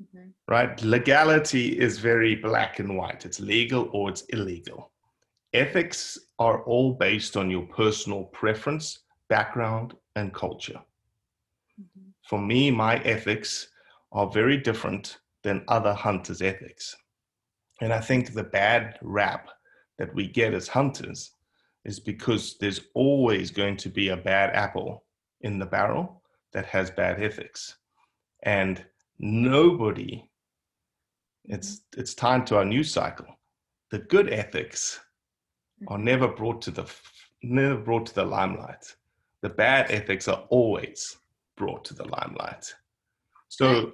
Mhm. 0.00 0.32
right? 0.48 0.82
Legality 0.82 1.78
is 1.78 1.98
very 2.00 2.34
black 2.34 2.80
and 2.80 2.96
white. 2.96 3.24
It's 3.24 3.38
legal 3.38 3.88
or 3.92 4.10
it's 4.10 4.22
illegal. 4.22 4.92
Ethics 5.52 6.18
are 6.40 6.64
all 6.64 6.94
based 6.94 7.36
on 7.36 7.48
your 7.48 7.66
personal 7.68 8.24
preference, 8.24 9.04
background, 9.28 9.94
and 10.16 10.34
culture. 10.34 10.80
For 12.28 12.40
me, 12.40 12.72
my 12.72 12.96
ethics 13.04 13.68
are 14.10 14.28
very 14.32 14.56
different 14.56 15.18
than 15.44 15.64
other 15.68 15.94
hunters' 15.94 16.42
ethics. 16.42 16.96
And 17.80 17.92
I 17.92 18.00
think 18.00 18.32
the 18.32 18.42
bad 18.44 18.98
rap 19.00 19.48
that 19.98 20.14
we 20.14 20.26
get 20.26 20.54
as 20.54 20.68
hunters 20.68 21.32
is 21.84 22.00
because 22.00 22.56
there's 22.58 22.80
always 22.94 23.50
going 23.50 23.76
to 23.76 23.88
be 23.88 24.08
a 24.08 24.16
bad 24.16 24.50
apple 24.54 25.04
in 25.42 25.58
the 25.58 25.66
barrel 25.66 26.22
that 26.52 26.66
has 26.66 26.90
bad 26.90 27.22
ethics. 27.22 27.76
And 28.42 28.84
nobody 29.18 30.28
it's 31.46 31.82
it's 31.96 32.14
time 32.14 32.44
to 32.44 32.56
our 32.56 32.64
news 32.64 32.90
cycle 32.90 33.26
the 33.90 33.98
good 34.00 34.32
ethics 34.32 34.98
are 35.88 35.98
never 35.98 36.26
brought 36.26 36.60
to 36.62 36.72
the 36.72 36.84
never 37.42 37.76
brought 37.76 38.06
to 38.06 38.14
the 38.14 38.24
limelight. 38.24 38.96
The 39.42 39.50
bad 39.50 39.90
ethics 39.90 40.26
are 40.26 40.44
always 40.48 41.16
brought 41.56 41.84
to 41.84 41.94
the 41.94 42.04
limelight. 42.04 42.74
So, 43.48 43.92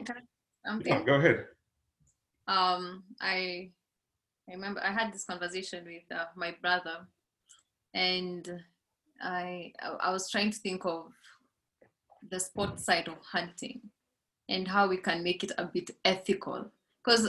Um, 0.67 0.83
yeah, 0.87 1.03
go 1.03 1.15
ahead. 1.15 1.47
um, 2.47 3.03
I, 3.21 3.71
I 4.51 4.55
remember 4.55 4.81
I 4.83 4.91
had 4.91 5.13
this 5.13 5.25
conversation 5.25 5.85
with 5.85 6.19
uh, 6.19 6.25
my 6.35 6.55
brother, 6.61 7.07
and 7.95 8.63
I 9.23 9.73
I 10.01 10.11
was 10.11 10.31
trying 10.31 10.51
to 10.51 10.59
think 10.59 10.85
of 10.85 11.13
the 12.29 12.41
sport 12.41 12.81
side 12.81 13.09
of 13.09 13.19
hunting 13.23 13.81
and 14.49 14.67
how 14.67 14.89
we 14.89 14.97
can 14.97 15.23
make 15.23 15.45
it 15.45 15.53
a 15.57 15.65
bit 15.65 15.91
ethical. 16.05 16.67
Because 17.03 17.29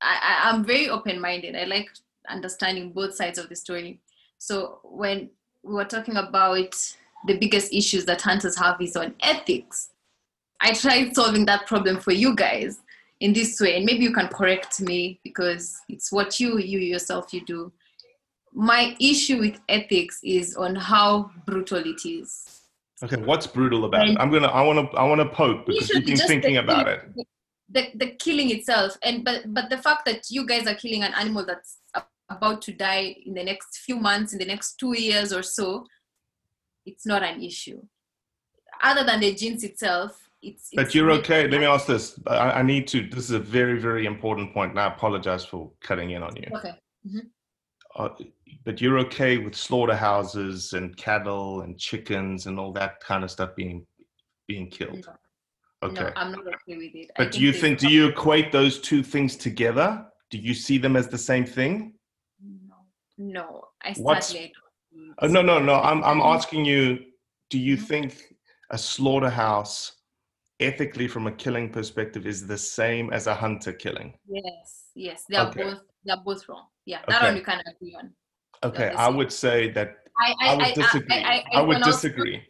I, 0.00 0.18
I, 0.22 0.50
I'm 0.50 0.64
very 0.64 0.88
open-minded. 0.88 1.56
I 1.56 1.64
like 1.64 1.90
understanding 2.28 2.92
both 2.92 3.14
sides 3.14 3.38
of 3.38 3.48
the 3.48 3.56
story. 3.56 4.00
So 4.38 4.78
when 4.84 5.30
we 5.62 5.74
were 5.74 5.84
talking 5.84 6.16
about 6.16 6.74
the 7.26 7.36
biggest 7.36 7.72
issues 7.72 8.06
that 8.06 8.22
hunters 8.22 8.56
have 8.56 8.80
is 8.80 8.96
on 8.96 9.14
ethics, 9.20 9.90
I 10.60 10.72
tried 10.72 11.14
solving 11.14 11.44
that 11.46 11.66
problem 11.66 12.00
for 12.00 12.12
you 12.12 12.34
guys 12.34 12.80
in 13.20 13.32
this 13.32 13.60
way, 13.60 13.76
and 13.76 13.84
maybe 13.84 14.02
you 14.02 14.12
can 14.12 14.28
correct 14.28 14.80
me 14.80 15.20
because 15.22 15.78
it's 15.88 16.10
what 16.10 16.40
you 16.40 16.58
you 16.58 16.78
yourself 16.78 17.32
you 17.32 17.44
do. 17.44 17.72
My 18.52 18.96
issue 18.98 19.38
with 19.38 19.60
ethics 19.68 20.18
is 20.24 20.56
on 20.56 20.74
how 20.74 21.30
brutal 21.46 21.78
it 21.78 22.04
is. 22.04 22.62
Okay, 23.02 23.16
what's 23.16 23.46
brutal 23.46 23.84
about 23.84 24.08
it? 24.08 24.16
I'm 24.18 24.30
gonna. 24.30 24.48
I 24.48 24.62
want 24.62 24.90
to. 24.90 24.96
I 24.96 25.04
want 25.04 25.20
to 25.20 25.28
poke 25.28 25.66
because 25.66 25.88
you've 25.90 26.04
been 26.04 26.16
thinking 26.16 26.54
the 26.54 26.60
about 26.60 26.88
it. 26.88 27.02
The, 27.72 27.88
the 27.94 28.10
killing 28.16 28.50
itself, 28.50 28.96
and 29.02 29.24
but 29.24 29.54
but 29.54 29.70
the 29.70 29.78
fact 29.78 30.04
that 30.06 30.30
you 30.30 30.44
guys 30.44 30.66
are 30.66 30.74
killing 30.74 31.04
an 31.04 31.14
animal 31.14 31.46
that's 31.46 31.78
about 32.28 32.62
to 32.62 32.72
die 32.72 33.16
in 33.26 33.34
the 33.34 33.44
next 33.44 33.78
few 33.78 33.96
months, 33.96 34.32
in 34.32 34.38
the 34.38 34.44
next 34.44 34.76
two 34.76 34.98
years 34.98 35.32
or 35.32 35.42
so, 35.42 35.86
it's 36.86 37.06
not 37.06 37.22
an 37.22 37.42
issue. 37.42 37.80
Other 38.82 39.04
than 39.04 39.20
the 39.20 39.34
genes 39.34 39.62
itself, 39.62 40.29
it's. 40.42 40.70
But 40.74 40.86
it's 40.86 40.94
you're 40.94 41.10
okay. 41.12 41.48
Let 41.48 41.60
me 41.60 41.66
ask 41.66 41.86
this. 41.86 42.18
I, 42.26 42.36
I 42.60 42.62
need 42.62 42.86
to. 42.88 43.06
This 43.08 43.24
is 43.24 43.30
a 43.32 43.38
very, 43.38 43.78
very 43.80 44.06
important 44.06 44.52
point, 44.52 44.70
and 44.72 44.80
I 44.80 44.86
apologize 44.86 45.44
for 45.44 45.70
cutting 45.80 46.10
in 46.10 46.22
on 46.22 46.36
you. 46.36 46.48
Okay. 46.56 46.74
Mhm. 47.08 47.20
Uh, 47.96 48.08
but 48.64 48.80
you're 48.80 48.98
okay 49.00 49.38
with 49.38 49.54
slaughterhouses 49.54 50.74
and 50.74 50.96
cattle 50.96 51.62
and 51.62 51.78
chickens 51.78 52.46
and 52.46 52.58
all 52.58 52.72
that 52.72 53.00
kind 53.00 53.24
of 53.24 53.30
stuff 53.30 53.50
being 53.56 53.86
being 54.46 54.68
killed. 54.70 55.08
Okay. 55.82 56.02
No, 56.02 56.12
I'm 56.16 56.32
not 56.32 56.46
okay 56.46 56.76
with 56.76 56.94
it. 56.94 57.10
But 57.16 57.32
do 57.32 57.40
you 57.40 57.52
think? 57.52 57.78
Do 57.78 57.88
you 57.88 58.08
equate 58.08 58.52
those 58.52 58.80
two 58.80 59.02
things 59.02 59.36
together? 59.36 60.06
Do 60.30 60.38
you 60.38 60.54
see 60.54 60.78
them 60.78 60.94
as 60.96 61.08
the 61.08 61.18
same 61.18 61.44
thing? 61.44 61.94
No. 62.68 62.76
No, 63.18 63.64
I 63.82 63.94
What's- 63.94 64.28
sadly 64.28 64.52
Oh, 65.22 65.26
no, 65.28 65.40
no, 65.42 65.58
no. 65.60 65.74
I'm 65.74 66.02
I'm 66.04 66.20
asking 66.20 66.64
you. 66.64 66.98
Do 67.50 67.58
you 67.58 67.76
think 67.76 68.34
a 68.70 68.78
slaughterhouse, 68.78 69.92
ethically 70.60 71.08
from 71.08 71.26
a 71.26 71.32
killing 71.32 71.70
perspective, 71.70 72.26
is 72.26 72.46
the 72.46 72.58
same 72.58 73.12
as 73.12 73.26
a 73.26 73.34
hunter 73.34 73.72
killing? 73.72 74.14
Yes, 74.28 74.90
yes, 74.94 75.24
they 75.28 75.36
are 75.36 75.48
Okay. 75.48 75.64
both 75.64 75.80
they 76.04 76.12
are 76.12 76.22
both 76.24 76.48
wrong. 76.48 76.66
Yeah, 76.84 77.00
that 77.08 77.16
Okay. 77.22 77.26
one 77.26 77.34
we 77.34 77.40
can 77.42 77.60
agree 77.66 77.96
on. 77.98 78.12
Okay, 78.62 78.88
I 78.96 79.08
would 79.08 79.32
say 79.32 79.70
that 79.72 79.96
I 80.18 80.34
I, 80.40 80.48
I 80.48 80.56
would 80.56 80.74
disagree. 80.74 81.16
I, 81.24 81.32
I, 81.32 81.44
I 81.54 81.60
would 81.60 81.68
when 81.68 81.82
I 81.82 81.86
was- 81.86 81.96
disagree. 81.96 82.42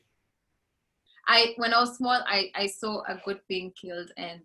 I 1.28 1.54
when 1.56 1.72
I 1.72 1.80
was 1.80 1.96
small, 1.96 2.20
I 2.26 2.50
I 2.54 2.66
saw 2.66 3.02
a 3.06 3.20
goat 3.24 3.40
being 3.48 3.72
killed, 3.72 4.10
and 4.16 4.42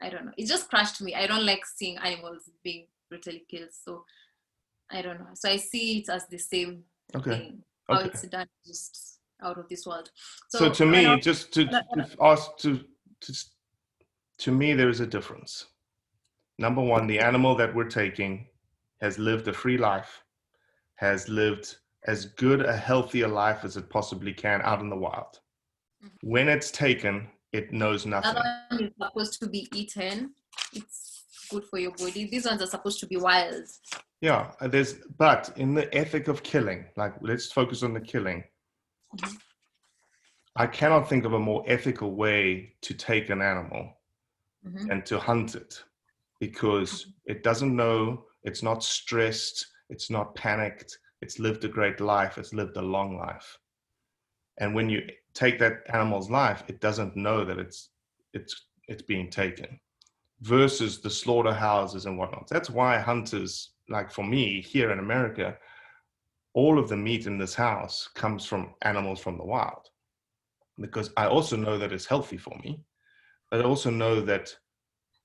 I 0.00 0.10
don't 0.10 0.24
know. 0.26 0.32
It 0.36 0.46
just 0.46 0.68
crushed 0.68 1.00
me. 1.00 1.14
I 1.14 1.26
don't 1.26 1.46
like 1.46 1.64
seeing 1.64 1.96
animals 1.98 2.50
being 2.64 2.88
brutally 3.08 3.44
killed, 3.48 3.70
so 3.72 4.04
I 4.90 5.02
don't 5.02 5.20
know. 5.20 5.30
So 5.34 5.48
I 5.48 5.56
see 5.58 5.98
it 5.98 6.08
as 6.08 6.26
the 6.26 6.38
same 6.38 6.84
Okay. 7.14 7.30
thing. 7.30 7.62
How 7.88 7.98
Okay. 7.98 8.08
it's 8.08 8.22
done, 8.28 8.48
just 8.66 9.11
out 9.42 9.58
of 9.58 9.68
this 9.68 9.86
world. 9.86 10.10
So, 10.48 10.70
to 10.70 10.86
me, 10.86 11.20
just 11.20 11.52
to, 11.54 11.64
when 11.64 11.74
I- 11.74 11.82
when 11.88 12.00
I- 12.00 12.08
to 12.08 12.16
ask 12.22 12.56
to, 12.58 12.84
to 13.22 13.34
to 14.38 14.50
me, 14.50 14.72
there 14.74 14.88
is 14.88 15.00
a 15.00 15.06
difference. 15.06 15.66
Number 16.58 16.82
one, 16.82 17.06
the 17.06 17.20
animal 17.20 17.54
that 17.56 17.74
we're 17.74 17.88
taking 17.88 18.48
has 19.00 19.18
lived 19.18 19.46
a 19.48 19.52
free 19.52 19.78
life, 19.78 20.22
has 20.96 21.28
lived 21.28 21.76
as 22.06 22.26
good 22.26 22.60
a 22.64 22.76
healthier 22.76 23.28
life 23.28 23.64
as 23.64 23.76
it 23.76 23.88
possibly 23.88 24.32
can 24.32 24.60
out 24.62 24.80
in 24.80 24.90
the 24.90 24.96
wild. 24.96 25.38
When 26.22 26.48
it's 26.48 26.70
taken, 26.72 27.28
it 27.52 27.72
knows 27.72 28.06
nothing. 28.06 28.34
That 28.34 28.66
one 28.70 28.82
is 28.84 28.90
supposed 29.00 29.40
to 29.40 29.48
be 29.48 29.68
eaten. 29.74 30.34
It's 30.72 31.46
good 31.50 31.64
for 31.66 31.78
your 31.78 31.92
body. 31.92 32.24
These 32.28 32.46
ones 32.46 32.62
are 32.62 32.66
supposed 32.66 32.98
to 33.00 33.06
be 33.06 33.16
wild. 33.18 33.66
Yeah, 34.20 34.52
uh, 34.60 34.66
there's 34.68 34.94
but 35.18 35.52
in 35.56 35.74
the 35.74 35.92
ethic 35.94 36.26
of 36.28 36.42
killing, 36.42 36.86
like 36.96 37.14
let's 37.20 37.52
focus 37.52 37.82
on 37.84 37.92
the 37.94 38.00
killing. 38.00 38.42
I 40.56 40.66
cannot 40.66 41.08
think 41.08 41.24
of 41.24 41.32
a 41.32 41.38
more 41.38 41.64
ethical 41.66 42.14
way 42.14 42.74
to 42.82 42.94
take 42.94 43.30
an 43.30 43.40
animal 43.40 43.98
Mhm. 44.64 44.90
and 44.90 45.06
to 45.06 45.18
hunt 45.18 45.54
it 45.54 45.82
because 46.40 47.14
it 47.24 47.42
doesn't 47.42 47.74
know, 47.74 48.26
it's 48.42 48.62
not 48.62 48.82
stressed, 48.82 49.66
it's 49.88 50.10
not 50.10 50.34
panicked, 50.34 50.98
it's 51.20 51.38
lived 51.38 51.64
a 51.64 51.68
great 51.68 52.00
life, 52.00 52.36
it's 52.38 52.52
lived 52.52 52.76
a 52.76 52.82
long 52.82 53.16
life. 53.16 53.58
And 54.58 54.74
when 54.74 54.90
you 54.90 55.08
take 55.34 55.58
that 55.60 55.82
animal's 55.92 56.30
life, 56.30 56.64
it 56.68 56.80
doesn't 56.80 57.16
know 57.16 57.44
that 57.44 57.58
it's 57.58 57.90
it's 58.34 58.68
it's 58.88 59.02
being 59.02 59.30
taken 59.30 59.80
versus 60.40 61.00
the 61.00 61.10
slaughterhouses 61.10 62.06
and 62.06 62.18
whatnot. 62.18 62.48
That's 62.48 62.68
why 62.70 62.98
hunters, 62.98 63.74
like 63.88 64.10
for 64.10 64.24
me 64.24 64.60
here 64.60 64.90
in 64.90 64.98
America, 64.98 65.58
all 66.54 66.78
of 66.78 66.88
the 66.88 66.96
meat 66.96 67.26
in 67.26 67.38
this 67.38 67.54
house 67.54 68.08
comes 68.14 68.44
from 68.44 68.74
animals 68.82 69.20
from 69.20 69.38
the 69.38 69.44
wild. 69.44 69.88
Because 70.78 71.10
I 71.16 71.26
also 71.26 71.56
know 71.56 71.78
that 71.78 71.92
it's 71.92 72.06
healthy 72.06 72.36
for 72.36 72.56
me, 72.62 72.80
but 73.50 73.60
I 73.60 73.64
also 73.64 73.90
know 73.90 74.20
that 74.22 74.54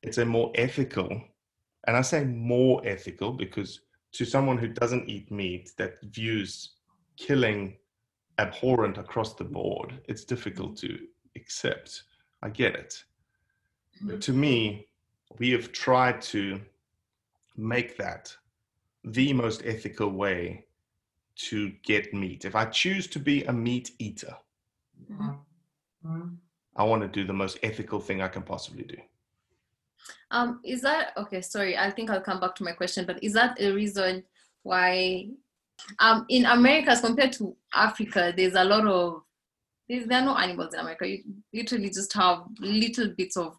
it's 0.04 0.18
a 0.18 0.26
more 0.26 0.52
ethical, 0.56 1.10
and 1.88 1.98
I 1.98 2.02
say 2.02 2.24
more 2.24 2.82
ethical 2.86 3.32
because 3.34 3.82
to 4.14 4.26
someone 4.26 4.58
who 4.58 4.68
doesn't 4.68 5.10
eat 5.10 5.32
meat 5.32 5.72
that 5.78 6.02
views 6.04 6.76
killing 7.18 7.78
abhorrent 8.38 8.98
across 8.98 9.34
the 9.34 9.44
board, 9.44 10.00
it's 10.08 10.24
difficult 10.24 10.78
to 10.78 11.00
accept. 11.36 12.04
I 12.44 12.50
get 12.50 12.76
it. 12.76 13.04
But 14.02 14.08
mm-hmm. 14.08 14.20
to 14.20 14.34
me, 14.34 14.88
we 15.40 15.52
have 15.52 15.72
tried 15.72 16.22
to 16.22 16.62
make 17.56 17.98
that 17.98 18.36
the 19.04 19.34
most 19.34 19.64
ethical 19.66 20.10
way 20.12 20.67
to 21.38 21.72
get 21.84 22.14
meat. 22.14 22.46
If 22.46 22.56
I 22.56 22.66
choose 22.66 23.08
to 23.08 23.20
be 23.20 23.44
a 23.46 23.54
meat 23.54 23.92
eater, 24.00 24.36
I 26.76 26.84
want 26.84 27.02
to 27.02 27.08
do 27.08 27.26
the 27.26 27.34
most 27.34 27.60
ethical 27.64 28.00
thing 28.00 28.22
I 28.22 28.28
can 28.28 28.44
possibly 28.44 28.84
do. 28.84 28.98
Um, 30.32 30.60
is 30.64 30.82
that 30.82 31.14
okay? 31.18 31.42
Sorry, 31.42 31.78
I 31.78 31.90
think 31.92 32.10
I'll 32.10 32.22
come 32.22 32.40
back 32.40 32.56
to 32.56 32.64
my 32.64 32.72
question. 32.72 33.06
But 33.06 33.24
is 33.24 33.34
that 33.34 33.60
a 33.62 33.72
reason 33.72 34.24
why, 34.64 35.30
um, 36.00 36.26
in 36.30 36.46
America 36.46 36.92
as 36.92 37.02
compared 37.02 37.34
to 37.34 37.56
Africa, 37.74 38.34
there's 38.36 38.56
a 38.56 38.64
lot 38.64 38.86
of 38.86 39.24
there's, 39.88 40.06
there 40.06 40.20
are 40.20 40.26
no 40.26 40.38
animals 40.38 40.74
in 40.74 40.80
America. 40.80 41.08
You 41.08 41.24
literally 41.54 41.90
just 41.90 42.14
have 42.14 42.44
little 42.60 43.10
bits 43.18 43.38
of 43.38 43.58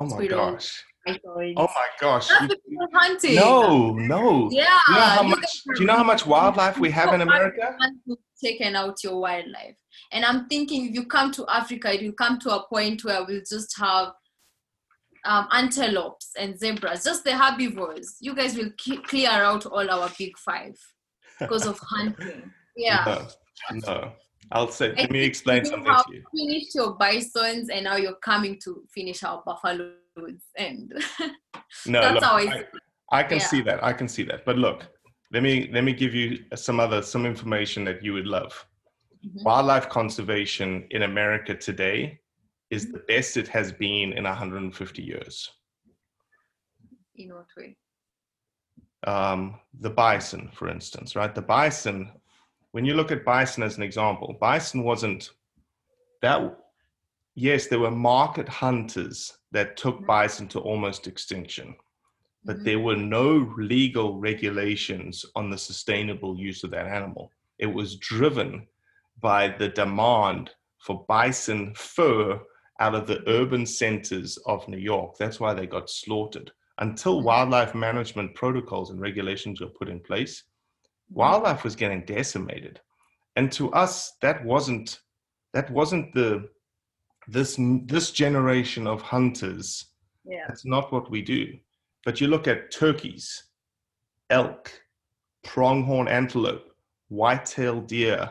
Oh 0.00 0.06
my 0.06 0.10
squirrels, 0.10 0.54
gosh. 0.54 0.84
Oh 1.06 1.68
my 1.74 1.86
gosh. 2.00 2.28
That's 2.28 2.54
You- 2.66 2.88
hunting. 2.92 3.34
No, 3.36 3.92
no. 3.92 4.48
Yeah. 4.50 4.78
Do 4.86 4.92
you 4.92 4.98
know 4.98 5.04
how 5.04 5.22
you 5.22 5.28
much 5.28 5.62
do 5.74 5.80
you 5.80 5.86
know 5.86 5.96
how 5.96 6.04
much 6.04 6.26
wildlife 6.26 6.78
we 6.78 6.90
have 6.90 7.14
in 7.14 7.20
America? 7.20 7.76
Taken 8.42 8.76
out 8.76 9.02
your 9.02 9.20
wildlife, 9.20 9.74
and 10.12 10.24
I'm 10.24 10.46
thinking 10.46 10.86
if 10.86 10.94
you 10.94 11.06
come 11.06 11.32
to 11.32 11.44
Africa, 11.48 11.92
it 11.92 12.02
will 12.04 12.12
come 12.12 12.38
to 12.40 12.50
a 12.54 12.64
point 12.68 13.04
where 13.04 13.24
we'll 13.24 13.42
just 13.48 13.76
have 13.78 14.12
um, 15.24 15.48
antelopes 15.52 16.30
and 16.38 16.56
zebras, 16.56 17.02
just 17.02 17.24
the 17.24 17.36
herbivores. 17.36 18.16
You 18.20 18.36
guys 18.36 18.56
will 18.56 18.70
clear 19.08 19.28
out 19.30 19.66
all 19.66 19.90
our 19.90 20.08
big 20.16 20.38
five 20.38 20.76
because 21.40 21.66
of 21.66 21.78
hunting. 21.82 22.52
Yeah. 22.76 23.24
No, 23.72 23.78
no. 23.92 24.12
I'll 24.52 24.70
say, 24.70 24.94
let 24.94 25.10
me 25.10 25.24
explain 25.24 25.64
you 25.64 25.70
something 25.70 25.92
to 25.92 26.14
you. 26.14 26.22
finished 26.34 26.74
your 26.74 26.94
bisons, 26.94 27.68
and 27.70 27.84
now 27.84 27.96
you're 27.96 28.14
coming 28.16 28.58
to 28.64 28.84
finish 28.94 29.22
our 29.24 29.42
buffaloes, 30.18 30.40
and 30.56 30.92
No, 31.86 32.00
that's 32.00 32.14
look, 32.14 32.24
how 32.24 32.36
I. 32.36 32.64
I, 33.12 33.22
can 33.22 33.38
yeah. 33.38 33.44
see 33.46 33.60
that. 33.62 33.82
I 33.84 33.92
can 33.92 34.08
see 34.08 34.22
that. 34.24 34.44
But 34.44 34.56
look, 34.58 34.86
let 35.32 35.42
me 35.42 35.70
let 35.72 35.84
me 35.84 35.92
give 35.92 36.14
you 36.14 36.44
some 36.54 36.80
other 36.80 37.02
some 37.02 37.26
information 37.26 37.84
that 37.84 38.02
you 38.02 38.12
would 38.14 38.26
love. 38.26 38.66
Mhm. 39.26 39.44
Wildlife 39.44 39.88
conservation 39.88 40.86
in 40.90 41.02
America 41.02 41.54
today 41.54 42.20
is 42.70 42.84
Mm-hmm. 42.84 42.92
the 42.92 43.04
best 43.08 43.36
it 43.36 43.48
has 43.48 43.72
been 43.72 44.12
in 44.12 44.24
150 44.24 45.02
years. 45.02 45.50
In 47.16 47.34
what 47.34 47.46
way? 47.56 47.76
um, 49.06 49.54
the 49.80 49.90
bison, 49.90 50.50
for 50.52 50.68
instance, 50.68 51.14
right? 51.14 51.32
The 51.34 51.40
bison, 51.42 52.10
when 52.72 52.84
you 52.84 52.94
look 52.94 53.12
at 53.12 53.24
bison 53.24 53.62
as 53.62 53.76
an 53.76 53.82
example, 53.84 54.36
bison 54.40 54.82
wasn't 54.82 55.30
that. 56.20 56.40
Yes, 57.40 57.68
there 57.68 57.78
were 57.78 57.92
market 57.92 58.48
hunters 58.48 59.38
that 59.52 59.76
took 59.76 59.98
mm-hmm. 59.98 60.06
bison 60.06 60.48
to 60.48 60.58
almost 60.58 61.06
extinction, 61.06 61.76
but 62.44 62.56
mm-hmm. 62.56 62.64
there 62.64 62.80
were 62.80 62.96
no 62.96 63.54
legal 63.56 64.18
regulations 64.18 65.24
on 65.36 65.48
the 65.48 65.56
sustainable 65.56 66.36
use 66.36 66.64
of 66.64 66.72
that 66.72 66.88
animal. 66.88 67.30
It 67.60 67.66
was 67.66 67.94
driven 67.98 68.66
by 69.20 69.54
the 69.56 69.68
demand 69.68 70.50
for 70.78 71.04
bison 71.06 71.74
fur 71.76 72.40
out 72.80 72.96
of 72.96 73.06
the 73.06 73.18
mm-hmm. 73.18 73.30
urban 73.30 73.66
centers 73.66 74.36
of 74.46 74.66
New 74.66 74.78
York. 74.78 75.14
That's 75.16 75.38
why 75.38 75.54
they 75.54 75.68
got 75.68 75.88
slaughtered. 75.88 76.50
Until 76.78 77.22
wildlife 77.22 77.72
management 77.72 78.34
protocols 78.34 78.90
and 78.90 79.00
regulations 79.00 79.60
were 79.60 79.68
put 79.78 79.88
in 79.88 80.00
place, 80.00 80.42
wildlife 81.08 81.62
was 81.62 81.76
getting 81.76 82.04
decimated. 82.04 82.80
And 83.36 83.52
to 83.52 83.70
us, 83.74 84.14
that 84.22 84.44
wasn't 84.44 84.98
that 85.54 85.70
wasn't 85.70 86.12
the 86.14 86.48
this 87.28 87.56
this 87.86 88.10
generation 88.10 88.86
of 88.86 89.02
hunters. 89.02 89.86
Yeah. 90.24 90.44
That's 90.48 90.64
not 90.64 90.92
what 90.92 91.10
we 91.10 91.22
do. 91.22 91.58
But 92.04 92.20
you 92.20 92.26
look 92.28 92.48
at 92.48 92.70
turkeys, 92.70 93.44
elk, 94.30 94.72
pronghorn 95.44 96.08
antelope, 96.08 96.70
white-tailed 97.08 97.86
deer, 97.86 98.30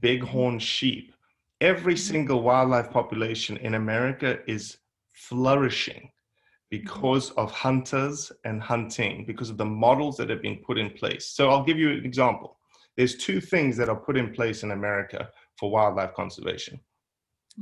bighorn 0.00 0.54
mm-hmm. 0.54 0.58
sheep. 0.58 1.12
Every 1.60 1.94
mm-hmm. 1.94 2.12
single 2.12 2.42
wildlife 2.42 2.90
population 2.90 3.56
in 3.58 3.74
America 3.74 4.38
is 4.46 4.78
flourishing 5.12 6.02
mm-hmm. 6.02 6.70
because 6.70 7.30
of 7.32 7.50
hunters 7.50 8.32
and 8.44 8.62
hunting, 8.62 9.24
because 9.26 9.50
of 9.50 9.58
the 9.58 9.64
models 9.64 10.16
that 10.16 10.30
have 10.30 10.42
been 10.42 10.62
put 10.66 10.78
in 10.78 10.90
place. 10.90 11.26
So 11.26 11.50
I'll 11.50 11.64
give 11.64 11.78
you 11.78 11.90
an 11.90 12.04
example. 12.04 12.56
There's 12.96 13.16
two 13.16 13.40
things 13.40 13.76
that 13.76 13.88
are 13.88 13.96
put 13.96 14.16
in 14.16 14.32
place 14.32 14.62
in 14.62 14.72
America 14.72 15.30
for 15.58 15.70
wildlife 15.70 16.14
conservation. 16.14 16.80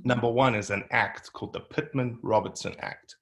Number 0.04 0.30
one 0.30 0.54
is 0.54 0.70
an 0.70 0.84
act 0.90 1.32
called 1.32 1.52
the 1.52 1.60
Pittman 1.60 2.18
Robertson 2.22 2.74
Act. 2.80 3.16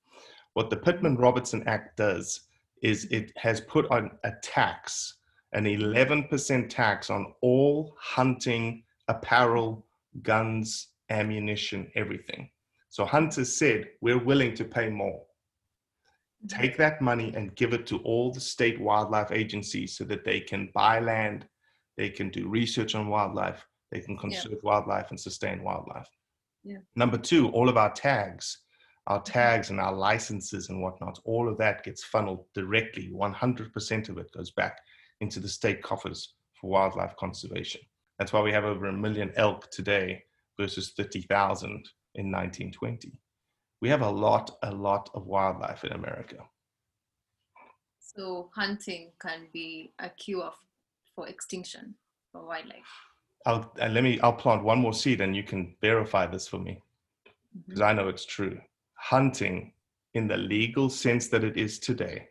What 0.55 0.70
the 0.70 0.77
Pittman 0.77 1.16
Robertson 1.16 1.62
Act 1.66 1.97
does 1.97 2.41
is 2.83 3.05
it 3.07 3.33
has 3.37 3.61
put 3.61 3.91
on 3.91 4.11
a 4.24 4.33
tax, 4.43 5.18
an 5.53 5.64
11% 5.64 6.68
tax 6.68 7.11
on 7.11 7.33
all 7.41 7.97
hunting 7.99 8.83
apparel, 9.09 9.87
guns, 10.22 10.89
ammunition, 11.11 11.91
everything. 11.95 12.51
So 12.89 13.05
hunters 13.05 13.57
said, 13.59 13.89
we're 14.01 14.22
willing 14.22 14.55
to 14.55 14.64
pay 14.64 14.89
more. 14.89 15.20
Mm-hmm. 16.45 16.61
Take 16.61 16.77
that 16.79 17.01
money 17.01 17.33
and 17.35 17.55
give 17.55 17.72
it 17.72 17.87
to 17.89 17.99
all 17.99 18.33
the 18.33 18.41
state 18.41 18.81
wildlife 18.81 19.33
agencies 19.33 19.97
so 19.97 20.05
that 20.05 20.24
they 20.24 20.41
can 20.41 20.70
buy 20.74 21.01
land, 21.01 21.47
they 21.97 22.11
can 22.11 22.31
do 22.31 22.49
research 22.49 22.95
on 22.95 23.09
wildlife, 23.09 23.66
they 23.91 24.01
can 24.01 24.16
conserve 24.16 24.59
wildlife 24.62 25.11
and 25.11 25.20
sustain 25.20 25.62
wildlife. 25.62 26.09
Yeah. 26.67 26.79
Number 26.97 27.17
two, 27.17 27.49
all 27.51 27.69
of 27.69 27.77
our 27.77 27.93
tags, 27.93 28.59
our 29.07 29.21
mm-hmm. 29.21 29.33
tags 29.33 29.71
and 29.71 29.81
our 29.81 29.95
licenses 29.95 30.69
and 30.69 30.83
whatnot, 30.83 31.21
all 31.25 31.49
of 31.49 31.57
that 31.59 31.85
gets 31.85 32.03
funneled 32.03 32.45
directly. 32.55 33.09
100% 33.14 34.09
of 34.09 34.19
it 34.19 34.33
goes 34.33 34.51
back 34.51 34.81
into 35.21 35.39
the 35.39 35.49
state 35.49 35.81
coffers 35.81 36.35
for 36.61 36.71
wildlife 36.71 37.14
conservation. 37.17 37.81
That's 38.19 38.33
why 38.33 38.41
we 38.41 38.53
have 38.53 38.64
over 38.64 38.87
a 38.87 38.93
million 38.93 39.31
elk 39.37 39.71
today 39.71 40.25
versus 40.59 40.93
30,000 40.97 41.71
in 42.17 42.33
1920. 42.33 43.21
We 43.81 43.89
have 43.89 44.03
a 44.03 44.11
lot, 44.11 44.51
a 44.64 44.73
lot 44.73 45.09
of 45.14 45.27
wildlife 45.27 45.85
in 45.85 45.93
America. 45.93 46.39
So 48.01 48.51
hunting 48.57 49.12
can 49.21 49.47
be 49.53 49.93
a 50.01 50.09
cure 50.09 50.51
for 51.14 51.29
extinction 51.29 51.95
for 52.33 52.45
wildlife. 52.45 53.07
I'll, 53.47 53.72
and 53.80 53.94
let 53.94 54.03
me, 54.03 54.18
I'll 54.20 54.32
plant 54.32 54.64
one 54.64 54.78
more 54.80 54.92
seed 54.92 55.20
and 55.20 55.34
you 55.34 55.44
can 55.44 55.74
verify 55.80 56.26
this 56.26 56.49
for 56.49 56.59
me 56.59 56.82
because 57.66 57.80
I 57.80 57.92
know 57.92 58.09
it's 58.09 58.26
true. 58.26 58.61
Hunting 58.94 59.72
in 60.14 60.26
the 60.26 60.36
legal 60.36 60.90
sense 60.90 61.28
that 61.28 61.44
it 61.44 61.57
is 61.57 61.78
today 61.78 62.28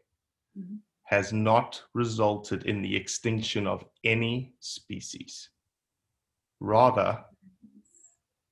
Mhm. 0.58 0.80
has 1.04 1.32
not 1.34 1.82
resulted 1.94 2.66
in 2.66 2.82
the 2.82 2.96
extinction 2.96 3.66
of 3.68 3.86
any 4.04 4.54
species. 4.60 5.50
Rather, 6.60 7.24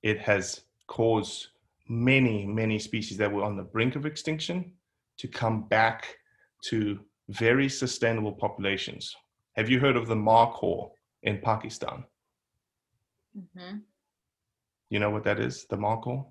it 0.02 0.20
has 0.20 0.66
caused 0.88 1.48
many, 1.88 2.46
many 2.46 2.80
species 2.80 3.18
that 3.18 3.32
were 3.32 3.44
on 3.44 3.56
the 3.58 3.64
brink 3.64 3.96
of 3.96 4.06
extinction 4.06 4.78
to 5.18 5.28
come 5.28 5.68
back 5.68 6.18
to 6.66 7.00
very 7.30 7.70
sustainable 7.70 8.34
populations. 8.34 9.16
Have 9.56 9.70
you 9.70 9.80
heard 9.80 9.96
of 9.96 10.08
the 10.08 10.16
markhor 10.16 10.92
in 11.24 11.40
Pakistan? 11.42 12.06
Hmm 13.36 13.78
You 14.90 15.00
know 15.00 15.10
what 15.10 15.24
that 15.24 15.40
is, 15.40 15.66
the 15.70 15.78
markhor? 15.78 16.26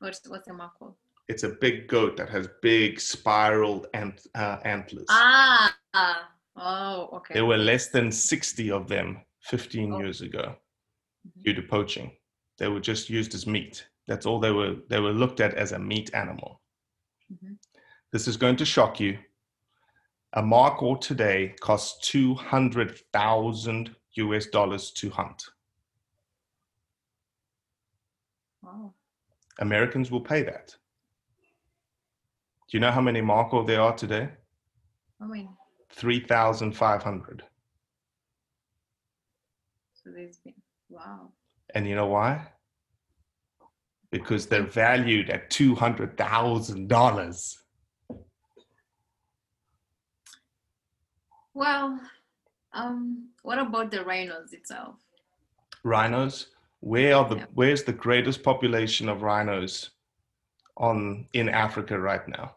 What's 0.00 0.20
what's 0.28 0.46
the 0.46 0.52
markhor? 0.54 0.94
It's 1.28 1.42
a 1.42 1.50
big 1.60 1.88
goat 1.88 2.16
that 2.16 2.28
has 2.30 2.48
big 2.62 2.98
spiraled 3.00 3.86
ant, 3.94 4.26
uh, 4.34 4.58
antlers. 4.64 5.06
Ah, 5.10 5.76
oh, 6.56 7.08
okay. 7.16 7.34
There 7.34 7.44
were 7.44 7.58
less 7.58 7.88
than 7.88 8.10
60 8.10 8.70
of 8.70 8.88
them 8.88 9.24
15 9.42 9.92
Oh. 9.92 9.98
years 9.98 10.22
ago 10.22 10.56
due 11.44 11.52
to 11.54 11.62
poaching. 11.62 12.16
They 12.58 12.68
were 12.68 12.80
just 12.80 13.10
used 13.10 13.34
as 13.34 13.46
meat. 13.46 13.86
That's 14.06 14.24
all 14.26 14.40
they 14.40 14.52
were. 14.52 14.76
They 14.88 15.00
were 15.00 15.12
looked 15.12 15.40
at 15.40 15.54
as 15.54 15.72
a 15.72 15.78
meat 15.78 16.14
animal. 16.14 16.62
Mhm. 17.30 17.58
This 18.10 18.26
is 18.26 18.36
going 18.38 18.56
to 18.56 18.64
shock 18.64 18.98
you. 19.00 19.18
A 20.32 20.42
markhor 20.42 20.98
today 21.00 21.54
costs 21.60 22.08
200,000 22.10 23.94
US 24.12 24.46
dollars 24.46 24.90
to 24.92 25.10
hunt. 25.10 25.42
Wow. 28.62 28.92
Americans 29.60 30.10
will 30.10 30.20
pay 30.20 30.42
that. 30.42 30.74
Do 32.68 32.76
you 32.76 32.80
know 32.80 32.90
how 32.90 33.00
many 33.00 33.20
markhor 33.20 33.66
there 33.66 33.80
are 33.80 33.94
today? 33.94 34.28
I 35.20 35.26
mean, 35.26 35.48
3,500. 35.90 37.42
so 39.94 40.10
there's 40.14 40.36
been 40.38 40.54
wow. 40.88 41.32
And 41.74 41.88
you 41.88 41.94
know 41.94 42.06
why? 42.06 42.46
Because 44.10 44.46
they're 44.46 44.62
valued 44.62 45.30
at 45.30 45.50
$200,000. 45.50 47.56
Well, 51.54 52.00
um, 52.72 53.28
what 53.42 53.58
about 53.58 53.90
the 53.90 54.04
rhinos 54.04 54.52
itself? 54.52 54.96
Rhinos, 55.84 56.48
where 56.80 57.16
are 57.16 57.28
the 57.28 57.36
Yeah. 57.36 57.46
where's 57.54 57.84
the 57.84 57.92
greatest 57.92 58.42
population 58.42 59.08
of 59.08 59.22
rhinos 59.22 59.90
on 60.76 61.26
in 61.32 61.48
Africa 61.48 61.98
right 61.98 62.26
now? 62.28 62.56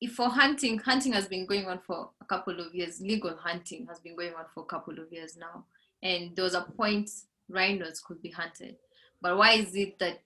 If 0.00 0.12
for 0.14 0.28
hunting, 0.28 0.78
hunting 0.78 1.12
has 1.12 1.26
been 1.26 1.46
going 1.46 1.66
on 1.66 1.78
for 1.80 2.10
a 2.20 2.24
couple 2.26 2.60
of 2.60 2.74
years. 2.74 3.00
Legal 3.00 3.36
hunting 3.36 3.86
has 3.86 3.98
been 4.00 4.14
going 4.14 4.34
on 4.34 4.44
for 4.54 4.62
a 4.62 4.66
couple 4.66 4.98
of 4.98 5.10
years 5.10 5.36
now, 5.36 5.64
and 6.02 6.34
there 6.36 6.44
was 6.44 6.54
a 6.54 6.62
point 6.62 7.10
rhinos 7.48 8.00
could 8.00 8.20
be 8.20 8.30
hunted. 8.30 8.76
But 9.22 9.38
why 9.38 9.52
is 9.52 9.74
it 9.74 9.98
that 9.98 10.20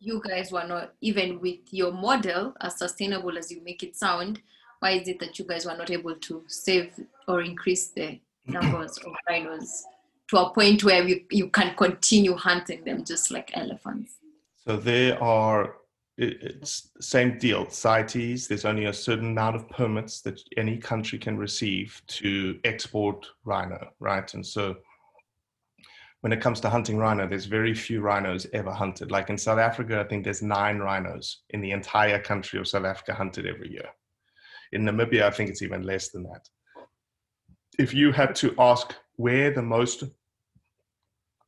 you 0.00 0.20
guys 0.26 0.50
were 0.50 0.66
not 0.66 0.94
even 1.00 1.40
with 1.40 1.60
your 1.70 1.92
model 1.92 2.54
as 2.60 2.78
sustainable 2.78 3.38
as 3.38 3.52
you 3.52 3.62
make 3.62 3.82
it 3.82 3.94
sound? 3.96 4.40
Why 4.80 4.92
is 4.92 5.06
it 5.08 5.20
that 5.20 5.38
you 5.38 5.44
guys 5.44 5.64
were 5.64 5.76
not 5.76 5.90
able 5.90 6.16
to 6.16 6.44
save 6.48 6.92
or 7.28 7.42
increase 7.42 7.88
the 7.88 8.20
numbers 8.46 8.98
of 8.98 9.12
rhinos 9.28 9.84
to 10.28 10.38
a 10.38 10.50
point 10.52 10.84
where 10.84 11.06
you, 11.06 11.24
you 11.30 11.48
can 11.48 11.74
continue 11.76 12.34
hunting 12.34 12.84
them 12.84 13.04
just 13.04 13.30
like 13.30 13.50
elephants? 13.54 14.12
So 14.56 14.76
they 14.76 15.12
are 15.12 15.76
it- 16.18 16.42
it's 16.42 16.90
same 17.00 17.38
deal. 17.38 17.68
CITES, 17.68 18.48
there's 18.48 18.64
only 18.64 18.86
a 18.86 18.92
certain 18.92 19.32
amount 19.32 19.56
of 19.56 19.68
permits 19.68 20.22
that 20.22 20.40
any 20.56 20.78
country 20.78 21.18
can 21.18 21.36
receive 21.36 22.00
to 22.06 22.58
export 22.64 23.26
rhino, 23.44 23.92
right? 24.00 24.32
And 24.32 24.44
so 24.44 24.76
when 26.22 26.32
it 26.32 26.40
comes 26.40 26.58
to 26.60 26.70
hunting 26.70 26.96
rhino, 26.96 27.28
there's 27.28 27.44
very 27.44 27.74
few 27.74 28.00
rhinos 28.00 28.46
ever 28.52 28.72
hunted. 28.72 29.10
Like 29.10 29.28
in 29.28 29.38
South 29.38 29.58
Africa, 29.58 30.00
I 30.00 30.04
think 30.04 30.24
there's 30.24 30.42
nine 30.42 30.78
rhinos 30.78 31.42
in 31.50 31.60
the 31.60 31.72
entire 31.72 32.20
country 32.20 32.58
of 32.58 32.66
South 32.66 32.84
Africa 32.84 33.14
hunted 33.14 33.46
every 33.46 33.70
year. 33.70 33.88
In 34.72 34.82
Namibia, 34.82 35.22
I 35.22 35.30
think 35.30 35.50
it's 35.50 35.62
even 35.62 35.82
less 35.82 36.08
than 36.08 36.24
that. 36.24 36.48
If 37.78 37.92
you 37.92 38.10
had 38.10 38.34
to 38.36 38.54
ask 38.58 38.94
where 39.16 39.50
the 39.50 39.62
most, 39.62 40.02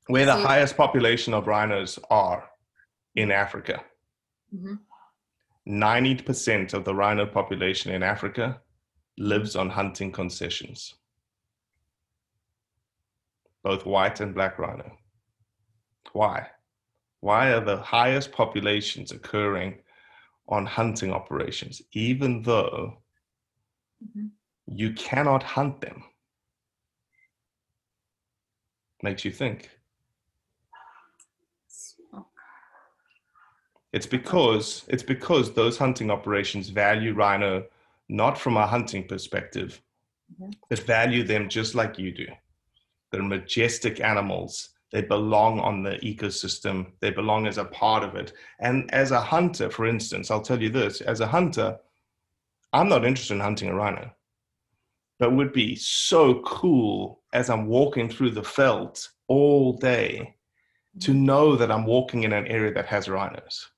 where 0.09 0.27
the 0.27 0.35
So- 0.37 0.47
highest 0.47 0.77
population 0.77 1.35
of 1.35 1.47
rhinos 1.47 1.99
are 2.11 2.51
in 3.15 3.31
Africa, 3.31 3.85
Mhm. 4.55 4.81
90% 5.65 6.73
of 6.75 6.85
the 6.85 6.95
rhino 6.95 7.27
population 7.27 7.93
in 7.93 8.03
Africa 8.03 8.63
lives 9.17 9.55
on 9.57 9.71
hunting 9.71 10.11
concessions, 10.13 10.95
both 13.63 13.85
white 13.85 14.21
and 14.21 14.35
black 14.35 14.59
rhino. 14.59 14.99
Why? 16.13 16.51
Why 17.21 17.53
are 17.53 17.61
the 17.65 17.83
highest 17.83 18.33
populations 18.33 19.13
occurring 19.13 19.83
on 20.49 20.65
hunting 20.65 21.13
operations, 21.13 21.83
even 21.93 22.43
though 22.43 23.03
Mhm. 24.03 24.31
you 24.67 24.93
cannot 24.95 25.43
hunt 25.43 25.81
them? 25.81 26.05
Makes 29.03 29.25
you 29.25 29.33
think. 29.33 29.78
It's 33.99 34.07
because 34.07 34.85
it's 34.87 35.03
because 35.03 35.53
those 35.53 35.77
hunting 35.77 36.09
operations 36.09 36.69
value 36.69 37.15
rhino 37.15 37.65
not 38.09 38.39
from 38.39 38.57
a 38.57 38.65
hunting 38.65 39.09
perspective, 39.09 39.83
Mhm. 40.41 40.55
but 40.71 40.79
value 40.79 41.25
them 41.25 41.49
just 41.49 41.75
like 41.75 41.99
you 41.99 42.13
do. 42.13 42.29
They're 43.11 43.25
majestic 43.25 44.01
animals. 44.01 44.69
They 44.93 45.03
belong 45.03 45.59
on 45.59 45.83
the 45.83 45.97
ecosystem. 46.11 46.93
They 47.01 47.11
belong 47.11 47.49
as 47.49 47.59
a 47.59 47.65
part 47.65 48.05
of 48.05 48.15
it. 48.15 48.33
And 48.61 48.89
as 48.95 49.11
a 49.11 49.21
hunter, 49.21 49.69
for 49.69 49.85
instance, 49.85 50.31
I'll 50.31 50.49
tell 50.49 50.63
you 50.63 50.71
this 50.71 51.01
as 51.01 51.19
a 51.21 51.27
hunter, 51.27 51.81
I'm 52.73 52.89
not 52.89 53.05
interested 53.05 53.35
in 53.35 53.41
hunting 53.41 53.69
a 53.69 53.75
rhino, 53.75 54.13
but 55.19 55.31
it 55.31 55.35
would 55.35 55.53
be 55.53 55.75
so 55.75 56.41
cool 56.43 57.25
as 57.33 57.51
I'm 57.51 57.67
walking 57.67 58.09
through 58.09 58.31
the 58.31 58.43
veldt 58.43 59.09
all 59.27 59.73
day 59.73 60.37
to 61.01 61.13
know 61.13 61.57
that 61.57 61.73
I'm 61.73 61.85
walking 61.85 62.23
in 62.23 62.33
an 62.33 62.47
area 62.47 62.73
that 62.75 62.87
has 62.87 63.09
rhinos. 63.09 63.73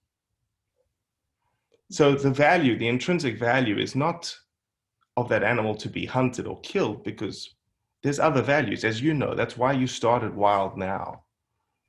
So 1.91 2.15
the 2.15 2.31
value, 2.31 2.79
the 2.79 2.89
intrinsic 2.89 3.39
value 3.39 3.79
is 3.79 3.97
not 3.97 4.35
of 5.17 5.29
that 5.29 5.43
animal 5.43 5.75
to 5.75 5.89
be 5.89 6.07
hunted 6.07 6.47
or 6.47 6.61
killed 6.61 7.03
because 7.03 7.57
there's 8.03 8.21
other 8.21 8.43
values 8.43 8.85
as 8.85 9.03
you 9.03 9.13
know. 9.13 9.35
That's 9.35 9.57
why 9.57 9.73
you 9.73 9.87
started 9.87 10.35
wild 10.35 10.79
now. 10.79 11.25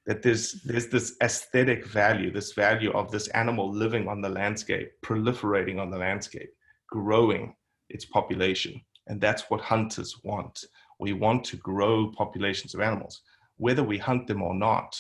That 0.07 0.23
there's 0.23 0.53
there's 0.63 0.87
this 0.87 1.15
aesthetic 1.21 1.85
value 1.85 2.31
this 2.33 2.53
value 2.53 2.91
of 2.93 3.11
this 3.11 3.27
animal 3.29 3.71
living 3.71 4.07
on 4.07 4.19
the 4.19 4.29
landscape 4.29 4.91
proliferating 5.03 5.79
on 5.79 5.91
the 5.91 5.97
landscape 5.97 6.49
growing 6.89 7.55
its 7.89 8.05
population. 8.05 8.81
And 9.07 9.21
that's 9.21 9.49
what 9.49 9.61
hunters 9.61 10.15
want. 10.23 10.65
We 10.99 11.13
want 11.13 11.43
to 11.45 11.57
grow 11.57 12.11
populations 12.17 12.73
of 12.73 12.81
animals. 12.81 13.21
Whether 13.57 13.83
we 13.83 13.99
hunt 13.99 14.25
them 14.25 14.41
or 14.41 14.55
not 14.55 14.99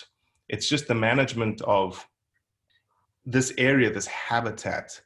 it's 0.51 0.67
just 0.67 0.87
the 0.87 0.93
management 0.93 1.61
of 1.61 2.05
this 3.25 3.53
area 3.57 3.91
this 3.91 4.07
habitat 4.07 4.99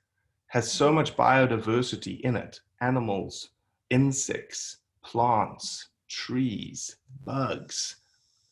has 0.47 0.72
so 0.72 0.91
much 0.91 1.18
biodiversity 1.18 2.22
in 2.22 2.36
it 2.36 2.59
animals 2.82 3.49
insects 3.89 4.78
plants 5.03 5.89
trees, 6.07 6.97
bugs. 7.26 7.97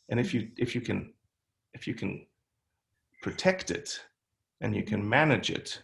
And 0.10 0.20
if 0.20 0.34
you 0.34 0.50
if 0.58 0.76
you 0.76 0.82
can 0.82 1.14
if 1.74 1.88
you 1.88 1.94
can 1.94 2.26
protect 3.22 3.72
it 3.72 4.00
and 4.62 4.76
you 4.76 4.84
can 4.84 5.08
manage 5.08 5.50
it, 5.50 5.82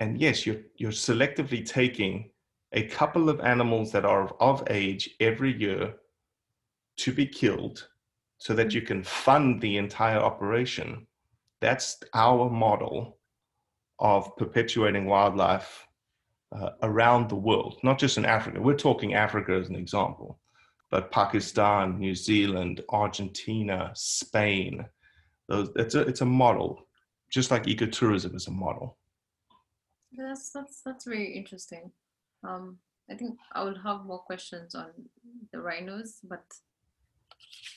and 0.00 0.20
yes, 0.20 0.46
you're 0.46 0.62
you're 0.76 0.92
selectively 0.92 1.64
taking 1.66 2.30
a 2.72 2.84
couple 2.84 3.28
of 3.28 3.40
animals 3.40 3.92
that 3.92 4.04
are 4.04 4.28
of 4.40 4.62
age 4.68 5.10
every 5.20 5.58
year 5.58 5.94
to 6.96 7.12
be 7.12 7.26
killed 7.26 7.88
so 8.38 8.54
that 8.54 8.68
mm. 8.68 8.74
you 8.74 8.82
can 8.82 9.02
fund 9.02 9.60
the 9.60 9.76
entire 9.76 10.18
operation. 10.18 11.06
That's 11.60 11.98
our 12.14 12.48
model 12.48 13.18
of 13.98 14.36
perpetuating 14.36 15.06
wildlife 15.06 15.86
uh, 16.52 16.70
around 16.82 17.28
the 17.28 17.34
world, 17.34 17.78
not 17.82 17.98
just 17.98 18.16
in 18.16 18.24
Africa. 18.24 18.60
We're 18.60 18.76
talking 18.76 19.14
Africa 19.14 19.52
as 19.52 19.68
an 19.68 19.76
example 19.76 20.38
but 20.90 21.10
Pakistan, 21.10 21.98
New 21.98 22.14
Zealand, 22.14 22.82
Argentina, 22.90 23.90
Spain, 23.94 24.86
those, 25.48 25.70
it's 25.76 25.94
a 25.94 26.00
it's 26.00 26.20
a 26.20 26.26
model, 26.26 26.86
just 27.30 27.50
like 27.50 27.64
ecotourism 27.64 28.34
is 28.34 28.46
a 28.46 28.50
model. 28.50 28.96
That's 30.16 30.50
that's 30.50 30.82
that's 30.84 31.04
very 31.04 31.32
interesting. 31.32 31.90
Um, 32.44 32.78
I 33.10 33.14
think 33.14 33.38
I 33.52 33.64
will 33.64 33.78
have 33.78 34.04
more 34.04 34.18
questions 34.18 34.74
on 34.74 34.90
the 35.52 35.60
rhinos, 35.60 36.20
but 36.22 36.44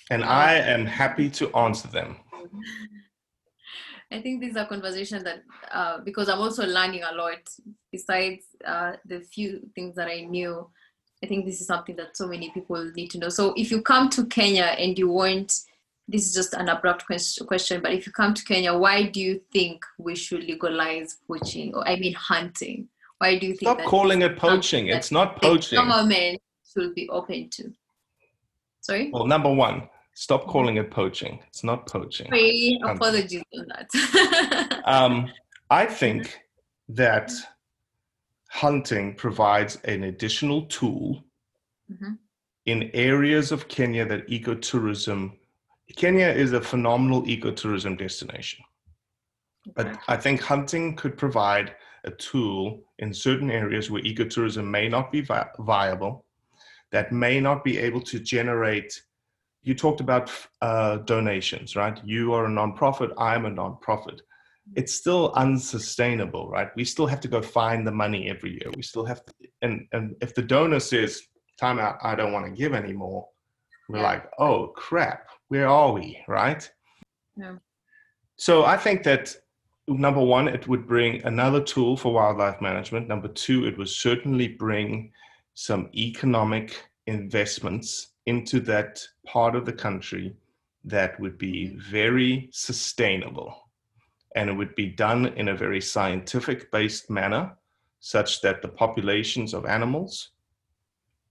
and 0.10 0.24
I 0.24 0.56
am 0.56 0.86
happy 0.86 1.30
to 1.32 1.54
answer 1.56 1.88
them. 1.88 2.18
I 4.12 4.22
think 4.22 4.42
this 4.42 4.52
is 4.52 4.58
a 4.58 4.66
conversation 4.66 5.24
that 5.24 5.44
uh, 5.72 6.00
because 6.00 6.28
I'm 6.28 6.40
also 6.40 6.66
learning 6.66 7.04
a 7.04 7.16
lot 7.16 7.50
besides 7.92 8.44
uh, 8.66 8.94
the 9.06 9.22
few 9.22 9.70
things 9.74 9.96
that 9.96 10.08
I 10.08 10.22
knew. 10.22 10.68
I 11.24 11.28
think 11.28 11.46
this 11.46 11.62
is 11.62 11.68
something 11.68 11.96
that 11.98 12.18
so 12.18 12.28
many 12.28 12.50
people 12.50 12.84
need 12.96 13.12
to 13.12 13.20
know. 13.20 13.30
So 13.30 13.54
if 13.56 13.70
you 13.70 13.82
come 13.82 14.10
to 14.10 14.26
Kenya 14.26 14.76
and 14.78 14.98
you 14.98 15.08
want, 15.08 15.54
this 16.08 16.26
is 16.26 16.34
just 16.34 16.56
an 16.56 16.68
abrupt 16.68 17.06
question, 17.06 17.82
but 17.82 17.94
if 17.94 18.08
you 18.08 18.12
come 18.12 18.34
to 18.34 18.44
Kenya, 18.44 18.76
why 18.76 19.04
do 19.04 19.22
you 19.22 19.40
think 19.54 19.86
we 20.00 20.16
should 20.16 20.44
legalize 20.44 21.18
poaching, 21.28 21.76
or 21.76 21.88
I 21.88 21.96
mean 21.98 22.14
hunting? 22.16 22.90
Why 23.20 23.38
do 23.38 23.46
you 23.46 23.56
think? 23.56 23.80
Stop 23.80 23.88
calling 23.88 24.24
it 24.24 24.36
poaching. 24.36 24.88
It's 24.88 25.12
not 25.12 25.42
poaching. 25.42 25.78
Government 25.78 26.42
should 26.74 26.96
be 26.96 27.08
open 27.10 27.50
to. 27.52 27.72
Sorry. 28.82 29.12
Well, 29.14 29.28
number 29.28 29.54
one, 29.54 29.88
stop 30.22 30.46
calling 30.46 30.78
it 30.78 30.92
poaching. 30.92 31.40
It's 31.48 31.64
not 31.64 31.88
poaching. 31.88 32.28
Sorry, 32.28 32.80
apologies 32.84 33.42
on 33.58 33.66
that. 33.70 34.82
um, 34.86 35.32
I 35.72 35.88
think 35.88 36.40
that 36.90 37.32
hunting 38.52 39.16
provides 39.16 39.78
an 39.86 40.04
additional 40.04 40.68
tool 40.68 41.24
mm-hmm. 41.92 42.14
in 42.68 42.92
areas 42.94 43.52
of 43.52 43.68
Kenya 43.68 44.06
that 44.06 44.28
ecotourism. 44.28 45.32
Kenya 45.96 46.28
is 46.28 46.54
a 46.54 46.62
phenomenal 46.62 47.24
ecotourism 47.24 47.98
destination. 47.98 48.64
But 49.76 49.98
I 50.08 50.18
think 50.18 50.40
hunting 50.40 50.96
could 50.96 51.18
provide 51.18 51.74
a 52.04 52.12
tool 52.12 52.84
in 53.00 53.12
certain 53.12 53.50
areas 53.50 53.90
where 53.90 54.04
ecotourism 54.04 54.66
may 54.66 54.88
not 54.88 55.12
be 55.12 55.22
vi- 55.22 55.50
viable, 55.58 56.26
that 56.92 57.12
may 57.12 57.40
not 57.40 57.64
be 57.64 57.80
able 57.80 58.02
to 58.02 58.20
generate. 58.20 59.02
You 59.64 59.76
talked 59.76 60.02
about 60.02 60.32
uh, 60.62 60.98
donations, 60.98 61.76
right? 61.76 62.00
You 62.04 62.34
are 62.34 62.46
a 62.46 62.50
nonprofit, 62.50 63.14
I'm 63.18 63.46
a 63.46 63.52
nonprofit 63.52 64.22
it's 64.76 64.94
still 64.94 65.34
unsustainable, 65.36 66.50
right? 66.50 66.70
We 66.76 66.86
still 66.86 67.08
have 67.08 67.20
to 67.22 67.28
go 67.28 67.42
find 67.42 67.86
the 67.86 67.92
money 67.92 68.30
every 68.30 68.52
year. 68.52 68.72
We 68.76 68.84
still 68.84 69.06
have 69.06 69.26
to, 69.26 69.34
and 69.62 69.88
and 69.92 70.16
if 70.22 70.34
the 70.34 70.42
donor 70.42 70.80
says, 70.80 71.22
"Time 71.60 71.80
out, 71.80 71.98
I 72.02 72.16
don't 72.16 72.32
want 72.32 72.46
to 72.46 72.52
give 72.52 72.74
anymore," 72.74 73.28
we're 73.90 73.98
yeah. 73.98 74.04
like, 74.04 74.30
"Oh 74.40 74.68
crap, 74.68 75.28
where 75.50 75.68
are 75.68 75.92
we?" 75.92 76.24
Right? 76.28 76.70
Yeah. 77.36 77.56
So 78.38 78.64
I 78.64 78.78
think 78.78 79.04
that 79.04 79.36
number 79.88 80.22
one, 80.24 80.48
it 80.48 80.68
would 80.68 80.88
bring 80.88 81.24
another 81.26 81.62
tool 81.62 81.98
for 81.98 82.14
wildlife 82.14 82.62
management. 82.62 83.08
Number 83.08 83.28
two, 83.28 83.66
it 83.66 83.78
would 83.78 83.90
certainly 83.90 84.48
bring 84.48 85.12
some 85.54 85.90
economic 85.94 86.82
investments 87.08 88.11
into 88.26 88.60
that 88.62 89.02
part 89.26 89.56
of 89.56 89.66
the 89.66 89.74
country 89.74 90.36
that 90.84 91.20
would 91.20 91.38
be 91.38 91.76
very 91.78 92.50
sustainable. 92.52 93.56
And 94.36 94.50
it 94.50 94.54
would 94.54 94.76
be 94.76 94.88
done 94.88 95.28
in 95.28 95.50
a 95.50 95.56
very 95.56 95.82
scientific 95.82 96.72
based 96.72 97.10
manner 97.10 97.56
such 98.00 98.42
that 98.42 98.62
the 98.62 98.68
populations 98.68 99.54
of 99.54 99.66
animals 99.66 100.32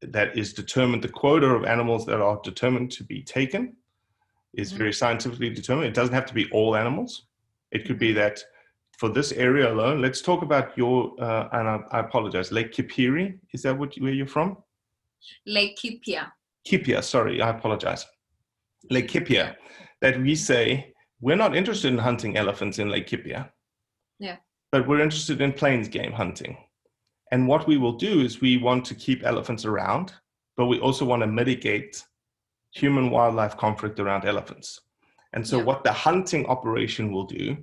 that 0.02 0.36
is 0.36 0.52
determined 0.52 1.02
the 1.02 1.08
quota 1.08 1.46
of 1.46 1.64
animals 1.64 2.06
that 2.06 2.20
are 2.20 2.40
determined 2.42 2.90
to 2.92 3.04
be 3.04 3.22
taken 3.22 3.76
is 4.54 4.70
mm-hmm. 4.70 4.78
very 4.78 4.92
scientifically 4.92 5.50
determined. 5.50 5.88
It 5.88 5.94
doesn't 5.94 6.14
have 6.14 6.26
to 6.26 6.34
be 6.34 6.50
all 6.52 6.76
animals. 6.76 7.26
It 7.70 7.84
could 7.86 7.98
be 7.98 8.10
mm-hmm. 8.10 8.18
that 8.18 8.42
for 8.98 9.08
this 9.08 9.32
area 9.32 9.72
alone 9.72 10.02
let's 10.02 10.20
talk 10.20 10.42
about 10.42 10.76
your 10.76 11.14
uh, 11.18 11.48
and 11.52 11.66
I, 11.66 11.80
I, 11.90 12.00
apologize 12.00 12.52
lake 12.52 12.70
kipiri 12.70 13.38
is 13.54 13.62
that 13.62 13.78
what 13.78 13.94
where 13.98 14.12
you're 14.12 14.26
from? 14.26 14.58
Laikipia 15.48 16.30
kipia 16.66 17.02
sorry 17.02 17.40
i 17.40 17.50
apologize 17.50 18.06
Laikipia 18.90 19.56
that 20.00 20.20
we 20.20 20.34
say 20.34 20.92
we're 21.20 21.36
not 21.36 21.54
interested 21.54 21.92
in 21.92 21.98
hunting 21.98 22.36
elephants 22.36 22.78
in 22.78 22.88
Laikipia. 22.88 23.50
Yeah. 24.18 24.36
But 24.72 24.88
we're 24.88 25.00
interested 25.00 25.40
in 25.40 25.52
plains 25.52 25.88
game 25.88 26.12
hunting. 26.12 26.56
And 27.32 27.46
what 27.46 27.66
we 27.66 27.76
will 27.76 27.92
do 27.92 28.20
is 28.20 28.40
we 28.40 28.56
want 28.56 28.84
to 28.86 28.94
keep 28.94 29.24
elephants 29.24 29.64
around, 29.64 30.14
but 30.56 30.66
we 30.66 30.80
also 30.80 31.04
want 31.04 31.22
to 31.22 31.26
mitigate 31.26 32.02
human 32.72 33.10
wildlife 33.10 33.56
conflict 33.56 34.00
around 34.00 34.24
elephants. 34.24 34.80
And 35.32 35.46
so, 35.46 35.58
yeah. 35.58 35.64
what 35.64 35.84
the 35.84 35.92
hunting 35.92 36.46
operation 36.46 37.12
will 37.12 37.24
do 37.24 37.56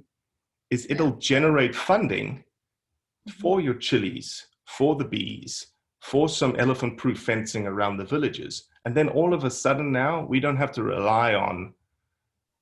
is 0.70 0.88
it'll 0.90 1.10
yeah. 1.10 1.20
generate 1.20 1.76
funding 1.76 2.44
mm-hmm. 3.28 3.42
for 3.42 3.60
your 3.60 3.74
chilies, 3.74 4.48
for 4.68 4.96
the 4.96 5.06
bees, 5.06 5.68
for 6.02 6.30
some 6.30 6.56
elephant 6.58 6.98
proof 6.98 7.20
fencing 7.20 7.68
around 7.68 7.98
the 7.98 8.06
villages. 8.06 8.70
And 8.88 8.96
then 8.96 9.10
all 9.10 9.34
of 9.34 9.44
a 9.44 9.52
sudden 9.52 9.92
now, 9.92 10.24
we 10.24 10.40
don't 10.40 10.56
have 10.56 10.72
to 10.72 10.82
rely 10.82 11.34
on 11.34 11.74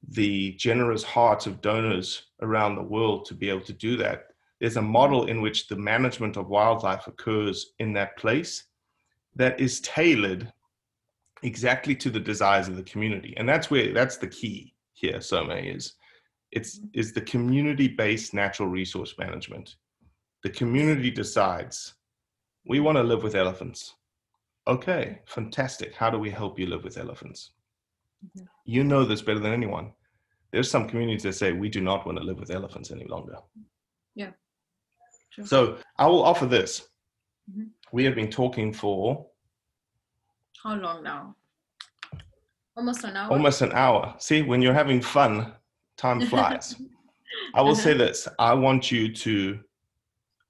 the 0.08 0.54
generous 0.54 1.04
hearts 1.04 1.46
of 1.46 1.62
donors 1.62 2.24
around 2.42 2.74
the 2.74 2.82
world 2.82 3.26
to 3.26 3.36
be 3.36 3.48
able 3.48 3.62
to 3.62 3.74
do 3.74 3.96
that. 3.98 4.30
There's 4.60 4.78
a 4.78 4.82
model 4.82 5.28
in 5.28 5.40
which 5.40 5.68
the 5.68 5.76
management 5.76 6.36
of 6.36 6.50
wildlife 6.50 7.06
occurs 7.06 7.74
in 7.78 7.94
that 7.94 8.18
place 8.18 8.64
that 9.36 9.60
is 9.60 9.82
tailored 9.82 10.52
exactly 11.44 11.94
to 11.98 12.10
the 12.10 12.20
desires 12.20 12.70
of 12.70 12.76
the 12.76 12.90
community. 12.92 13.36
And 13.38 13.48
that's 13.48 13.70
where 13.70 13.94
that's 13.94 14.18
the 14.18 14.26
key 14.26 14.74
here, 14.94 15.22
Some 15.22 15.52
is 15.52 15.94
it's 16.52 16.80
is 16.94 17.14
the 17.14 17.22
community-based 17.22 18.34
natural 18.34 18.68
resource 18.68 19.14
management. 19.20 19.76
The 20.42 20.50
community 20.50 21.12
decides 21.12 21.94
we 22.66 22.80
want 22.80 22.98
to 22.98 23.04
live 23.04 23.22
with 23.22 23.36
elephants. 23.36 23.94
Okay, 24.68 25.20
fantastic. 25.26 25.94
How 25.94 26.10
do 26.10 26.18
we 26.18 26.30
help 26.30 26.58
you 26.60 26.68
live 26.68 26.84
with 26.84 26.98
elephants? 26.98 27.52
Mm-hmm. 28.26 28.46
You 28.66 28.84
know 28.84 29.06
this 29.06 29.22
better 29.22 29.40
than 29.40 29.54
anyone. 29.54 29.92
There's 30.52 30.70
some 30.70 30.88
communities 30.88 31.24
that 31.24 31.34
say 31.34 31.52
we 31.52 31.70
do 31.70 31.82
not 31.82 32.06
want 32.06 32.18
to 32.18 32.24
live 32.24 32.40
with 32.40 32.50
elephants 32.50 32.92
any 32.92 33.06
longer. 33.06 33.36
Yeah. 34.16 34.32
True. 35.32 35.46
So 35.46 35.78
I 35.98 36.08
will 36.08 36.24
offer 36.24 36.46
this. 36.46 36.88
Mm-hmm. 37.52 37.68
We 37.92 38.04
have 38.06 38.16
been 38.16 38.30
talking 38.30 38.74
for 38.74 39.28
how 40.66 40.74
long 40.78 41.04
now? 41.04 41.36
Almost 42.76 43.04
an 43.04 43.16
hour. 43.16 43.32
Almost 43.32 43.62
an 43.62 43.72
hour. 43.74 44.16
See, 44.18 44.42
when 44.42 44.64
you're 44.64 44.74
having 44.74 45.00
fun, 45.00 45.54
time 45.96 46.22
flies. 46.28 46.76
I 47.54 47.62
will 47.62 47.76
say 47.76 47.94
this 47.94 48.28
I 48.40 48.56
want 48.56 48.92
you 48.92 49.14
to, 49.14 49.60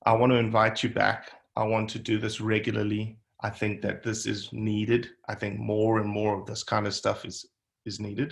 I 0.05 0.13
want 0.13 0.31
to 0.31 0.37
invite 0.37 0.83
you 0.83 0.89
back. 0.89 1.31
I 1.57 1.65
want 1.65 1.89
to 1.89 1.99
do 1.99 2.17
this 2.17 2.39
regularly. 2.39 3.17
I 3.45 3.49
think 3.51 3.83
that 3.83 4.01
this 4.01 4.25
is 4.25 4.49
needed. 4.51 5.09
I 5.29 5.35
think 5.35 5.59
more 5.59 5.99
and 5.99 6.09
more 6.09 6.33
of 6.37 6.47
this 6.47 6.63
kind 6.63 6.87
of 6.87 6.95
stuff 6.95 7.25
is 7.25 7.45
is 7.85 7.99
needed. 7.99 8.29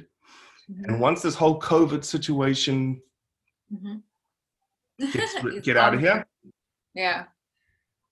Mm-hmm. 0.69 0.85
And 0.85 0.99
once 0.99 1.21
this 1.21 1.35
whole 1.35 1.59
COVID 1.61 2.03
situation 2.03 2.99
Mhm. 3.71 4.01
gets, 5.13 5.33
get 5.67 5.77
out 5.77 5.93
of 5.93 5.99
here, 5.99 6.25
Yeah. 6.95 7.25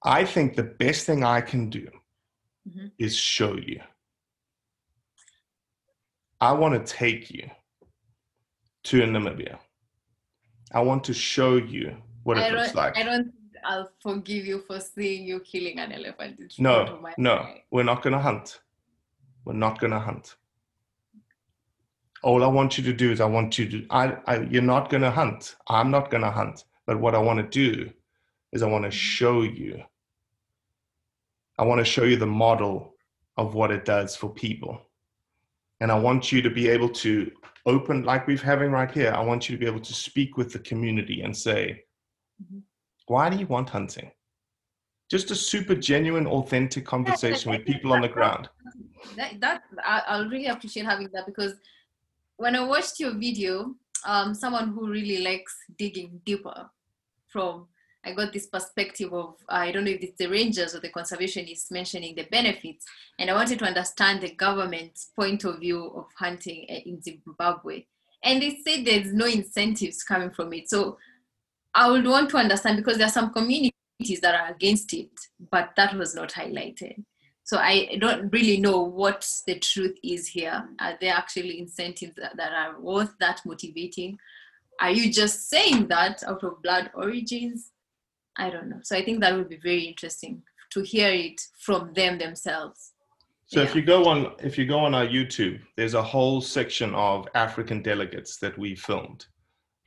I 0.04 0.26
think 0.34 0.56
the 0.56 0.70
best 0.84 1.08
thing 1.08 1.24
I 1.24 1.42
can 1.42 1.72
do 1.72 1.86
Mhm. 2.70 2.92
is 3.00 3.16
show 3.18 3.54
you. 3.56 3.82
I 6.40 6.52
want 6.52 6.74
to 6.78 6.94
take 7.04 7.32
you 7.32 7.50
to 8.90 8.96
Namibia. 9.02 9.58
I 10.72 10.82
want 10.82 11.04
to 11.06 11.14
show 11.14 11.56
you 11.56 11.86
what 12.24 12.38
it 12.38 12.54
looks 12.54 12.76
like. 12.76 12.96
I 12.96 13.04
don't 13.04 13.34
I'll 13.64 13.92
forgive 14.02 14.46
you 14.46 14.64
for 14.68 14.80
seeing 14.80 15.26
you 15.26 15.40
killing 15.40 15.80
an 15.80 15.92
elephant. 15.92 16.38
front 16.38 16.60
No, 16.60 17.00
my 17.02 17.14
no, 17.18 17.48
we're 17.72 17.84
not 17.84 18.02
going 18.02 18.14
to 18.14 18.20
hunt. 18.20 18.62
We're 19.46 19.54
not 19.54 19.80
going 19.80 19.92
to 19.92 20.00
hunt. 20.00 20.36
All 22.24 22.44
I 22.44 22.48
want 22.48 22.78
you 22.78 22.84
to 22.84 22.94
do 22.94 23.12
is 23.12 23.20
I 23.20 23.26
want 23.26 23.58
you 23.58 23.68
to, 23.70 23.86
I, 23.90 24.18
I 24.28 24.42
you're 24.42 24.62
not 24.62 24.90
going 24.90 25.02
to 25.02 25.12
hunt. 25.12 25.56
I'm 25.68 25.90
not 25.90 26.12
going 26.12 26.24
to 26.24 26.30
hunt. 26.30 26.66
But 26.86 27.00
what 27.00 27.16
I 27.16 27.20
want 27.20 27.40
to 27.40 27.48
do 27.48 27.90
is 28.52 28.62
I 28.62 28.68
want 28.68 28.86
to 28.86 28.92
show 28.92 29.42
you. 29.42 29.82
I 31.58 31.64
want 31.64 31.80
to 31.80 31.86
show 31.86 32.04
you 32.04 32.18
the 32.18 32.28
model 32.28 32.96
of 33.38 33.54
what 33.54 33.72
it 33.72 33.86
does 33.86 34.16
for 34.16 34.30
people. 34.30 34.80
And 35.80 35.92
I 35.92 35.98
want 35.98 36.32
you 36.32 36.42
to 36.44 36.50
be 36.50 36.68
able 36.68 36.90
to 36.90 37.32
open, 37.66 38.04
like 38.04 38.28
we're 38.28 38.38
having 38.38 38.72
right 38.72 38.92
here, 38.92 39.12
I 39.12 39.22
want 39.22 39.50
you 39.50 39.56
to 39.56 39.60
be 39.60 39.66
able 39.66 39.80
to 39.80 39.94
speak 39.94 40.38
with 40.38 40.54
the 40.54 40.60
community 40.60 41.22
and 41.22 41.36
say, 41.36 41.84
mm-hmm. 42.42 42.60
Why 43.12 43.30
do 43.30 43.36
you 43.36 43.46
want 43.46 43.70
hunting? 43.70 44.10
Just 45.10 45.32
a 45.32 45.36
super 45.36 45.76
genuine, 45.76 46.26
authentic 46.26 46.86
conversation 46.86 47.52
with 47.52 47.66
people 47.66 47.92
on 47.92 48.02
the 48.02 48.08
ground. 48.08 48.48
that, 49.18 49.38
that 49.42 49.64
I, 49.84 50.02
I'll 50.08 50.30
really 50.30 50.46
appreciate 50.46 50.86
having 50.86 51.10
that 51.14 51.26
because 51.26 51.56
when 52.38 52.56
I 52.56 52.64
watched 52.64 53.02
your 53.02 53.12
video, 53.12 53.76
um, 54.06 54.34
someone 54.34 54.70
who 54.70 54.90
really 54.90 55.22
likes 55.22 55.54
digging 55.78 56.22
deeper 56.26 56.70
from 57.28 57.68
I 58.04 58.14
got 58.14 58.34
this 58.34 58.48
perspective 58.48 59.14
of 59.14 59.36
I 59.48 59.72
don't 59.72 59.84
know 59.84 59.92
if 59.92 60.02
it's 60.02 60.18
the 60.18 60.28
rangers 60.28 60.74
or 60.74 60.80
the 60.80 60.90
conservationists 60.90 61.70
mentioning 61.70 62.16
the 62.16 62.24
benefits, 62.32 62.86
and 63.20 63.30
I 63.30 63.34
wanted 63.34 63.60
to 63.60 63.66
understand 63.66 64.22
the 64.22 64.32
government's 64.32 65.12
point 65.16 65.44
of 65.44 65.60
view 65.60 65.86
of 65.96 66.06
hunting 66.18 66.64
in 66.64 67.00
Zimbabwe. 67.02 67.86
And 68.24 68.42
they 68.42 68.60
said 68.66 68.86
there's 68.86 69.14
no 69.14 69.26
incentives 69.26 70.04
coming 70.04 70.32
from 70.32 70.52
it. 70.54 70.68
So 70.70 70.98
I 71.74 71.90
would 71.90 72.06
want 72.06 72.30
to 72.32 72.38
understand 72.38 72.78
because 72.78 72.98
there 72.98 73.08
are 73.08 73.12
some 73.12 73.32
communities 73.32 74.20
that 74.22 74.36
are 74.36 74.54
against 74.54 74.94
it, 74.94 75.12
but 75.52 75.72
that 75.78 75.96
was 75.96 76.16
not 76.16 76.32
highlighted. 76.32 77.04
So 77.44 77.58
I 77.58 77.98
don't 78.00 78.32
really 78.32 78.58
know 78.58 78.82
what 78.82 79.28
the 79.46 79.60
truth 79.60 79.98
is 80.04 80.28
here. 80.28 80.64
Are 80.80 80.98
there 81.02 81.14
actually 81.14 81.60
incentives 81.60 82.14
that, 82.18 82.38
that 82.38 82.52
are 82.54 82.80
worth 82.80 83.14
that 83.20 83.42
motivating? 83.46 84.18
Are 84.80 84.92
you 84.92 85.12
just 85.12 85.50
saying 85.50 85.88
that 85.88 86.24
out 86.24 86.44
of 86.44 86.62
blood 86.62 86.92
origins? 86.94 87.72
I 88.38 88.50
don't 88.50 88.70
know. 88.70 88.80
So 88.84 88.96
I 88.96 89.04
think 89.04 89.20
that 89.22 89.36
would 89.36 89.50
be 89.50 89.58
very 89.58 89.84
interesting 89.84 90.44
to 90.72 90.82
hear 90.82 91.10
it 91.10 91.42
from 91.60 91.94
them 91.94 92.18
themselves. 92.18 92.94
So 93.48 93.62
if 93.62 93.76
you 93.76 93.82
go 93.82 94.06
on 94.06 94.34
if 94.40 94.58
you 94.58 94.66
go 94.66 94.80
on 94.80 94.96
our 94.96 95.06
YouTube, 95.06 95.60
there's 95.76 95.94
a 95.94 96.02
whole 96.02 96.40
section 96.40 96.96
of 96.96 97.28
African 97.36 97.82
delegates 97.82 98.38
that 98.38 98.58
we 98.58 98.76
filmed 98.76 99.26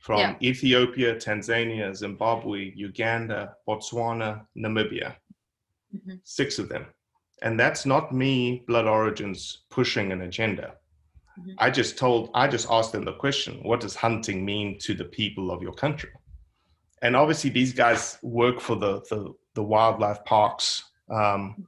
from 0.05 0.19
Yeah. 0.19 0.35
Ethiopia, 0.51 1.15
Tanzania, 1.15 1.91
Zimbabwe, 1.95 2.71
Uganda, 2.75 3.55
Botswana, 3.67 4.45
Namibia. 4.55 5.15
Mhm. 5.95 6.19
Six 6.23 6.59
of 6.59 6.69
them. 6.69 6.85
And 7.41 7.59
that's 7.59 7.87
not 7.87 8.13
me, 8.13 8.63
Blood 8.67 8.85
Origins, 8.85 9.63
pushing 9.71 10.11
an 10.11 10.21
agenda. 10.21 10.75
Mhm. 11.39 11.55
I 11.57 11.71
just 11.71 11.97
told 11.97 12.29
I 12.35 12.47
just 12.47 12.67
asked 12.69 12.91
them 12.91 13.03
the 13.03 13.13
question, 13.25 13.53
what 13.63 13.79
does 13.79 13.95
hunting 13.95 14.45
mean 14.45 14.77
to 14.85 14.93
the 14.93 15.05
people 15.19 15.49
of 15.49 15.63
your 15.63 15.73
country? 15.73 16.11
And 17.01 17.15
obviously 17.15 17.49
these 17.49 17.73
guys 17.73 18.19
work 18.21 18.59
for 18.59 18.75
the 18.75 18.93
the, 19.09 19.33
the 19.55 19.63
wildlife 19.63 20.23
parks. 20.25 20.83
Um, 21.09 21.67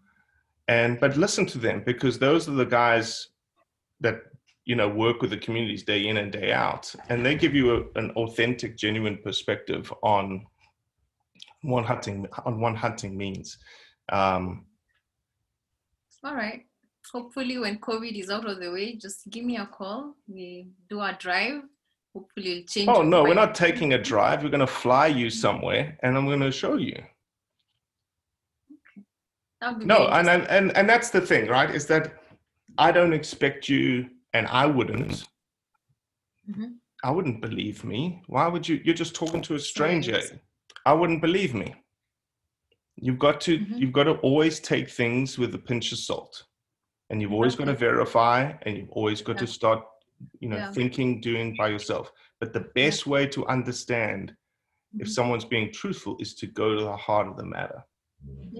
and 0.67 0.99
but 0.99 1.17
listen 1.17 1.45
to 1.47 1.57
them 1.57 1.83
because 1.83 2.19
those 2.19 2.47
are 2.47 2.57
the 2.63 2.71
guys 2.81 3.29
that 3.99 4.17
you 4.68 4.76
know 4.76 4.89
work 4.89 5.22
with 5.22 5.32
the 5.32 5.38
communities 5.38 5.84
day 5.84 6.07
in 6.07 6.18
and 6.18 6.32
day 6.32 6.51
out 6.51 6.93
and 7.09 7.26
they 7.26 7.36
give 7.36 7.55
you 7.55 7.68
a, 7.78 7.99
an 7.99 8.11
authentic 8.11 8.78
genuine 8.78 9.18
perspective 9.24 9.91
on 10.03 10.45
what 11.63 11.86
hunting 11.86 12.28
on 12.45 12.59
what 12.59 12.76
hunting 12.76 13.18
means 13.18 13.57
um, 14.11 14.65
All 16.24 16.36
right. 16.36 16.65
Hopefully, 17.11 17.57
when 17.57 17.78
COVID 17.80 18.20
is 18.20 18.30
out 18.30 18.47
of 18.47 18.59
the 18.59 18.72
way, 18.72 18.95
just 18.95 19.30
give 19.30 19.45
me 19.45 19.57
a 19.57 19.65
call. 19.65 20.15
We 20.28 20.68
do 20.89 21.01
a 21.01 21.15
drive. 21.18 21.61
Hopefully, 22.13 22.51
it'll 22.51 22.68
change. 22.68 22.89
oh 22.89 23.01
no 23.01 23.24
we're 23.24 23.34
not 23.34 23.53
taking 23.53 23.93
a 23.93 24.01
drive 24.01 24.41
we're 24.41 24.49
going 24.49 24.59
to 24.59 24.65
fly 24.65 25.05
you 25.05 25.30
somewhere 25.30 25.97
and 26.01 26.18
i'm 26.18 26.26
going 26.26 26.39
to 26.39 26.51
show 26.51 26.76
you 26.76 26.97
be 29.78 29.86
no 29.86 30.07
and, 30.07 30.28
and 30.28 30.47
and 30.47 30.76
and 30.76 30.89
that's 30.89 31.11
the 31.11 31.22
thing 31.22 31.47
right 31.47 31.70
is 31.70 31.86
that 31.86 32.15
i 32.80 32.91
don't 32.91 33.13
expect 33.13 33.70
you 33.70 34.09
and 34.34 34.47
i 34.47 34.65
wouldn't 34.65 35.25
Mhm. 36.49 36.75
i 37.03 37.11
wouldn't 37.11 37.41
believe 37.41 37.84
me 37.84 38.21
why 38.28 38.47
would 38.47 38.67
you 38.67 38.82
you're 38.84 38.95
just 39.03 39.15
talking 39.15 39.41
to 39.43 39.55
a 39.55 39.59
stranger 39.59 40.21
i 40.86 40.93
wouldn't 40.93 41.21
believe 41.21 41.53
me 41.53 41.75
you've 42.95 43.19
got 43.19 43.39
to 43.41 43.59
Mm-hmm. 43.59 43.78
you've 43.78 43.93
got 43.93 44.05
to 44.05 44.15
always 44.30 44.59
take 44.59 44.89
things 44.89 45.38
with 45.38 45.53
a 45.55 45.59
pinch 45.59 45.91
of 45.91 45.99
salt 45.99 46.43
and 47.09 47.21
you've 47.21 47.34
always 47.34 47.55
got 47.55 47.65
to 47.65 47.73
verify 47.73 48.51
and 48.63 48.78
you've 48.78 48.89
always 48.91 49.21
got 49.21 49.38
to 49.38 49.47
start 49.47 49.84
you 50.39 50.49
know 50.49 50.57
Yeah. 50.57 50.71
thinking 50.71 51.21
doing 51.21 51.55
by 51.55 51.67
yourself 51.69 52.11
but 52.39 52.53
the 52.53 52.65
best 52.75 53.05
way 53.07 53.28
to 53.28 53.45
understand 53.47 54.36
Mm-hmm. 54.93 55.01
if 55.01 55.11
someone's 55.11 55.43
being 55.43 55.69
truthful 55.73 56.15
is 56.21 56.34
to 56.36 56.47
go 56.47 56.73
to 56.78 56.82
the 56.82 56.95
heart 56.95 57.28
of 57.28 57.36
the 57.36 57.45
matter 57.45 57.84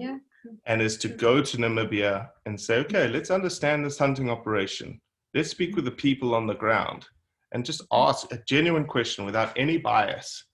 Yeah. 0.02 0.18
and 0.66 0.82
is 0.82 0.98
to 0.98 1.08
go 1.08 1.40
to 1.42 1.56
Namibia 1.56 2.28
and 2.44 2.60
say, 2.60 2.76
okay, 2.80 3.04
Mm-hmm. 3.04 3.14
let's 3.14 3.30
understand 3.30 3.78
this 3.82 3.98
hunting 3.98 4.28
operation. 4.28 5.00
Let's 5.38 5.50
speak 5.50 5.76
with 5.76 5.84
the 5.84 5.92
people 5.92 6.34
on 6.34 6.48
the 6.48 6.54
ground 6.56 7.06
and 7.52 7.64
just 7.64 7.82
ask 7.92 8.32
a 8.32 8.42
genuine 8.44 8.84
question 8.84 9.24
without 9.24 9.56
any 9.56 9.78
bias. 9.78 10.46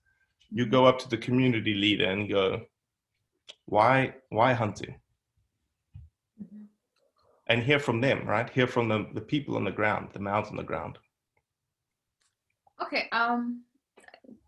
You 0.51 0.67
go 0.67 0.85
up 0.85 0.99
to 0.99 1.09
the 1.09 1.17
community 1.17 1.73
leader 1.73 2.05
and 2.05 2.29
go, 2.29 2.61
why, 3.65 4.13
why 4.29 4.53
hunting? 4.53 4.93
Mm-hmm. 6.39 6.65
And 7.47 7.63
hear 7.63 7.79
from 7.79 7.99
them, 7.99 8.27
right? 8.27 8.47
Hear 8.47 8.67
from 8.67 8.87
the, 8.87 9.07
the 9.15 9.21
people 9.21 9.55
on 9.55 9.63
the 9.63 9.71
ground, 9.71 10.09
the 10.13 10.19
mouths 10.19 10.51
on 10.51 10.57
the 10.57 10.61
ground. 10.71 10.99
Okay. 12.83 13.09
Um, 13.11 13.63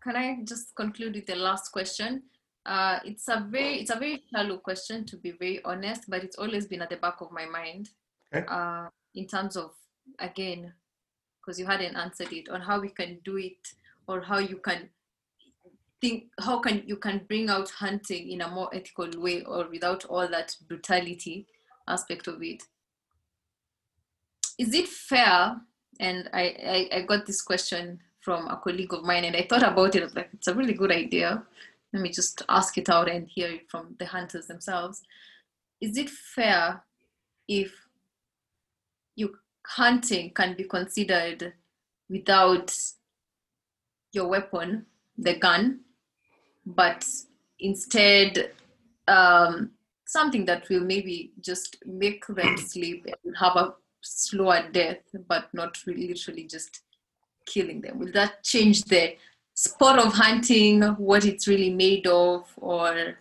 can 0.00 0.14
I 0.14 0.38
just 0.44 0.72
conclude 0.76 1.16
with 1.16 1.26
the 1.26 1.34
last 1.34 1.72
question? 1.72 2.22
Uh, 2.64 3.00
it's 3.04 3.26
a 3.26 3.44
very 3.50 3.80
it's 3.80 3.90
a 3.90 3.98
very 3.98 4.22
shallow 4.30 4.58
question 4.58 5.04
to 5.06 5.16
be 5.16 5.32
very 5.32 5.64
honest, 5.64 6.08
but 6.08 6.22
it's 6.22 6.36
always 6.36 6.68
been 6.68 6.82
at 6.82 6.90
the 6.90 6.96
back 6.96 7.20
of 7.22 7.32
my 7.32 7.46
mind. 7.46 7.90
Okay. 8.32 8.46
Uh, 8.48 8.86
in 9.16 9.26
terms 9.26 9.56
of 9.56 9.72
again, 10.18 10.72
because 11.40 11.58
you 11.58 11.66
hadn't 11.66 11.96
answered 11.96 12.32
it 12.32 12.48
on 12.48 12.60
how 12.60 12.80
we 12.80 12.88
can 12.88 13.18
do 13.24 13.36
it 13.36 13.68
or 14.06 14.20
how 14.20 14.38
you 14.38 14.56
can 14.56 14.88
think 16.00 16.24
how 16.40 16.58
can 16.60 16.82
you 16.86 16.96
can 16.96 17.22
bring 17.28 17.50
out 17.50 17.70
hunting 17.70 18.30
in 18.30 18.40
a 18.40 18.48
more 18.48 18.68
ethical 18.72 19.08
way 19.16 19.42
or 19.42 19.68
without 19.68 20.04
all 20.04 20.28
that 20.28 20.54
brutality 20.68 21.46
aspect 21.88 22.28
of 22.28 22.42
it. 22.42 22.62
Is 24.58 24.74
it 24.74 24.88
fair 24.88 25.60
and 26.00 26.28
I, 26.32 26.88
I 26.92 26.98
i 26.98 27.02
got 27.02 27.26
this 27.26 27.42
question 27.42 28.00
from 28.20 28.46
a 28.48 28.56
colleague 28.56 28.92
of 28.92 29.04
mine 29.04 29.24
and 29.24 29.34
i 29.34 29.46
thought 29.48 29.62
about 29.62 29.94
it 29.96 30.14
like 30.14 30.30
it's 30.32 30.48
a 30.48 30.54
really 30.54 30.74
good 30.74 30.92
idea. 30.92 31.42
Let 31.92 32.02
me 32.02 32.10
just 32.10 32.42
ask 32.48 32.76
it 32.76 32.90
out 32.90 33.08
and 33.08 33.26
hear 33.26 33.48
it 33.48 33.70
from 33.70 33.96
the 33.98 34.04
hunters 34.04 34.46
themselves. 34.46 35.02
Is 35.80 35.96
it 35.96 36.10
fair 36.10 36.82
if 37.48 37.72
you 39.16 39.34
hunting 39.76 40.30
can 40.30 40.54
be 40.56 40.64
considered 40.64 41.52
without 42.08 42.74
your 44.12 44.28
weapon 44.28 44.86
the 45.16 45.34
gun 45.34 45.80
but 46.64 47.06
instead 47.60 48.52
um, 49.06 49.70
something 50.06 50.44
that 50.46 50.68
will 50.68 50.80
maybe 50.80 51.32
just 51.40 51.76
make 51.84 52.26
them 52.26 52.56
sleep 52.56 53.06
and 53.24 53.36
have 53.36 53.56
a 53.56 53.74
slower 54.00 54.68
death, 54.72 54.98
but 55.26 55.52
not 55.52 55.76
really 55.86 56.08
literally 56.08 56.44
just 56.44 56.80
killing 57.46 57.80
them. 57.80 57.98
Will 57.98 58.12
that 58.12 58.42
change 58.42 58.84
the 58.84 59.16
sport 59.54 59.98
of 59.98 60.12
hunting, 60.12 60.82
what 60.82 61.24
it's 61.24 61.48
really 61.48 61.70
made 61.70 62.06
of, 62.06 62.46
or 62.56 63.18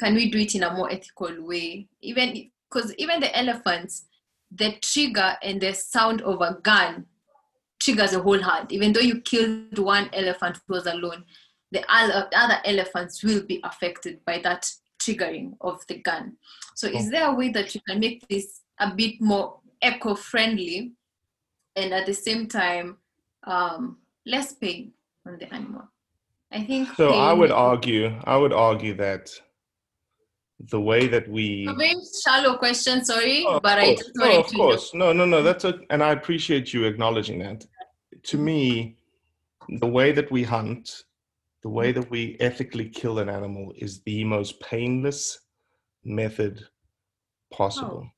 can 0.00 0.14
we 0.14 0.30
do 0.30 0.38
it 0.38 0.54
in 0.54 0.62
a 0.62 0.74
more 0.74 0.90
ethical 0.90 1.42
way? 1.42 1.86
Even 2.00 2.50
because 2.70 2.94
even 2.98 3.20
the 3.20 3.36
elephants, 3.36 4.04
the 4.56 4.76
trigger 4.80 5.36
and 5.42 5.60
the 5.60 5.72
sound 5.72 6.22
of 6.22 6.40
a 6.40 6.58
gun 6.62 7.06
triggers 7.80 8.14
a 8.14 8.20
whole 8.20 8.40
herd. 8.40 8.72
Even 8.72 8.92
though 8.92 9.00
you 9.00 9.20
killed 9.20 9.78
one 9.78 10.08
elephant 10.12 10.58
who 10.66 10.74
was 10.74 10.86
alone, 10.86 11.24
the 11.72 11.84
other, 11.88 12.28
other 12.34 12.58
elephants 12.64 13.22
will 13.22 13.42
be 13.42 13.60
affected 13.64 14.24
by 14.24 14.38
that 14.38 14.70
triggering 14.98 15.56
of 15.60 15.86
the 15.88 15.98
gun. 15.98 16.36
So, 16.74 16.88
is 16.88 17.10
there 17.10 17.28
a 17.28 17.34
way 17.34 17.50
that 17.50 17.74
you 17.74 17.80
can 17.88 18.00
make 18.00 18.26
this 18.28 18.62
a 18.78 18.94
bit 18.94 19.20
more 19.20 19.60
eco-friendly 19.82 20.92
and 21.74 21.92
at 21.92 22.06
the 22.06 22.14
same 22.14 22.46
time 22.46 22.98
um, 23.46 23.98
less 24.24 24.52
pain 24.54 24.92
on 25.26 25.38
the 25.38 25.52
animal? 25.52 25.82
I 26.52 26.64
think. 26.64 26.88
So 26.96 27.10
I 27.10 27.32
would 27.32 27.50
argue, 27.50 28.14
I 28.24 28.36
would 28.36 28.52
argue 28.52 28.94
that 28.94 29.30
the 30.58 30.80
way 30.80 31.06
that 31.06 31.28
we 31.28 31.66
A 31.68 31.74
very 31.74 31.94
shallow 32.24 32.56
question, 32.56 33.04
sorry, 33.04 33.44
Oh, 33.46 33.60
but 33.60 33.78
I 33.78 33.86
course. 33.94 33.98
just 33.98 34.16
no, 34.16 34.24
wanted 34.26 34.38
of 34.40 34.46
to 34.48 34.56
course, 34.56 34.94
no, 34.94 35.12
no, 35.12 35.24
no. 35.26 35.42
That's 35.42 35.64
a, 35.64 35.80
and 35.90 36.02
I 36.02 36.12
appreciate 36.12 36.72
you 36.72 36.84
acknowledging 36.84 37.38
that. 37.40 37.66
To 38.24 38.38
me, 38.38 38.96
the 39.80 39.86
way 39.86 40.12
that 40.12 40.30
we 40.30 40.42
hunt, 40.42 41.04
the 41.62 41.68
way 41.68 41.92
that 41.92 42.08
we 42.10 42.36
ethically 42.40 42.88
kill 42.88 43.18
an 43.18 43.28
animal, 43.28 43.74
is 43.76 44.00
the 44.02 44.24
most 44.24 44.58
painless 44.60 45.40
method 46.04 46.66
possible. 47.52 48.10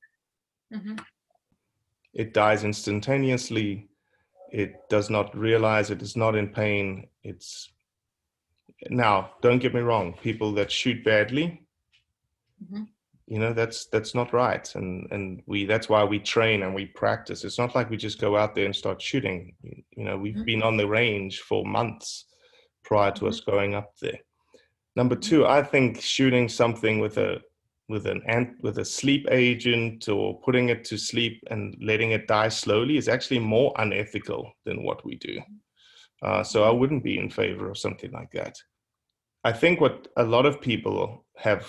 know. 0.71 0.77
Mhm. 0.79 0.99
It 2.13 2.33
dies 2.33 2.63
instantaneously. 2.63 3.87
It 4.51 4.87
does 4.89 5.09
not 5.09 5.35
realize 5.37 5.89
it 5.91 6.01
is 6.01 6.15
not 6.15 6.35
in 6.35 6.49
pain. 6.49 7.07
It's 7.23 7.69
now. 8.89 9.31
Don't 9.41 9.59
get 9.59 9.73
me 9.73 9.81
wrong. 9.81 10.13
People 10.13 10.51
that 10.53 10.71
shoot 10.71 11.03
badly, 11.03 11.63
Mhm. 12.63 12.87
you 13.27 13.39
know 13.39 13.53
that's 13.53 13.85
that's 13.87 14.15
not 14.15 14.33
right. 14.33 14.67
And 14.75 15.07
and 15.11 15.41
we 15.45 15.65
that's 15.65 15.89
why 15.89 16.03
we 16.03 16.19
train 16.19 16.63
and 16.63 16.73
we 16.73 16.87
practice. 16.87 17.43
It's 17.43 17.59
not 17.59 17.75
like 17.75 17.89
we 17.89 17.97
just 17.97 18.19
go 18.19 18.35
out 18.35 18.55
there 18.55 18.65
and 18.65 18.75
start 18.75 19.01
shooting. 19.01 19.55
You 19.97 20.03
know 20.03 20.17
we've 20.17 20.33
mm-hmm. 20.33 20.43
been 20.45 20.63
on 20.63 20.77
the 20.77 20.87
range 20.87 21.39
for 21.41 21.63
months 21.65 22.25
prior 22.83 23.11
to 23.11 23.21
mm-hmm. 23.21 23.27
us 23.27 23.39
going 23.41 23.75
up 23.75 23.91
there. 24.01 24.19
Number 24.95 25.15
mm-hmm. 25.15 25.29
two 25.29 25.45
i 25.45 25.61
think 25.63 26.01
shooting 26.01 26.49
something 26.49 26.99
with 26.99 27.17
a 27.17 27.41
with 27.89 28.05
an 28.05 28.21
ant 28.27 28.51
with 28.61 28.77
a 28.77 28.85
sleep 28.85 29.25
agent 29.31 30.07
or 30.07 30.39
putting 30.41 30.69
it 30.69 30.83
to 30.85 30.97
sleep 30.97 31.41
and 31.49 31.75
letting 31.81 32.11
it 32.11 32.27
die 32.27 32.49
slowly 32.49 32.97
is 32.97 33.09
actually 33.09 33.39
more 33.39 33.73
unethical 33.77 34.51
than 34.65 34.83
what 34.83 35.03
we 35.03 35.15
do. 35.15 35.35
Uh, 36.21 36.43
so 36.43 36.63
i 36.63 36.69
wouldn't 36.69 37.03
be 37.03 37.17
in 37.17 37.29
favor 37.29 37.69
of 37.69 37.77
something 37.77 38.11
like 38.11 38.31
that. 38.31 38.55
I 39.43 39.53
think 39.53 39.79
what 39.79 40.07
a 40.17 40.23
lot 40.23 40.45
of 40.45 40.61
people 40.61 41.25
have 41.37 41.65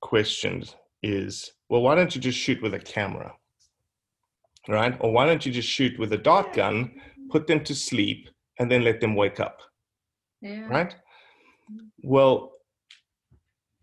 questioned 0.00 0.74
is 1.02 1.52
well 1.68 1.82
why 1.82 1.94
don't 1.94 2.14
you 2.14 2.20
just 2.20 2.38
shoot 2.38 2.60
with 2.62 2.74
a 2.74 2.78
camera? 2.78 3.32
Right? 4.68 4.96
Or 5.00 5.12
why 5.12 5.26
don't 5.26 5.46
you 5.46 5.52
just 5.52 5.68
shoot 5.68 5.98
with 5.98 6.12
a 6.12 6.18
dart 6.18 6.52
gun 6.54 6.92
put 7.30 7.46
them 7.46 7.62
to 7.64 7.74
sleep 7.74 8.28
and 8.58 8.70
then 8.70 8.82
let 8.84 9.00
them 9.00 9.14
wake 9.14 9.40
up? 9.40 9.60
Yeah. 10.40 10.66
right? 10.68 10.94
Well 12.02 12.52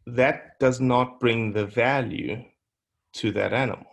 that 0.06 0.60
does 0.60 0.82
not 0.82 1.20
bring 1.20 1.54
the 1.54 1.66
value 1.66 2.44
to 3.14 3.32
that 3.32 3.54
animal. 3.54 3.86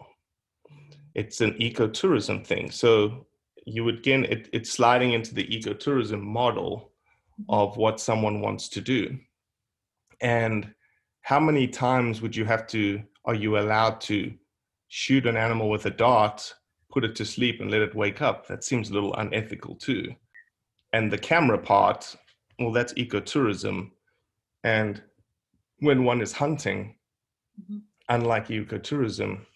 It's 1.14 1.40
an 1.40 1.52
ecotourism 1.54 2.44
thing. 2.44 2.70
So 2.70 3.26
you 3.66 3.84
would 3.84 3.98
again 3.98 4.24
it, 4.24 4.48
it's 4.52 4.70
sliding 4.70 5.12
into 5.12 5.34
the 5.34 5.46
ecotourism 5.46 6.22
model 6.22 6.92
mm-hmm. 7.40 7.52
of 7.52 7.76
what 7.76 8.00
someone 8.00 8.40
wants 8.40 8.68
to 8.70 8.80
do. 8.80 9.18
And 10.20 10.72
how 11.30 11.38
many 11.38 11.68
times 11.68 12.20
would 12.20 12.34
you 12.34 12.44
have 12.44 12.66
to 12.66 13.00
are 13.24 13.36
you 13.36 13.56
allowed 13.56 14.00
to 14.00 14.34
shoot 14.88 15.26
an 15.28 15.36
animal 15.36 15.70
with 15.70 15.86
a 15.86 15.90
dart 15.90 16.52
put 16.90 17.04
it 17.04 17.14
to 17.14 17.24
sleep 17.24 17.60
and 17.60 17.70
let 17.70 17.82
it 17.82 17.94
wake 17.94 18.20
up? 18.20 18.48
That 18.48 18.64
seems 18.64 18.90
a 18.90 18.94
little 18.94 19.14
unethical 19.14 19.76
too. 19.76 20.12
And 20.92 21.08
the 21.08 21.18
camera 21.18 21.56
part 21.56 22.16
well 22.58 22.72
that's 22.72 22.94
ecotourism. 22.94 23.92
And 24.64 25.00
when 25.78 26.02
one 26.02 26.20
is 26.20 26.32
hunting 26.32 26.96
mm-hmm. 27.60 27.78
unlike 28.08 28.48
ecotourism 28.48 29.46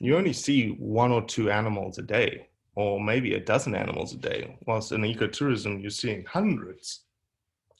you 0.00 0.16
only 0.16 0.32
see 0.32 0.68
one 0.78 1.12
or 1.12 1.22
two 1.26 1.50
animals 1.50 1.98
a 1.98 2.02
day 2.02 2.48
or 2.76 2.98
maybe 2.98 3.34
a 3.34 3.44
dozen 3.52 3.74
animals 3.74 4.14
a 4.14 4.16
day 4.16 4.56
whilst 4.66 4.90
in 4.92 5.02
ecotourism 5.02 5.82
you're 5.82 5.90
seeing 5.90 6.24
hundreds 6.24 7.00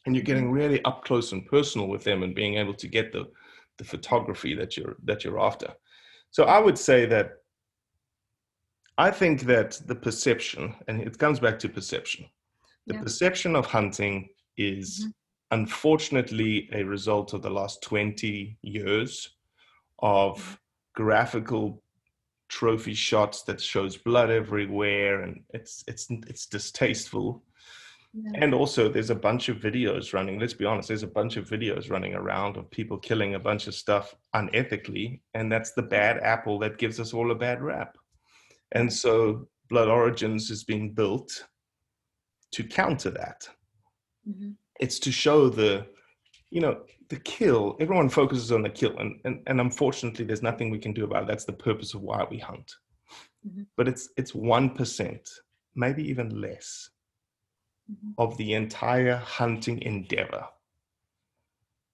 and 0.06 0.14
you're 0.14 0.24
getting 0.24 0.50
mm. 0.50 0.54
really 0.54 0.82
up 0.84 1.04
close 1.04 1.32
and 1.32 1.46
personal 1.46 1.88
with 1.88 2.04
them 2.04 2.22
and 2.22 2.34
being 2.34 2.56
able 2.56 2.74
to 2.74 2.88
get 2.88 3.12
the 3.12 3.26
the 3.78 3.84
photography 3.84 4.54
that 4.54 4.76
you're 4.76 4.96
that 5.04 5.24
you're 5.24 5.40
after. 5.40 5.72
So 6.30 6.44
i 6.44 6.58
would 6.58 6.78
say 6.78 7.06
that 7.06 7.32
i 8.98 9.10
think 9.10 9.42
that 9.42 9.80
the 9.86 9.94
perception 9.94 10.74
and 10.86 11.00
it 11.00 11.18
comes 11.18 11.40
back 11.40 11.58
to 11.60 11.68
perception 11.68 12.26
the 12.86 12.94
Yeah. 12.94 13.02
perception 13.02 13.56
of 13.56 13.66
hunting 13.66 14.28
is 14.56 15.00
mm-hmm. 15.00 15.10
unfortunately 15.60 16.68
a 16.72 16.82
result 16.84 17.34
of 17.34 17.42
the 17.42 17.50
last 17.50 17.82
20 17.82 18.58
years 18.62 19.36
of 19.98 20.38
mm-hmm. 20.38 20.54
graphical 21.02 21.82
trophy 22.48 22.94
shots 22.94 23.42
that 23.44 23.60
shows 23.60 23.96
blood 23.96 24.30
everywhere 24.30 25.22
and 25.22 25.42
it's 25.50 25.84
it's 25.86 26.06
it's 26.10 26.46
distasteful 26.46 27.44
and 28.42 28.52
also 28.54 28.88
there's 28.88 29.10
a 29.10 29.14
bunch 29.14 29.48
of 29.48 29.58
videos 29.58 30.12
running 30.12 30.38
let's 30.38 30.54
be 30.54 30.64
honest 30.64 30.88
there's 30.88 31.02
a 31.04 31.06
bunch 31.06 31.36
of 31.36 31.48
videos 31.48 31.90
running 31.90 32.14
around 32.14 32.56
of 32.56 32.70
people 32.70 32.98
killing 32.98 33.34
a 33.34 33.38
bunch 33.38 33.66
of 33.68 33.74
stuff 33.74 34.14
unethically 34.34 35.20
and 35.34 35.50
that's 35.52 35.72
the 35.72 35.82
bad 35.82 36.18
apple 36.18 36.58
that 36.58 36.78
gives 36.78 36.98
us 36.98 37.12
all 37.14 37.30
a 37.30 37.34
bad 37.34 37.62
rap. 37.62 37.96
And 38.72 38.92
so 38.92 39.48
blood 39.68 39.88
origins 39.88 40.50
is 40.50 40.64
being 40.64 40.92
built 40.92 41.30
to 42.52 42.64
counter 42.64 43.10
that. 43.10 43.48
Mhm. 44.28 44.56
it's 44.80 44.98
to 45.00 45.12
show 45.12 45.48
the 45.48 45.86
you 46.50 46.60
know 46.60 46.84
the 47.08 47.16
kill 47.20 47.76
everyone 47.80 48.08
focuses 48.08 48.50
on 48.52 48.62
the 48.62 48.70
kill 48.70 48.96
and, 48.98 49.20
and 49.24 49.42
and 49.46 49.60
unfortunately 49.60 50.24
there's 50.24 50.42
nothing 50.42 50.70
we 50.70 50.78
can 50.78 50.92
do 50.92 51.04
about 51.04 51.22
it. 51.24 51.28
That's 51.28 51.44
the 51.46 51.52
purpose 51.68 51.94
of 51.94 52.02
why 52.02 52.26
we 52.30 52.38
hunt. 52.38 52.70
Mhm. 53.46 53.66
but 53.76 53.88
it's 53.88 54.08
it's 54.16 54.34
1% 54.34 55.28
maybe 55.74 56.02
even 56.12 56.28
less 56.40 56.90
of 58.18 58.36
the 58.36 58.54
entire 58.54 59.16
hunting 59.16 59.80
endeavor. 59.82 60.46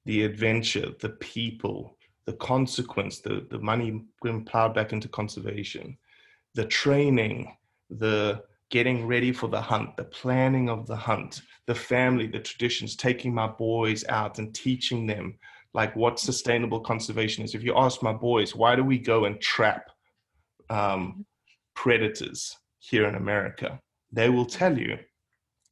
The 0.05 0.25
adventure 0.25 0.93
the 1.01 1.11
people 1.11 1.97
the 2.27 2.35
consequence 2.35 3.21
the 3.21 3.47
the 3.51 3.59
money 3.59 4.03
being 4.23 4.45
plowed 4.45 4.75
back 4.75 4.93
into 4.93 5.09
conservation 5.09 5.97
the 6.55 6.65
training 6.65 7.57
the 7.91 8.43
getting 8.71 9.07
ready 9.07 9.33
for 9.33 9.49
the 9.49 9.61
hunt 9.61 9.97
the 9.97 10.05
planning 10.05 10.69
of 10.69 10.87
the 10.87 10.97
hunt 10.97 11.43
the 11.67 11.75
family 11.75 12.27
the 12.27 12.39
traditions 12.41 12.97
taking 12.97 13.33
my 13.33 13.47
boys 13.47 14.05
out 14.09 14.39
and 14.39 14.55
teaching 14.55 15.07
them 15.07 15.39
like 15.73 15.95
what 15.95 16.19
sustainable 16.19 16.81
conservation 16.81 17.45
is. 17.45 17.55
If 17.55 17.63
you 17.63 17.77
ask 17.77 18.03
my 18.03 18.13
boys 18.13 18.55
why 18.55 18.75
do 18.75 18.83
we 18.83 18.99
go 18.99 19.25
and 19.25 19.41
trap 19.41 19.91
um, 20.69 21.25
predators 21.75 22.57
here 22.81 23.07
in 23.07 23.15
america? 23.15 23.81
They 24.13 24.31
will 24.31 24.47
tell 24.47 24.77
you 24.77 24.99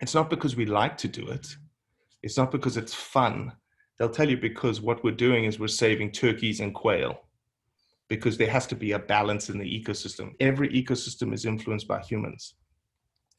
it's 0.05 0.15
not 0.15 0.29
because 0.29 0.55
we 0.55 0.67
like 0.67 0.97
to 0.99 1.09
do 1.09 1.27
it. 1.29 1.47
It's 2.23 2.37
not 2.37 2.51
because 2.53 2.77
it's 2.77 2.93
fun. 2.93 3.53
They'll 3.97 4.11
tell 4.19 4.29
you 4.29 4.37
because 4.37 4.83
what 4.83 5.03
we're 5.03 5.13
doing 5.29 5.45
is 5.45 5.59
we're 5.59 5.69
saving 5.69 6.11
turkeys 6.13 6.61
and 6.61 6.75
quail 6.75 7.23
because 8.09 8.37
there 8.37 8.51
has 8.51 8.67
to 8.67 8.77
be 8.77 8.93
a 8.93 8.99
balance 8.99 9.49
in 9.49 9.59
the 9.59 9.65
ecosystem. 9.65 10.33
Every 10.41 10.69
ecosystem 10.69 11.33
is 11.33 11.47
influenced 11.47 11.89
by 11.89 12.01
humans 12.01 12.55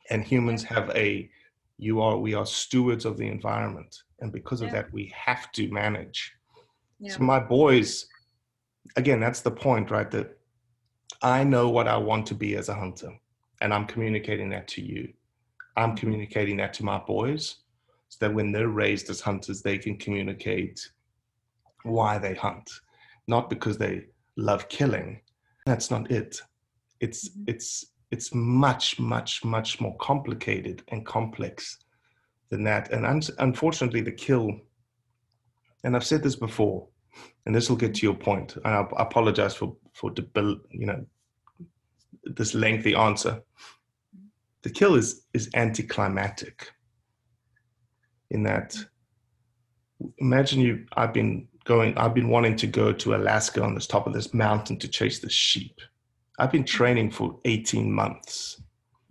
and 0.10 0.24
humans 0.24 0.64
have 0.64 0.90
a 0.96 1.30
you 1.78 2.02
are 2.02 2.18
we 2.18 2.34
are 2.34 2.46
stewards 2.48 3.06
of 3.06 3.16
the 3.18 3.28
environment 3.28 3.94
and 4.22 4.32
because 4.32 4.62
of 4.62 4.68
Yeah. 4.70 4.76
that 4.82 4.94
we 4.94 5.14
have 5.28 5.52
to 5.58 5.70
manage. 5.72 6.20
Yeah. 7.00 7.14
so 7.14 7.20
my 7.24 7.40
boys 7.40 8.08
again 8.96 9.20
that's 9.20 9.42
the 9.42 9.52
point 9.52 9.92
right 9.92 10.10
that 10.12 10.30
i 11.22 11.44
know 11.44 11.66
what 11.70 11.88
i 11.96 11.98
want 12.10 12.26
to 12.28 12.36
be 12.46 12.56
as 12.56 12.70
a 12.70 12.74
hunter 12.84 13.12
and 13.62 13.74
i'm 13.74 13.86
communicating 13.94 14.50
that 14.52 14.66
to 14.76 14.82
you 14.82 15.04
i'm 15.78 15.96
communicating 15.96 16.58
that 16.58 16.74
to 16.74 16.84
my 16.84 16.98
boys 17.00 17.58
so 18.10 18.18
that 18.20 18.34
when 18.34 18.52
they're 18.52 18.70
raised 18.70 19.10
as 19.10 19.22
hunters 19.22 19.62
they 19.62 19.78
can 19.78 19.98
communicate 19.98 20.90
why 21.84 22.18
they 22.18 22.34
hunt 22.34 22.70
not 23.28 23.50
because 23.50 23.78
they 23.78 24.06
love 24.38 24.68
killing. 24.70 25.20
That's 25.66 25.90
not 25.90 26.12
it. 26.12 26.40
It's 27.00 27.30
mm-hmm. 27.30 27.44
it's 27.48 27.86
it's 28.12 28.34
much 28.34 29.00
much 29.00 29.44
much 29.44 29.82
more 29.82 29.96
complicated 29.98 30.84
and 30.90 31.06
complex 31.06 31.78
than 32.50 32.64
that. 32.66 32.92
And 32.92 33.06
un- 33.06 33.22
unfortunately 33.40 34.02
the 34.02 34.12
kill 34.12 34.52
and 35.84 35.96
i've 35.96 36.06
said 36.06 36.24
this 36.24 36.36
before 36.36 36.88
and 37.46 37.54
this 37.54 37.70
will 37.70 37.78
get 37.78 37.94
to 37.94 38.06
your 38.06 38.16
point 38.16 38.56
and 38.56 38.68
i 38.68 38.82
I 38.82 39.04
apologize 39.04 39.54
for 39.54 39.76
for 39.94 40.10
debil- 40.10 40.62
you 40.72 40.88
know 40.88 41.06
this 42.24 42.56
lengthy 42.56 42.96
answer 42.96 43.42
the 44.66 44.70
kill 44.70 44.96
is 44.96 45.22
is 45.34 45.50
anticlimactic 45.56 46.70
in 48.32 48.44
that 48.44 48.76
imagine 50.18 50.60
you 50.60 50.86
i've 50.98 51.14
been 51.14 51.48
going 51.64 51.98
i've 51.98 52.14
been 52.14 52.30
wanting 52.30 52.56
to 52.56 52.68
go 52.68 52.92
to 52.92 53.16
alaska 53.16 53.64
on 53.64 53.74
this 53.74 53.88
top 53.88 54.08
of 54.08 54.14
this 54.14 54.34
mountain 54.34 54.78
to 54.78 54.88
chase 54.88 55.20
the 55.20 55.30
sheep 55.30 55.80
I've 56.38 56.52
been 56.52 56.66
training 56.66 57.12
for 57.12 57.40
18 57.46 57.92
months. 57.92 58.62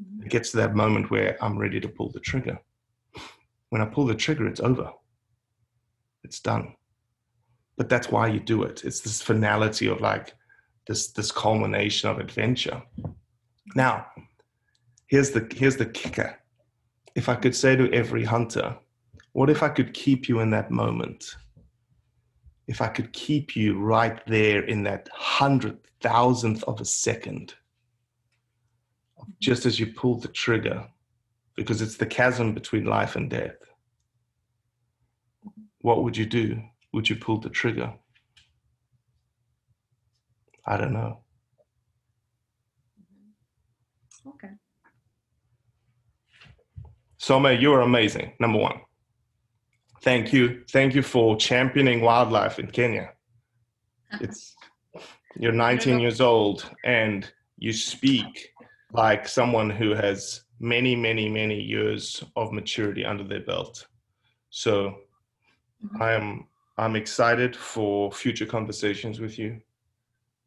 Mm-hmm. 0.02 0.24
It 0.24 0.28
gets 0.30 0.50
to 0.50 0.58
that 0.58 0.74
moment 0.74 1.10
where 1.10 1.42
I'm 1.42 1.58
ready 1.58 1.80
to 1.80 1.88
pull 1.88 2.10
the 2.10 2.20
trigger. 2.20 2.58
When 3.70 3.80
I 3.80 3.86
pull 3.86 4.06
the 4.06 4.14
trigger, 4.14 4.46
it's 4.46 4.60
over. 4.60 4.90
It's 6.22 6.40
done. 6.40 6.74
But 7.76 7.88
that's 7.88 8.10
why 8.10 8.28
you 8.28 8.40
do 8.40 8.62
it. 8.62 8.84
It's 8.84 9.00
this 9.00 9.20
finality 9.20 9.88
of 9.88 10.00
like 10.00 10.34
this 10.86 11.12
this 11.12 11.32
culmination 11.32 12.08
of 12.08 12.18
adventure. 12.18 12.82
Now, 13.74 14.06
here's 15.06 15.30
the 15.30 15.48
here's 15.54 15.76
the 15.76 15.86
kicker. 15.86 16.38
If 17.14 17.28
I 17.28 17.36
could 17.36 17.54
say 17.54 17.76
to 17.76 17.92
every 17.92 18.24
hunter, 18.24 18.76
what 19.32 19.50
if 19.50 19.62
I 19.62 19.68
could 19.68 19.94
keep 19.94 20.28
you 20.28 20.40
in 20.40 20.50
that 20.50 20.70
moment? 20.70 21.36
If 22.66 22.80
I 22.80 22.88
could 22.88 23.12
keep 23.12 23.54
you 23.54 23.78
right 23.78 24.24
there 24.26 24.64
in 24.64 24.82
that 24.84 25.08
hundred 25.12 25.78
thousandth 26.00 26.64
of 26.64 26.80
a 26.80 26.84
second, 26.84 27.54
just 29.40 29.66
as 29.66 29.78
you 29.78 29.86
pull 29.88 30.18
the 30.18 30.28
trigger, 30.28 30.86
because 31.56 31.82
it's 31.82 31.96
the 31.96 32.06
chasm 32.06 32.54
between 32.54 32.84
life 32.84 33.16
and 33.16 33.30
death. 33.30 33.56
What 35.80 36.02
would 36.02 36.16
you 36.16 36.26
do? 36.26 36.62
Would 36.92 37.10
you 37.10 37.16
pull 37.16 37.38
the 37.38 37.50
trigger? 37.50 37.92
I 40.66 40.76
don't 40.78 40.92
know. 40.92 41.20
Okay. 44.26 44.48
Soma, 47.24 47.52
you 47.52 47.72
are 47.72 47.80
amazing. 47.80 48.34
Number 48.38 48.58
one. 48.58 48.82
Thank 50.02 50.30
you. 50.34 50.62
Thank 50.70 50.94
you 50.94 51.00
for 51.00 51.38
championing 51.38 52.02
wildlife 52.02 52.58
in 52.58 52.66
Kenya. 52.70 53.12
It's 54.20 54.54
you're 55.40 55.50
19 55.52 56.00
years 56.00 56.20
old 56.20 56.70
and 56.84 57.32
you 57.56 57.72
speak 57.72 58.50
like 58.92 59.26
someone 59.26 59.70
who 59.70 59.94
has 59.94 60.42
many, 60.60 60.94
many, 60.94 61.30
many 61.30 61.58
years 61.58 62.22
of 62.36 62.52
maturity 62.52 63.06
under 63.06 63.24
their 63.24 63.44
belt. 63.50 63.86
So 64.50 64.94
I 65.98 66.12
am 66.12 66.46
I'm 66.76 66.94
excited 66.94 67.56
for 67.56 68.12
future 68.12 68.48
conversations 68.56 69.18
with 69.18 69.38
you. 69.38 69.62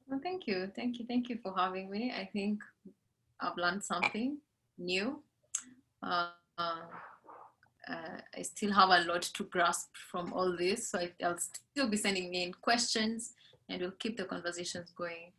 Well, 0.07 0.19
thank 0.21 0.45
you. 0.45 0.71
Thank 0.75 0.99
you. 0.99 1.05
Thank 1.07 1.27
you 1.29 1.39
for 1.41 1.55
having 1.57 1.89
me. 1.89 2.13
I 2.15 2.25
think 2.31 2.59
I've 3.41 3.57
learned 3.57 3.83
something 3.83 4.37
new. 4.77 5.23
Uh, 6.03 6.29
uh, 6.57 6.81
uh, 7.89 8.17
I 8.37 8.41
still 8.41 8.71
have 8.73 8.89
a 8.89 9.07
lot 9.07 9.21
to 9.21 9.43
grasp 9.43 9.95
from 10.11 10.33
all 10.33 10.55
this. 10.55 10.89
So 10.89 10.99
I, 10.99 11.11
I'll 11.23 11.37
still 11.37 11.87
be 11.87 11.97
sending 11.97 12.33
in 12.33 12.53
questions 12.53 13.33
and 13.69 13.81
we'll 13.81 13.91
keep 13.91 14.17
the 14.17 14.25
conversations 14.25 14.91
going. 14.95 15.31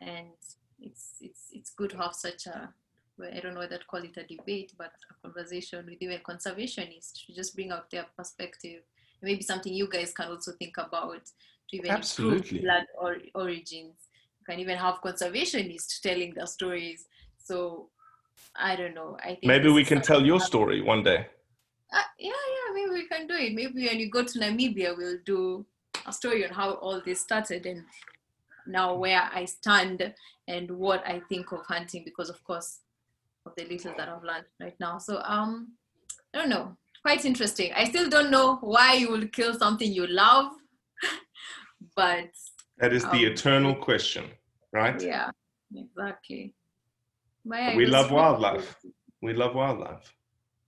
And 0.00 0.28
it's, 0.80 1.14
it's, 1.20 1.48
it's 1.52 1.70
good 1.70 1.90
to 1.90 1.96
have 1.98 2.14
such 2.14 2.46
a, 2.46 2.68
well, 3.18 3.30
I 3.34 3.40
don't 3.40 3.54
know 3.54 3.60
whether 3.60 3.78
to 3.78 3.84
call 3.86 4.02
it 4.02 4.16
a 4.16 4.22
debate, 4.24 4.72
but 4.76 4.92
a 5.10 5.14
conversation 5.22 5.86
with 5.86 6.00
even 6.00 6.20
conservationists 6.20 7.26
to 7.26 7.34
just 7.34 7.54
bring 7.54 7.72
out 7.72 7.90
their 7.90 8.06
perspective. 8.16 8.82
Maybe 9.22 9.42
something 9.42 9.72
you 9.72 9.88
guys 9.88 10.12
can 10.12 10.28
also 10.28 10.52
think 10.52 10.76
about 10.76 11.24
to 11.24 11.76
even 11.76 11.90
Absolutely. 11.90 12.36
improve 12.36 12.62
blood 12.62 12.84
or, 13.00 13.16
origins. 13.34 13.94
You 14.40 14.46
can 14.46 14.60
even 14.60 14.76
have 14.76 15.00
conservationists 15.02 16.00
telling 16.00 16.34
their 16.34 16.46
stories. 16.46 17.06
So 17.38 17.88
I 18.54 18.76
don't 18.76 18.94
know. 18.94 19.16
I 19.22 19.28
think 19.34 19.44
Maybe 19.44 19.68
we 19.70 19.84
can 19.84 20.00
tell 20.00 20.24
your 20.24 20.40
story 20.40 20.80
one 20.82 21.02
day. 21.02 21.26
uh, 21.92 22.02
yeah, 22.18 22.30
yeah, 22.30 22.74
maybe 22.74 22.90
we 22.90 23.06
can 23.08 23.26
do 23.26 23.34
it. 23.34 23.54
Maybe 23.54 23.86
when 23.86 23.98
you 23.98 24.10
go 24.10 24.24
to 24.24 24.38
Namibia, 24.38 24.96
we'll 24.96 25.18
do 25.24 25.64
a 26.06 26.12
story 26.12 26.44
on 26.46 26.52
how 26.52 26.72
all 26.74 27.00
this 27.04 27.20
started 27.20 27.66
and 27.66 27.84
now 28.66 28.94
where 28.94 29.22
I 29.32 29.44
stand 29.44 30.12
and 30.48 30.70
what 30.70 31.06
I 31.06 31.20
think 31.28 31.52
of 31.52 31.60
hunting 31.66 32.02
because, 32.04 32.30
of 32.30 32.42
course, 32.44 32.80
of 33.44 33.52
the 33.56 33.64
little 33.64 33.94
that 33.96 34.08
I've 34.08 34.24
learned 34.24 34.46
right 34.60 34.74
now. 34.80 34.98
So, 34.98 35.20
um, 35.24 35.72
I 36.34 36.38
don't 36.38 36.48
know. 36.48 36.76
Quite 37.02 37.24
interesting. 37.24 37.72
I 37.76 37.84
still 37.84 38.08
don't 38.08 38.30
know 38.30 38.56
why 38.56 38.94
you 38.94 39.10
would 39.12 39.32
kill 39.32 39.54
something 39.54 39.92
you 39.92 40.06
love, 40.08 40.52
but 41.96 42.30
That 42.78 42.92
is 42.92 43.04
the 43.04 43.26
Um, 43.26 43.32
eternal 43.32 43.74
question, 43.74 44.24
right? 44.72 45.00
yeah, 45.00 45.30
exactly. 45.74 46.52
We 47.46 47.86
love 47.86 48.10
wildlife. 48.10 48.76
We 49.22 49.32
love 49.32 49.54
wildlife. 49.54 50.12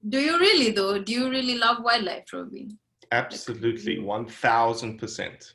Do 0.09 0.21
you 0.21 0.39
really 0.39 0.71
though? 0.71 1.03
Do 1.03 1.13
you 1.13 1.29
really 1.29 1.59
love 1.59 1.83
wildlife, 1.83 2.33
Robbie? 2.33 2.69
Absolutely, 3.11 3.97
1000%. 3.97 5.55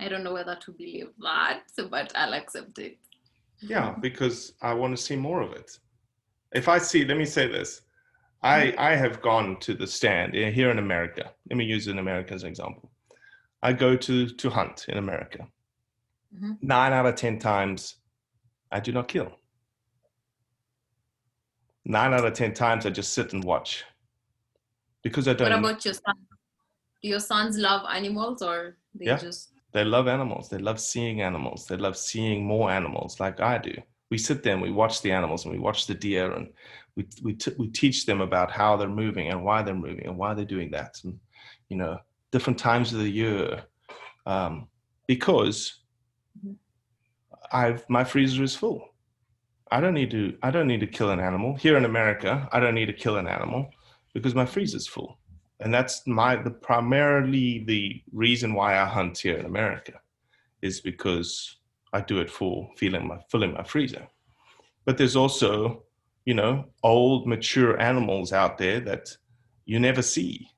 I 0.00 0.08
don't 0.08 0.22
know 0.22 0.32
whether 0.32 0.56
to 0.56 0.72
believe 0.72 1.08
that, 1.22 1.62
but 1.90 2.12
I'll 2.14 2.34
accept 2.34 2.78
it. 2.78 2.98
Yeah, 3.60 3.94
because 4.00 4.54
I 4.60 4.74
want 4.74 4.96
to 4.96 5.02
see 5.02 5.16
more 5.16 5.40
of 5.40 5.52
it. 5.52 5.70
If 6.52 6.68
I 6.68 6.78
see, 6.78 7.04
let 7.04 7.16
me 7.16 7.24
say 7.24 7.48
this. 7.48 7.82
I, 8.42 8.74
I 8.78 8.94
have 8.94 9.20
gone 9.20 9.58
to 9.60 9.74
the 9.74 9.86
stand 9.86 10.36
eh, 10.36 10.50
here 10.50 10.70
in 10.70 10.78
America. 10.78 11.32
Let 11.50 11.56
me 11.56 11.64
use 11.64 11.88
in 11.88 11.98
America 11.98 12.34
as 12.34 12.44
an 12.44 12.48
example. 12.48 12.90
I 13.62 13.72
go 13.72 13.96
to, 13.96 14.28
to 14.28 14.50
hunt 14.50 14.86
in 14.88 14.98
America. 14.98 15.48
Mhm. 16.34 16.58
Nine 16.62 16.92
out 16.92 17.06
of 17.06 17.14
10 17.14 17.38
times, 17.38 17.96
I 18.70 18.80
do 18.80 18.92
not 18.92 19.08
kill. 19.08 19.32
Nine 21.84 22.12
out 22.12 22.24
of 22.24 22.34
10 22.34 22.52
times, 22.54 22.84
I 22.86 22.90
just 22.90 23.12
sit 23.14 23.32
and 23.32 23.42
watch 23.44 23.84
because 25.02 25.26
I 25.26 25.32
don't. 25.32 25.50
What 25.50 25.58
about 25.58 25.84
your 25.84 25.94
son? 25.94 26.14
Do 27.02 27.08
your 27.08 27.20
sons 27.20 27.56
love 27.56 27.86
animals 27.90 28.42
or 28.42 28.76
they 28.94 29.06
Yeah. 29.06 29.16
just 29.18 29.52
They 29.72 29.84
love 29.84 30.08
animals. 30.08 30.48
They 30.48 30.58
love 30.58 30.80
seeing 30.80 31.20
animals. 31.20 31.66
They 31.66 31.76
love 31.76 31.96
seeing 31.96 32.44
more 32.44 32.70
animals 32.70 33.20
like 33.20 33.40
I 33.40 33.58
do. 33.58 33.74
We 34.10 34.16
sit 34.18 34.42
there 34.42 34.54
and 34.54 34.62
we 34.62 34.70
watch 34.70 35.02
the 35.02 35.12
animals 35.12 35.44
and 35.44 35.52
we 35.52 35.58
watch 35.60 35.86
the 35.86 35.94
deer 35.94 36.32
and 36.32 36.48
we, 36.96 37.06
we, 37.22 37.34
t- 37.34 37.54
we 37.58 37.68
teach 37.68 38.06
them 38.06 38.22
about 38.22 38.50
how 38.50 38.76
they're 38.76 38.88
moving 38.88 39.28
and 39.28 39.44
why 39.44 39.62
they're 39.62 39.74
moving 39.74 40.06
and 40.06 40.16
why 40.16 40.32
they're 40.32 40.46
doing 40.46 40.70
that. 40.70 40.98
And, 41.04 41.20
you 41.68 41.76
know, 41.76 41.98
different 42.32 42.58
times 42.58 42.92
of 42.94 43.00
the 43.00 43.10
year. 43.10 43.62
Um, 44.26 44.68
because 45.06 45.77
I've, 47.52 47.88
my 47.88 48.04
freezer 48.04 48.42
is 48.42 48.54
full. 48.54 48.88
I 49.70 49.80
don't 49.80 49.94
need 49.94 50.10
to, 50.12 50.36
I 50.42 50.50
don't 50.50 50.66
need 50.66 50.80
to 50.80 50.86
kill 50.86 51.10
an 51.10 51.20
animal 51.20 51.54
here 51.56 51.76
in 51.76 51.84
America. 51.84 52.48
I 52.52 52.60
don't 52.60 52.74
need 52.74 52.86
to 52.86 52.92
kill 52.92 53.16
an 53.16 53.26
animal 53.26 53.70
because 54.14 54.34
my 54.34 54.46
freezer's 54.46 54.86
full 54.86 55.18
and 55.60 55.74
that's 55.74 56.06
my 56.06 56.36
the 56.36 56.50
primarily 56.50 57.64
the 57.64 58.02
reason 58.12 58.54
why 58.54 58.78
I 58.78 58.84
hunt 58.84 59.18
here 59.18 59.36
in 59.36 59.46
America 59.46 60.00
is 60.62 60.80
because 60.80 61.56
I 61.92 62.00
do 62.00 62.20
it 62.20 62.30
for 62.30 62.70
feeling 62.76 63.08
my 63.08 63.18
filling 63.28 63.54
my 63.54 63.64
freezer. 63.64 64.06
But 64.84 64.98
there's 64.98 65.16
also, 65.16 65.84
you 66.24 66.34
know, 66.34 66.66
old 66.82 67.26
mature 67.26 67.80
animals 67.80 68.32
out 68.32 68.58
there 68.58 68.80
that 68.80 69.16
you 69.66 69.78
never 69.78 70.02
see. 70.02 70.48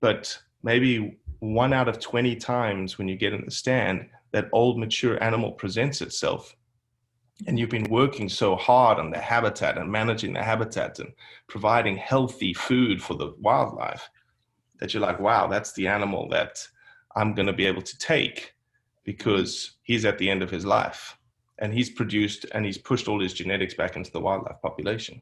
But 0.00 0.36
maybe 0.62 1.18
one 1.38 1.72
out 1.72 1.88
of 1.88 1.98
20 1.98 2.36
times 2.36 2.98
when 2.98 3.08
you 3.08 3.16
get 3.16 3.32
in 3.32 3.44
the 3.44 3.50
stand, 3.50 4.06
that 4.32 4.48
old 4.52 4.78
mature 4.78 5.22
animal 5.22 5.52
presents 5.52 6.00
itself. 6.00 6.56
And 7.46 7.58
you've 7.58 7.70
been 7.70 7.90
working 7.90 8.28
so 8.28 8.54
hard 8.54 8.98
on 8.98 9.10
the 9.10 9.18
habitat 9.18 9.78
and 9.78 9.90
managing 9.90 10.34
the 10.34 10.42
habitat 10.42 10.98
and 10.98 11.12
providing 11.48 11.96
healthy 11.96 12.52
food 12.52 13.02
for 13.02 13.14
the 13.14 13.32
wildlife 13.40 14.08
that 14.78 14.92
you're 14.92 15.02
like, 15.02 15.20
wow, 15.20 15.46
that's 15.46 15.72
the 15.72 15.88
animal 15.88 16.28
that 16.28 16.66
I'm 17.16 17.34
going 17.34 17.46
to 17.46 17.52
be 17.54 17.66
able 17.66 17.82
to 17.82 17.98
take 17.98 18.54
because 19.04 19.76
he's 19.82 20.04
at 20.04 20.18
the 20.18 20.28
end 20.28 20.42
of 20.42 20.50
his 20.50 20.66
life 20.66 21.16
and 21.58 21.72
he's 21.72 21.90
produced 21.90 22.44
and 22.52 22.64
he's 22.64 22.78
pushed 22.78 23.08
all 23.08 23.20
his 23.20 23.32
genetics 23.32 23.74
back 23.74 23.96
into 23.96 24.10
the 24.12 24.20
wildlife 24.20 24.60
population. 24.62 25.20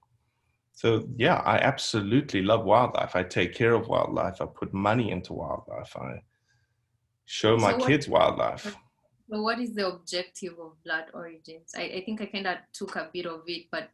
So, 0.73 1.09
yeah, 1.17 1.37
I 1.45 1.59
absolutely 1.59 2.43
love 2.43 2.65
wildlife. 2.65 3.17
I 3.17 3.23
take 3.25 3.55
care 3.55 3.75
of 3.75 3.89
wildlife. 3.89 4.41
I 4.41 4.47
put 4.47 4.73
money 4.75 5.11
into 5.11 5.33
wildlife. 5.33 5.97
I 5.97 6.23
show 7.27 7.57
my 7.57 7.73
So 7.73 7.79
what- 7.79 7.87
kids 7.87 8.09
wildlife. 8.09 8.77
So 9.31 9.43
what 9.43 9.59
is 9.59 9.75
the 9.75 9.87
objective 9.87 10.59
of 10.59 10.73
blood 10.85 11.07
origins? 11.13 11.73
I, 11.77 11.83
I 11.83 12.03
think 12.05 12.21
I 12.23 12.27
kind 12.27 12.47
of 12.47 12.59
took 12.73 12.97
a 12.97 13.09
bit 13.13 13.27
of 13.27 13.43
it, 13.47 13.67
but 13.71 13.91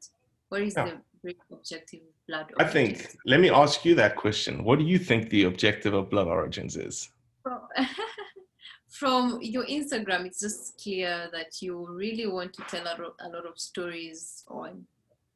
what 0.49 0.63
is 0.63 0.75
Yeah. 0.77 0.85
the 0.87 1.01
brief 1.23 1.37
objective 1.51 2.01
of 2.01 2.27
blood 2.27 2.53
I 2.59 2.65
think, 2.65 3.17
let 3.27 3.41
me 3.41 3.51
ask 3.51 3.85
you 3.85 3.95
that 3.97 4.17
question. 4.17 4.65
What 4.65 4.79
do 4.79 4.85
you 4.85 4.99
think 4.99 5.31
the 5.31 5.45
objective 5.45 5.93
of 5.95 6.09
Blood 6.11 6.27
Origins 6.29 6.77
is? 6.77 7.11
From- 7.43 7.69
from 8.89 9.39
your 9.43 9.65
Instagram, 9.67 10.25
it's 10.27 10.41
just 10.41 10.81
clear 10.83 11.29
that 11.33 11.61
you 11.61 11.87
really 11.91 12.27
want 12.27 12.53
to 12.55 12.63
tell 12.63 12.87
a 12.87 13.29
lot 13.29 13.45
of 13.47 13.59
stories 13.59 14.45
on 14.49 14.87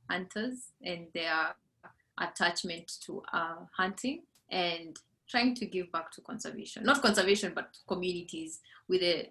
hunters 0.08 0.68
and 0.82 1.08
their 1.12 1.54
attachment 2.18 2.90
to 3.04 3.22
uh, 3.32 3.56
hunting 3.76 4.22
and 4.50 4.98
trying 5.28 5.54
to 5.54 5.66
give 5.66 5.90
back 5.92 6.10
to 6.12 6.20
conservation. 6.22 6.84
Not 6.84 7.02
conservation, 7.02 7.52
but 7.54 7.76
communities 7.86 8.60
with 8.88 9.02
a 9.02 9.30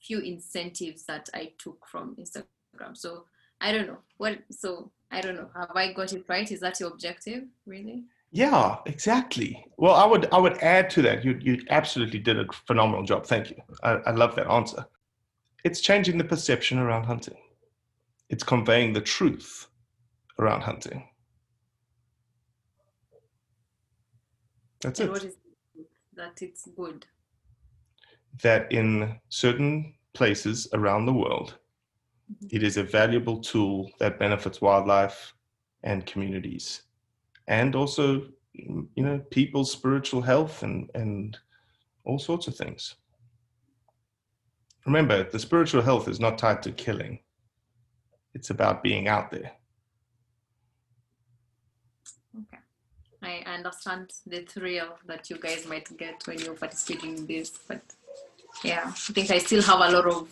few 0.00 0.20
incentives 0.20 1.04
that 1.04 1.28
I 1.34 1.52
took 1.58 1.86
from 1.86 2.16
Instagram. 2.16 2.96
So 2.96 3.24
I 3.60 3.72
don't 3.72 3.86
know 3.86 3.98
what. 4.18 4.38
So 4.50 4.90
I 5.10 5.20
don't 5.20 5.36
know. 5.36 5.50
Have 5.54 5.72
I 5.74 5.92
got 5.92 6.12
it 6.12 6.24
right? 6.28 6.50
Is 6.50 6.60
that 6.60 6.80
your 6.80 6.90
objective, 6.90 7.44
really? 7.66 8.04
Yeah, 8.32 8.76
exactly. 8.86 9.64
Well, 9.78 9.94
I 9.94 10.04
would 10.04 10.28
I 10.32 10.38
would 10.38 10.58
add 10.58 10.90
to 10.90 11.02
that. 11.02 11.24
You 11.24 11.38
you 11.40 11.62
absolutely 11.70 12.18
did 12.18 12.38
a 12.38 12.46
phenomenal 12.66 13.04
job. 13.04 13.26
Thank 13.26 13.50
you. 13.50 13.56
I, 13.82 13.92
I 13.92 14.10
love 14.12 14.34
that 14.36 14.50
answer. 14.50 14.86
it's 15.64 15.80
changing 15.80 16.18
the 16.18 16.24
perception 16.24 16.78
around 16.78 17.04
hunting. 17.04 17.36
It's 18.28 18.44
conveying 18.44 18.92
the 18.92 19.00
truth 19.00 19.68
around 20.38 20.62
hunting. 20.62 21.08
That's 24.80 25.00
and 25.00 25.08
it. 25.08 25.12
what 25.12 25.24
is 25.24 25.36
that 26.16 26.42
it's 26.42 26.68
good. 26.76 27.06
That 28.42 28.70
in 28.72 29.18
certain 29.28 29.94
places 30.12 30.68
around 30.72 31.06
the 31.06 31.12
world, 31.12 31.58
it 32.50 32.62
is 32.62 32.76
a 32.76 32.82
valuable 32.82 33.40
tool 33.40 33.90
that 33.98 34.18
benefits 34.18 34.60
wildlife 34.60 35.34
and 35.82 36.04
communities, 36.06 36.82
and 37.46 37.74
also, 37.76 38.26
mm, 38.58 38.86
you 38.96 39.04
know, 39.04 39.18
people's 39.30 39.70
spiritual 39.70 40.22
health 40.22 40.62
and 40.62 40.90
and 40.94 41.38
all 42.04 42.18
sorts 42.18 42.46
of 42.46 42.56
things. 42.56 42.96
Remember, 44.86 45.24
the 45.24 45.38
spiritual 45.38 45.82
health 45.82 46.08
is 46.08 46.20
not 46.20 46.38
tied 46.38 46.62
to 46.62 46.72
killing. 46.72 47.18
It's 48.34 48.50
about 48.50 48.82
being 48.82 49.08
out 49.08 49.30
there. 49.30 49.52
Okay. 52.38 52.58
I 53.22 53.42
understand 53.50 54.12
the 54.26 54.42
thrill 54.42 54.98
that 55.06 55.28
you 55.28 55.38
guys 55.38 55.66
might 55.66 55.96
get 55.96 56.24
when 56.26 56.38
you're 56.38 56.54
participating 56.54 57.16
in 57.18 57.26
this, 57.26 57.50
but 57.66 57.82
yeah, 58.64 58.84
I 58.86 59.12
think 59.12 59.30
I 59.30 59.38
still 59.38 59.62
have 59.62 59.80
a 59.80 59.90
lot 59.90 60.06
of 60.06 60.28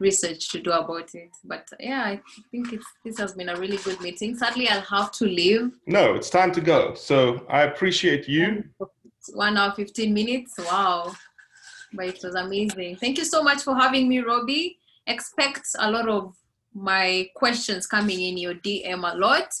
research 0.00 0.48
to 0.50 0.60
do 0.60 0.72
about 0.72 1.14
it. 1.14 1.30
But 1.44 1.68
yeah, 1.78 2.02
I 2.04 2.20
think 2.50 2.72
it's, 2.72 2.86
this 3.04 3.18
has 3.18 3.34
been 3.34 3.50
a 3.50 3.56
really 3.56 3.76
good 3.76 4.00
meeting. 4.00 4.36
Sadly, 4.36 4.68
I'll 4.68 4.80
have 4.80 5.12
to 5.12 5.26
leave. 5.26 5.70
No, 5.86 6.14
it's 6.14 6.30
time 6.30 6.52
to 6.52 6.60
go. 6.60 6.94
So 6.94 7.46
I 7.48 7.62
appreciate 7.62 8.26
you. 8.26 8.64
One 9.34 9.56
hour, 9.56 9.72
15 9.72 10.12
minutes. 10.12 10.54
Wow. 10.58 11.12
But 11.92 12.06
it 12.06 12.20
was 12.24 12.34
amazing. 12.34 12.96
Thank 12.96 13.18
you 13.18 13.24
so 13.24 13.42
much 13.42 13.62
for 13.62 13.74
having 13.74 14.08
me, 14.08 14.20
Robbie. 14.20 14.78
Expect 15.06 15.66
a 15.78 15.90
lot 15.90 16.08
of 16.08 16.34
my 16.72 17.28
questions 17.34 17.86
coming 17.86 18.20
in 18.20 18.38
your 18.38 18.54
DM 18.54 19.12
a 19.12 19.16
lot. 19.16 19.52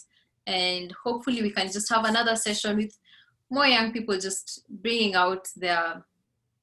And 0.46 0.92
hopefully, 1.04 1.42
we 1.42 1.50
can 1.50 1.70
just 1.70 1.88
have 1.90 2.04
another 2.04 2.34
session 2.34 2.76
with 2.76 2.96
more 3.50 3.66
young 3.66 3.92
people 3.92 4.16
just 4.18 4.64
bringing 4.68 5.14
out 5.14 5.46
their 5.56 6.04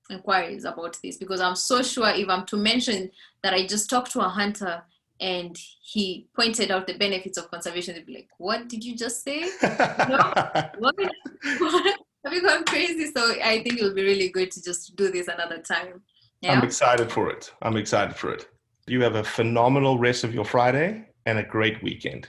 inquiries 0.09 0.65
about 0.65 0.97
this 1.03 1.17
because 1.17 1.41
I'm 1.41 1.55
so 1.55 1.81
sure 1.81 2.09
if 2.09 2.29
I'm 2.29 2.45
to 2.47 2.57
mention 2.57 3.11
that 3.43 3.53
I 3.53 3.65
just 3.65 3.89
talked 3.89 4.11
to 4.11 4.21
a 4.21 4.29
hunter 4.29 4.83
and 5.19 5.57
he 5.81 6.27
pointed 6.35 6.71
out 6.71 6.87
the 6.87 6.97
benefits 6.97 7.37
of 7.37 7.49
conservation, 7.49 7.95
they'd 7.95 8.05
be 8.05 8.13
like, 8.13 8.29
What 8.37 8.67
did 8.69 8.83
you 8.83 8.95
just 8.95 9.23
say? 9.23 9.49
no? 9.61 10.33
What? 10.79 10.95
Have 12.23 12.33
you 12.33 12.41
gone 12.41 12.65
crazy? 12.65 13.11
So 13.15 13.35
I 13.41 13.63
think 13.63 13.79
it'll 13.79 13.93
be 13.93 14.03
really 14.03 14.29
good 14.29 14.51
to 14.51 14.61
just 14.61 14.95
do 14.95 15.09
this 15.11 15.27
another 15.27 15.59
time. 15.59 16.01
Yeah. 16.41 16.53
I'm 16.53 16.63
excited 16.63 17.11
for 17.11 17.29
it. 17.29 17.53
I'm 17.61 17.77
excited 17.77 18.15
for 18.15 18.33
it. 18.33 18.47
You 18.85 19.01
have 19.01 19.15
a 19.15 19.23
phenomenal 19.23 19.97
rest 19.97 20.23
of 20.23 20.33
your 20.33 20.45
Friday 20.45 21.07
and 21.25 21.39
a 21.39 21.43
great 21.43 21.81
weekend. 21.81 22.27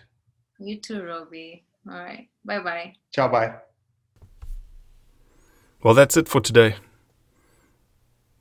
You 0.58 0.76
too, 0.80 1.04
Robbie. 1.04 1.64
All 1.90 1.98
right. 1.98 2.28
Bye 2.44 2.60
bye. 2.60 2.94
Ciao, 3.12 3.28
bye. 3.28 3.54
Well, 5.82 5.94
that's 5.94 6.16
it 6.16 6.28
for 6.28 6.40
today. 6.40 6.76